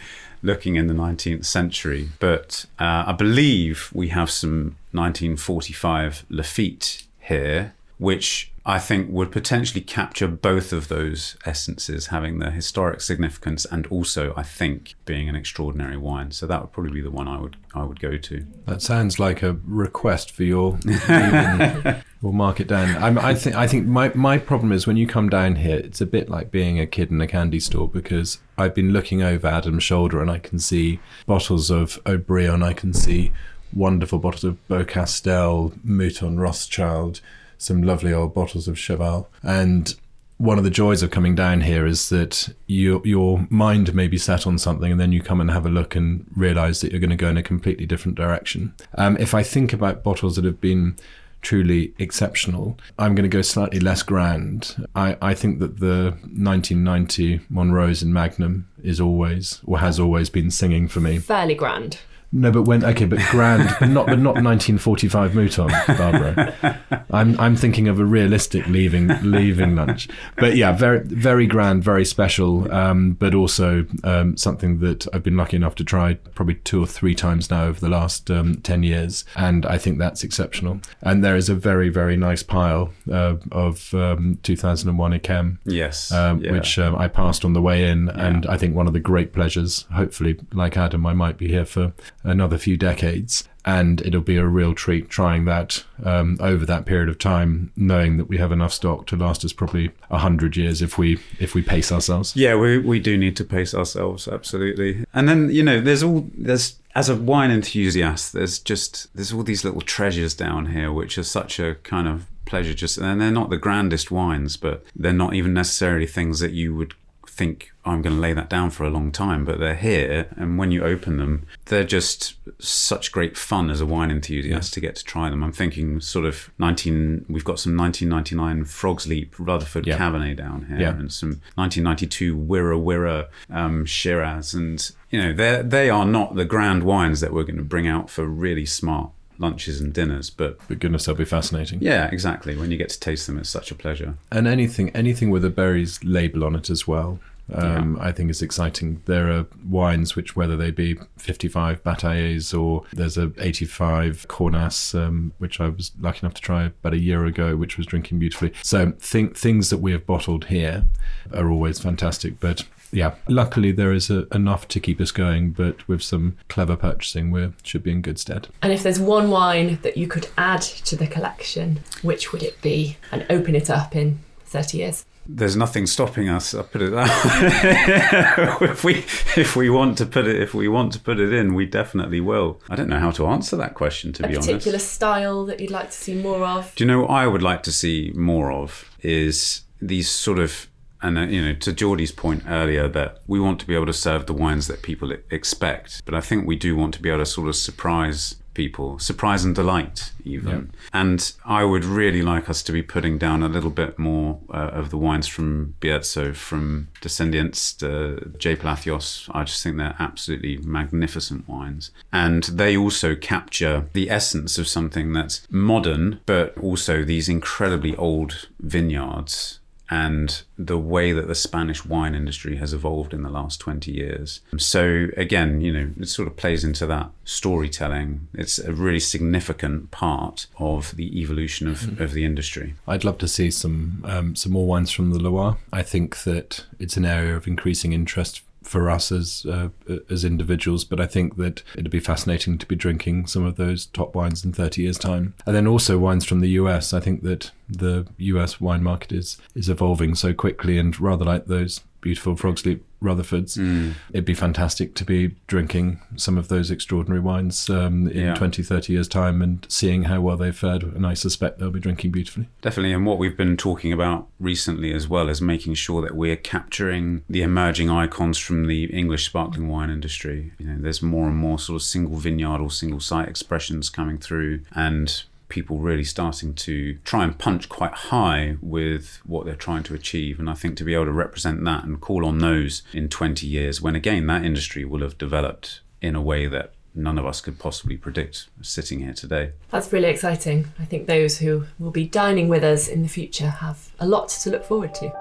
looking 0.43 0.75
in 0.75 0.87
the 0.87 0.93
19th 0.93 1.45
century. 1.45 2.09
But 2.19 2.65
uh, 2.79 3.05
I 3.07 3.11
believe 3.11 3.89
we 3.93 4.09
have 4.09 4.31
some 4.31 4.77
1945 4.91 6.25
Lafite 6.29 7.03
here, 7.19 7.73
which 7.97 8.50
I 8.63 8.77
think 8.77 9.09
would 9.09 9.31
potentially 9.31 9.81
capture 9.81 10.27
both 10.27 10.71
of 10.71 10.87
those 10.87 11.35
essences, 11.45 12.07
having 12.07 12.37
the 12.37 12.51
historic 12.51 13.01
significance 13.01 13.65
and 13.65 13.87
also, 13.87 14.35
I 14.37 14.43
think, 14.43 14.93
being 15.05 15.27
an 15.27 15.35
extraordinary 15.35 15.97
wine. 15.97 16.29
So 16.29 16.45
that 16.45 16.61
would 16.61 16.71
probably 16.71 16.91
be 16.91 17.01
the 17.01 17.09
one 17.09 17.27
I 17.27 17.39
would 17.39 17.57
I 17.73 17.83
would 17.83 17.99
go 17.99 18.17
to. 18.17 18.45
That 18.67 18.83
sounds 18.83 19.17
like 19.17 19.41
a 19.41 19.57
request 19.65 20.31
for 20.31 20.43
your. 20.43 20.77
we'll 22.21 22.33
mark 22.33 22.59
it 22.59 22.67
down. 22.67 23.01
I'm, 23.01 23.17
I 23.17 23.33
think 23.33 23.55
I 23.55 23.65
think 23.65 23.87
my 23.87 24.11
my 24.13 24.37
problem 24.37 24.71
is 24.71 24.85
when 24.85 24.97
you 24.97 25.07
come 25.07 25.27
down 25.27 25.55
here, 25.55 25.77
it's 25.77 26.01
a 26.01 26.05
bit 26.05 26.29
like 26.29 26.51
being 26.51 26.79
a 26.79 26.85
kid 26.85 27.09
in 27.09 27.19
a 27.19 27.27
candy 27.27 27.59
store 27.59 27.87
because 27.87 28.37
I've 28.59 28.75
been 28.75 28.91
looking 28.91 29.23
over 29.23 29.47
Adam's 29.47 29.83
shoulder 29.83 30.21
and 30.21 30.29
I 30.29 30.37
can 30.37 30.59
see 30.59 30.99
bottles 31.25 31.71
of 31.71 31.99
Haut-Brion, 32.05 32.61
I 32.61 32.73
can 32.73 32.93
see 32.93 33.31
wonderful 33.73 34.19
bottles 34.19 34.43
of 34.43 34.67
Beaucastel, 34.67 35.73
Mouton 35.83 36.39
Rothschild 36.39 37.21
some 37.61 37.83
lovely 37.83 38.11
old 38.11 38.33
bottles 38.33 38.67
of 38.67 38.77
Cheval. 38.77 39.29
And 39.43 39.93
one 40.37 40.57
of 40.57 40.63
the 40.63 40.71
joys 40.71 41.03
of 41.03 41.11
coming 41.11 41.35
down 41.35 41.61
here 41.61 41.85
is 41.85 42.09
that 42.09 42.49
your 42.65 43.05
your 43.05 43.45
mind 43.49 43.93
may 43.93 44.07
be 44.07 44.17
set 44.17 44.47
on 44.47 44.57
something, 44.57 44.91
and 44.91 44.99
then 44.99 45.11
you 45.11 45.21
come 45.21 45.39
and 45.39 45.51
have 45.51 45.65
a 45.65 45.69
look 45.69 45.95
and 45.95 46.25
realise 46.35 46.81
that 46.81 46.91
you're 46.91 46.99
going 46.99 47.11
to 47.11 47.15
go 47.15 47.29
in 47.29 47.37
a 47.37 47.43
completely 47.43 47.85
different 47.85 48.17
direction. 48.17 48.73
Um, 48.95 49.15
if 49.17 49.33
I 49.35 49.43
think 49.43 49.71
about 49.71 50.03
bottles 50.03 50.35
that 50.37 50.45
have 50.45 50.59
been 50.59 50.95
truly 51.41 51.93
exceptional, 51.99 52.77
I'm 52.97 53.13
going 53.15 53.29
to 53.29 53.37
go 53.37 53.41
slightly 53.41 53.79
less 53.79 54.03
grand. 54.03 54.87
I, 54.95 55.17
I 55.21 55.33
think 55.33 55.59
that 55.59 55.79
the 55.79 56.17
1990 56.21 57.41
Montrose 57.49 58.01
in 58.01 58.13
Magnum 58.13 58.67
is 58.83 58.99
always 58.99 59.59
or 59.65 59.79
has 59.79 59.99
always 59.99 60.29
been 60.29 60.51
singing 60.51 60.87
for 60.87 60.99
me. 60.99 61.19
Fairly 61.19 61.55
grand. 61.55 61.99
No, 62.33 62.49
but 62.49 62.63
when 62.63 62.83
okay, 62.85 63.05
but 63.05 63.19
grand, 63.29 63.69
but 63.79 63.89
not 63.89 64.05
but 64.07 64.19
not 64.19 64.35
1945 64.35 65.33
Mouton, 65.35 65.69
Barbara. 65.97 66.79
I'm 67.11 67.37
I'm 67.39 67.55
thinking 67.57 67.89
of 67.89 67.99
a 67.99 68.05
realistic 68.05 68.65
leaving 68.67 69.07
leaving 69.21 69.75
lunch. 69.75 70.07
But 70.37 70.55
yeah, 70.55 70.71
very 70.71 70.99
very 71.03 71.45
grand, 71.45 71.83
very 71.83 72.05
special, 72.05 72.71
um, 72.73 73.13
but 73.13 73.33
also 73.35 73.85
um, 74.05 74.37
something 74.37 74.79
that 74.79 75.07
I've 75.13 75.23
been 75.23 75.35
lucky 75.35 75.57
enough 75.57 75.75
to 75.75 75.83
try 75.83 76.13
probably 76.33 76.55
two 76.55 76.81
or 76.81 76.87
three 76.87 77.15
times 77.15 77.49
now 77.49 77.65
over 77.65 77.79
the 77.81 77.89
last 77.89 78.31
um, 78.31 78.55
ten 78.61 78.81
years, 78.83 79.25
and 79.35 79.65
I 79.65 79.77
think 79.77 79.99
that's 79.99 80.23
exceptional. 80.23 80.79
And 81.01 81.23
there 81.23 81.35
is 81.35 81.49
a 81.49 81.55
very 81.55 81.89
very 81.89 82.15
nice 82.15 82.43
pile 82.43 82.91
uh, 83.11 83.35
of 83.51 83.93
um, 83.93 84.39
2001 84.43 85.11
Yquem, 85.19 85.57
Yes. 85.65 86.11
um, 86.13 86.41
yeah. 86.41 86.53
which 86.53 86.79
um, 86.79 86.95
I 86.95 87.09
passed 87.09 87.43
on 87.43 87.51
the 87.53 87.61
way 87.61 87.89
in, 87.89 88.07
and 88.09 88.45
I 88.45 88.55
think 88.57 88.73
one 88.73 88.87
of 88.87 88.93
the 88.93 88.99
great 89.01 89.33
pleasures. 89.33 89.85
Hopefully, 89.93 90.39
like 90.53 90.77
Adam, 90.77 91.05
I 91.05 91.13
might 91.13 91.37
be 91.37 91.49
here 91.49 91.65
for 91.65 91.91
another 92.23 92.57
few 92.57 92.77
decades, 92.77 93.47
and 93.65 94.01
it'll 94.01 94.21
be 94.21 94.37
a 94.37 94.45
real 94.45 94.73
treat 94.73 95.09
trying 95.09 95.45
that 95.45 95.83
um, 96.03 96.37
over 96.39 96.65
that 96.65 96.85
period 96.85 97.09
of 97.09 97.17
time, 97.17 97.71
knowing 97.75 98.17
that 98.17 98.25
we 98.25 98.37
have 98.37 98.51
enough 98.51 98.73
stock 98.73 99.07
to 99.07 99.15
last 99.15 99.45
us 99.45 99.53
probably 99.53 99.91
hundred 100.09 100.57
years 100.57 100.81
if 100.81 100.97
we 100.97 101.19
if 101.39 101.55
we 101.55 101.61
pace 101.61 101.91
ourselves. 101.91 102.35
Yeah, 102.35 102.55
we 102.55 102.77
we 102.77 102.99
do 102.99 103.17
need 103.17 103.35
to 103.37 103.43
pace 103.43 103.73
ourselves 103.73 104.27
absolutely. 104.27 105.05
And 105.13 105.27
then 105.27 105.49
you 105.49 105.63
know, 105.63 105.81
there's 105.81 106.03
all 106.03 106.29
there's 106.35 106.77
as 106.95 107.09
a 107.09 107.15
wine 107.15 107.51
enthusiast, 107.51 108.33
there's 108.33 108.59
just 108.59 109.13
there's 109.15 109.33
all 109.33 109.43
these 109.43 109.63
little 109.63 109.81
treasures 109.81 110.33
down 110.33 110.67
here 110.67 110.91
which 110.91 111.17
are 111.17 111.23
such 111.23 111.59
a 111.59 111.75
kind 111.75 112.07
of 112.07 112.27
pleasure. 112.45 112.73
Just 112.73 112.97
and 112.97 113.21
they're 113.21 113.31
not 113.31 113.49
the 113.49 113.57
grandest 113.57 114.11
wines, 114.11 114.57
but 114.57 114.83
they're 114.95 115.13
not 115.13 115.33
even 115.33 115.53
necessarily 115.53 116.07
things 116.07 116.39
that 116.39 116.51
you 116.51 116.75
would 116.75 116.93
think 117.33 117.71
"Oh, 117.85 117.91
I'm 117.91 118.01
going 118.01 118.15
to 118.15 118.21
lay 118.21 118.33
that 118.33 118.49
down 118.49 118.69
for 118.71 118.83
a 118.83 118.89
long 118.89 119.11
time, 119.11 119.45
but 119.45 119.59
they're 119.59 119.73
here, 119.75 120.27
and 120.35 120.57
when 120.57 120.71
you 120.71 120.83
open 120.83 121.17
them, 121.17 121.45
they're 121.65 121.83
just 121.85 122.35
such 122.59 123.11
great 123.11 123.37
fun 123.37 123.69
as 123.69 123.79
a 123.81 123.85
wine 123.85 124.11
enthusiast 124.11 124.73
to 124.73 124.79
get 124.81 124.95
to 124.97 125.03
try 125.03 125.29
them. 125.29 125.43
I'm 125.43 125.53
thinking 125.53 126.01
sort 126.01 126.25
of 126.25 126.51
19. 126.59 127.25
We've 127.29 127.43
got 127.45 127.59
some 127.59 127.75
1999 127.77 128.65
Frog's 128.65 129.07
Leap 129.07 129.33
Rutherford 129.39 129.87
Yeah. 129.87 129.97
Cabernet 129.97 130.35
down 130.37 130.65
here, 130.67 130.79
Yeah. 130.79 130.89
and 130.89 131.11
some 131.11 131.41
1992 131.55 132.35
Wirra 132.37 132.77
Wirra 132.79 133.27
um, 133.49 133.85
Shiraz, 133.85 134.53
and 134.53 134.91
you 135.09 135.21
know 135.21 135.33
they 135.33 135.61
they 135.63 135.89
are 135.89 136.05
not 136.05 136.35
the 136.35 136.45
grand 136.45 136.83
wines 136.83 137.21
that 137.21 137.33
we're 137.33 137.43
going 137.43 137.57
to 137.57 137.63
bring 137.63 137.87
out 137.87 138.09
for 138.09 138.25
really 138.25 138.65
smart 138.65 139.11
lunches 139.41 139.81
and 139.81 139.93
dinners, 139.93 140.29
but 140.29 140.57
But 140.67 140.79
goodness, 140.79 141.05
they'll 141.05 141.15
be 141.15 141.25
fascinating. 141.25 141.79
yeah, 141.81 142.07
exactly. 142.11 142.55
When 142.55 142.71
you 142.71 142.77
get 142.77 142.89
to 142.89 142.99
taste 142.99 143.27
them, 143.27 143.37
it's 143.37 143.49
such 143.49 143.71
a 143.71 143.75
pleasure. 143.75 144.15
and 144.31 144.47
anything 144.47 144.89
anything 144.91 145.29
with 145.31 145.43
a 145.43 145.49
Berry's 145.49 146.03
label 146.03 146.43
on 146.45 146.55
it 146.55 146.69
as 146.69 146.87
well 146.87 147.19
um, 147.53 147.97
I 147.99 148.11
think 148.11 148.29
is 148.29 148.41
exciting. 148.41 149.01
There 149.05 149.29
are 149.31 149.45
wines 149.67 150.15
which, 150.15 150.35
whether 150.35 150.55
they 150.55 150.71
be 150.71 150.97
55 151.17 151.83
Batailley 151.83 152.57
or 152.57 152.83
there's 152.93 153.17
a 153.17 153.31
85 153.39 154.25
Cornas, 154.29 154.95
um, 154.97 155.33
which 155.37 155.59
I 155.59 155.69
was 155.69 155.91
lucky 155.99 156.19
enough 156.23 156.35
to 156.35 156.41
try 156.41 156.63
about 156.65 156.93
a 156.93 156.99
year 156.99 157.25
ago, 157.25 157.55
which 157.57 157.77
was 157.77 157.85
drinking 157.85 158.19
beautifully. 158.19 158.53
So 158.61 158.91
th- 158.91 159.35
things 159.35 159.69
that 159.69 159.79
we 159.79 159.91
have 159.91 160.05
bottled 160.05 160.45
here 160.45 160.85
are 161.33 161.49
always 161.49 161.79
fantastic. 161.79 162.39
But 162.39 162.63
yeah, 162.91 163.15
luckily 163.27 163.71
there 163.71 163.93
is 163.93 164.09
a, 164.09 164.27
enough 164.33 164.67
to 164.69 164.79
keep 164.79 164.99
us 164.99 165.11
going. 165.11 165.51
But 165.51 165.87
with 165.87 166.01
some 166.01 166.37
clever 166.49 166.75
purchasing, 166.75 167.31
we 167.31 167.51
should 167.63 167.83
be 167.83 167.91
in 167.91 168.01
good 168.01 168.19
stead. 168.19 168.47
And 168.61 168.71
if 168.71 168.83
there's 168.83 168.99
one 168.99 169.29
wine 169.29 169.79
that 169.81 169.97
you 169.97 170.07
could 170.07 170.27
add 170.37 170.61
to 170.61 170.95
the 170.95 171.07
collection, 171.07 171.81
which 172.01 172.31
would 172.31 172.43
it 172.43 172.61
be? 172.61 172.97
And 173.11 173.25
open 173.29 173.55
it 173.55 173.69
up 173.69 173.95
in 173.95 174.19
30 174.45 174.77
years. 174.77 175.05
There's 175.27 175.55
nothing 175.55 175.85
stopping 175.85 176.27
us. 176.29 176.53
I 176.53 176.63
put 176.63 176.81
it 176.81 176.91
that 176.91 178.59
way. 178.59 178.67
if 178.69 178.83
we 178.83 178.95
if 179.39 179.55
we 179.55 179.69
want 179.69 179.97
to 179.99 180.05
put 180.05 180.25
it 180.27 180.41
if 180.41 180.53
we 180.53 180.67
want 180.67 180.91
to 180.93 180.99
put 180.99 181.19
it 181.19 181.31
in, 181.31 181.53
we 181.53 181.67
definitely 181.67 182.19
will. 182.19 182.59
I 182.69 182.75
don't 182.75 182.89
know 182.89 182.99
how 182.99 183.11
to 183.11 183.27
answer 183.27 183.55
that 183.57 183.75
question 183.75 184.11
to 184.13 184.25
A 184.25 184.27
be 184.27 184.35
honest. 184.35 184.49
particular 184.49 184.79
style 184.79 185.45
that 185.45 185.59
you'd 185.59 185.69
like 185.69 185.91
to 185.91 185.97
see 185.97 186.15
more 186.15 186.43
of? 186.43 186.73
Do 186.75 186.83
you 186.83 186.87
know 186.87 187.01
what 187.01 187.11
I 187.11 187.27
would 187.27 187.43
like 187.43 187.61
to 187.63 187.71
see 187.71 188.11
more 188.15 188.51
of 188.51 188.89
is 189.03 189.61
these 189.79 190.09
sort 190.09 190.39
of 190.39 190.67
and 191.01 191.17
uh, 191.17 191.21
you 191.21 191.41
know 191.41 191.53
to 191.53 191.73
Geordie's 191.73 192.11
point 192.11 192.43
earlier 192.47 192.87
that 192.87 193.19
we 193.27 193.39
want 193.39 193.59
to 193.59 193.67
be 193.67 193.75
able 193.75 193.85
to 193.87 193.93
serve 193.93 194.25
the 194.25 194.33
wines 194.33 194.67
that 194.67 194.81
people 194.81 195.11
expect, 195.29 196.03
but 196.05 196.13
I 196.13 196.21
think 196.21 196.45
we 196.45 196.55
do 196.55 196.75
want 196.75 196.93
to 196.95 197.01
be 197.01 197.09
able 197.09 197.19
to 197.19 197.25
sort 197.25 197.47
of 197.47 197.55
surprise 197.55 198.35
people, 198.53 198.99
surprise 198.99 199.43
and 199.43 199.55
delight 199.55 200.11
even. 200.23 200.71
And 200.93 201.31
I 201.45 201.63
would 201.63 201.85
really 201.85 202.21
like 202.21 202.49
us 202.49 202.61
to 202.63 202.71
be 202.71 202.83
putting 202.83 203.17
down 203.17 203.43
a 203.43 203.47
little 203.47 203.69
bit 203.69 203.97
more 203.97 204.39
uh, 204.49 204.71
of 204.73 204.89
the 204.89 204.97
wines 204.97 205.27
from 205.27 205.75
Bierzo, 205.79 206.35
from 206.35 206.89
Descendientes, 207.01 207.81
uh, 207.81 208.37
J. 208.37 208.55
Palacios. 208.55 209.29
I 209.33 209.43
just 209.43 209.63
think 209.63 209.77
they're 209.77 209.95
absolutely 209.99 210.57
magnificent 210.57 211.47
wines. 211.47 211.91
And 212.11 212.43
they 212.43 212.75
also 212.75 213.15
capture 213.15 213.87
the 213.93 214.09
essence 214.09 214.57
of 214.57 214.67
something 214.67 215.13
that's 215.13 215.47
modern, 215.49 216.19
but 216.25 216.57
also 216.57 217.03
these 217.03 217.29
incredibly 217.29 217.95
old 217.95 218.49
vineyards 218.59 219.59
and 219.91 220.43
the 220.57 220.77
way 220.77 221.11
that 221.11 221.27
the 221.27 221.35
Spanish 221.35 221.85
wine 221.85 222.15
industry 222.15 222.55
has 222.55 222.73
evolved 222.73 223.13
in 223.13 223.23
the 223.23 223.29
last 223.29 223.59
20 223.59 223.91
years. 223.91 224.39
So, 224.57 225.07
again, 225.17 225.59
you 225.59 225.73
know, 225.73 225.91
it 225.99 226.07
sort 226.07 226.29
of 226.29 226.37
plays 226.37 226.63
into 226.63 226.87
that 226.87 227.11
storytelling. 227.25 228.29
It's 228.33 228.57
a 228.57 228.73
really 228.73 229.01
significant 229.01 229.91
part 229.91 230.47
of 230.57 230.95
the 230.95 231.19
evolution 231.19 231.67
of, 231.67 231.99
of 231.99 232.13
the 232.13 232.23
industry. 232.23 232.75
I'd 232.87 233.03
love 233.03 233.17
to 233.19 233.27
see 233.27 233.51
some 233.51 234.03
um, 234.07 234.35
some 234.35 234.53
more 234.53 234.65
wines 234.65 234.91
from 234.91 235.11
the 235.11 235.19
Loire. 235.19 235.57
I 235.73 235.83
think 235.83 236.23
that 236.23 236.65
it's 236.79 236.95
an 236.95 237.05
area 237.05 237.35
of 237.35 237.45
increasing 237.45 237.91
interest 237.91 238.41
for 238.71 238.89
us 238.89 239.11
as 239.11 239.45
uh, 239.45 239.67
as 240.09 240.23
individuals. 240.23 240.85
But 240.85 241.01
I 241.01 241.05
think 241.05 241.35
that 241.35 241.61
it'd 241.73 241.91
be 241.91 241.99
fascinating 241.99 242.57
to 242.57 242.65
be 242.65 242.75
drinking 242.75 243.27
some 243.27 243.45
of 243.45 243.57
those 243.57 243.87
top 243.87 244.15
wines 244.15 244.45
in 244.45 244.53
30 244.53 244.81
years' 244.81 244.97
time, 244.97 245.33
and 245.45 245.53
then 245.53 245.67
also 245.67 245.97
wines 245.97 246.25
from 246.25 246.39
the 246.39 246.51
US. 246.61 246.93
I 246.93 247.01
think 247.01 247.21
that 247.23 247.51
the 247.67 248.07
US 248.17 248.61
wine 248.61 248.81
market 248.81 249.11
is 249.11 249.37
is 249.55 249.67
evolving 249.67 250.15
so 250.15 250.33
quickly, 250.33 250.77
and 250.77 250.97
rather 250.99 251.25
like 251.25 251.47
those 251.47 251.81
beautiful 252.01 252.35
Frog's 252.35 252.65
Leap 252.65 252.83
Rutherfords. 253.01 253.57
Mm. 253.57 253.93
It'd 254.13 254.25
be 254.25 254.33
fantastic 254.35 254.93
to 254.95 255.05
be 255.05 255.35
drinking 255.47 256.01
some 256.15 256.37
of 256.37 256.49
those 256.49 256.69
extraordinary 256.69 257.19
wines 257.19 257.69
um, 257.69 258.07
in 258.09 258.17
Yeah. 258.25 258.35
20, 258.35 258.61
30 258.61 258.93
years' 258.93 259.07
time 259.07 259.41
and 259.41 259.65
seeing 259.69 260.03
how 260.03 260.21
well 260.21 260.37
they've 260.37 260.55
fared. 260.55 260.83
And 260.83 261.05
I 261.07 261.15
suspect 261.15 261.57
they'll 261.57 261.71
be 261.71 261.79
drinking 261.79 262.11
beautifully. 262.11 262.47
Definitely, 262.61 262.93
and 262.93 263.05
what 263.05 263.17
we've 263.17 263.37
been 263.37 263.57
talking 263.57 263.91
about 263.91 264.27
recently 264.39 264.93
as 264.93 265.07
well 265.07 265.29
is 265.29 265.41
making 265.41 265.73
sure 265.75 266.01
that 266.03 266.15
we're 266.15 266.35
capturing 266.35 267.23
the 267.29 267.41
emerging 267.41 267.89
icons 267.89 268.37
from 268.37 268.67
the 268.67 268.85
English 268.85 269.25
sparkling 269.25 269.67
wine 269.67 269.89
industry. 269.89 270.51
You 270.59 270.67
know, 270.67 270.77
there's 270.79 271.01
more 271.01 271.27
and 271.27 271.37
more 271.37 271.57
sort 271.57 271.77
of 271.77 271.83
single 271.83 272.17
vineyard 272.17 272.61
or 272.61 272.69
single 272.69 272.99
site 272.99 273.27
expressions 273.27 273.89
coming 273.89 274.17
through, 274.19 274.61
and 274.73 275.23
people 275.51 275.77
really 275.77 276.03
starting 276.03 276.55
to 276.55 276.97
try 277.03 277.23
and 277.23 277.37
punch 277.37 277.69
quite 277.69 277.93
high 277.93 278.55
with 278.61 279.19
what 279.25 279.45
they're 279.45 279.53
trying 279.53 279.83
to 279.83 279.93
achieve. 279.93 280.39
And 280.39 280.49
I 280.49 280.55
think 280.55 280.77
to 280.77 280.83
be 280.83 280.95
able 280.95 281.05
to 281.05 281.11
represent 281.11 281.63
that 281.65 281.83
and 281.83 282.01
call 282.01 282.25
on 282.25 282.39
those 282.39 282.81
in 282.93 283.09
20 283.09 283.45
years, 283.45 283.81
when 283.81 283.95
again 283.95 284.25
that 284.27 284.43
industry 284.43 284.85
will 284.85 285.01
have 285.01 285.17
developed 285.17 285.81
in 286.01 286.15
a 286.15 286.21
way 286.21 286.47
that 286.47 286.73
none 286.95 287.17
of 287.17 287.25
us 287.25 287.41
could 287.41 287.59
possibly 287.59 287.97
predict 287.97 288.47
sitting 288.61 289.01
here 289.01 289.13
today. 289.13 289.51
That's 289.69 289.91
really 289.93 290.09
exciting. 290.09 290.67
I 290.79 290.85
think 290.85 291.07
those 291.07 291.37
who 291.37 291.65
will 291.79 291.91
be 291.91 292.07
dining 292.07 292.47
with 292.47 292.63
us 292.63 292.87
in 292.87 293.01
the 293.03 293.09
future 293.09 293.49
have 293.49 293.91
a 293.99 294.07
lot 294.07 294.29
to 294.29 294.49
look 294.49 294.65
forward 294.65 294.95
to. 294.95 295.11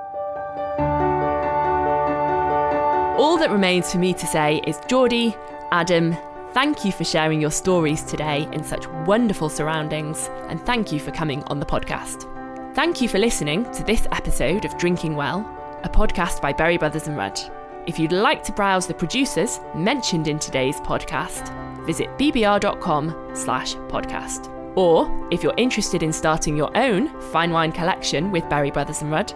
All 3.18 3.36
that 3.38 3.50
remains 3.50 3.92
for 3.92 3.98
me 3.98 4.14
to 4.14 4.26
say 4.26 4.60
is 4.66 4.80
Geordie, 4.88 5.36
Adam, 5.72 6.16
thank 6.52 6.84
you 6.84 6.92
for 6.92 7.04
sharing 7.04 7.40
your 7.40 7.50
stories 7.50 8.02
today 8.02 8.48
in 8.52 8.62
such 8.64 8.86
wonderful 9.06 9.48
surroundings, 9.48 10.28
and 10.48 10.60
thank 10.64 10.92
you 10.92 11.00
for 11.00 11.10
coming 11.10 11.42
on 11.44 11.60
the 11.60 11.66
podcast. 11.66 12.26
Thank 12.74 13.00
you 13.00 13.08
for 13.08 13.18
listening 13.18 13.70
to 13.72 13.82
this 13.84 14.06
episode 14.12 14.64
of 14.64 14.76
Drinking 14.78 15.16
Well, 15.16 15.40
a 15.82 15.88
podcast 15.88 16.40
by 16.40 16.52
Berry 16.52 16.78
Brothers 16.78 17.08
and 17.08 17.16
Rudd. 17.16 17.40
If 17.86 17.98
you'd 17.98 18.12
like 18.12 18.42
to 18.44 18.52
browse 18.52 18.86
the 18.86 18.94
producers 18.94 19.60
mentioned 19.74 20.28
in 20.28 20.38
today's 20.38 20.80
podcast, 20.80 21.48
visit 21.84 22.08
bbr.com 22.18 23.30
slash 23.34 23.74
podcast. 23.74 24.48
Or 24.76 25.28
if 25.32 25.42
you're 25.42 25.54
interested 25.56 26.02
in 26.02 26.12
starting 26.12 26.56
your 26.56 26.76
own 26.76 27.08
fine 27.32 27.50
wine 27.50 27.72
collection 27.72 28.30
with 28.30 28.48
Berry 28.48 28.70
Brothers 28.70 29.02
and 29.02 29.10
Rudd, 29.10 29.32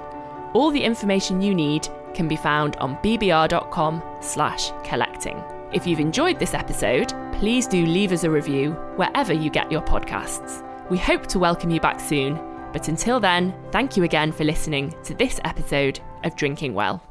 all 0.52 0.70
the 0.70 0.82
information 0.82 1.42
you 1.42 1.54
need 1.54 1.88
can 2.14 2.28
be 2.28 2.36
found 2.36 2.76
on 2.76 2.96
bbr.com 2.98 4.02
slash 4.20 4.70
collecting. 4.84 5.42
If 5.74 5.88
you've 5.88 5.98
enjoyed 5.98 6.38
this 6.38 6.54
episode, 6.54 7.12
please 7.40 7.66
do 7.66 7.84
leave 7.84 8.12
us 8.12 8.22
a 8.22 8.30
review 8.30 8.74
wherever 8.94 9.32
you 9.32 9.50
get 9.50 9.72
your 9.72 9.82
podcasts. 9.82 10.62
We 10.88 10.96
hope 10.96 11.26
to 11.26 11.40
welcome 11.40 11.68
you 11.68 11.80
back 11.80 11.98
soon, 11.98 12.36
but 12.72 12.86
until 12.86 13.18
then, 13.18 13.52
thank 13.72 13.96
you 13.96 14.04
again 14.04 14.30
for 14.30 14.44
listening 14.44 14.94
to 15.02 15.14
this 15.14 15.40
episode 15.42 15.98
of 16.22 16.36
Drinking 16.36 16.74
Well. 16.74 17.02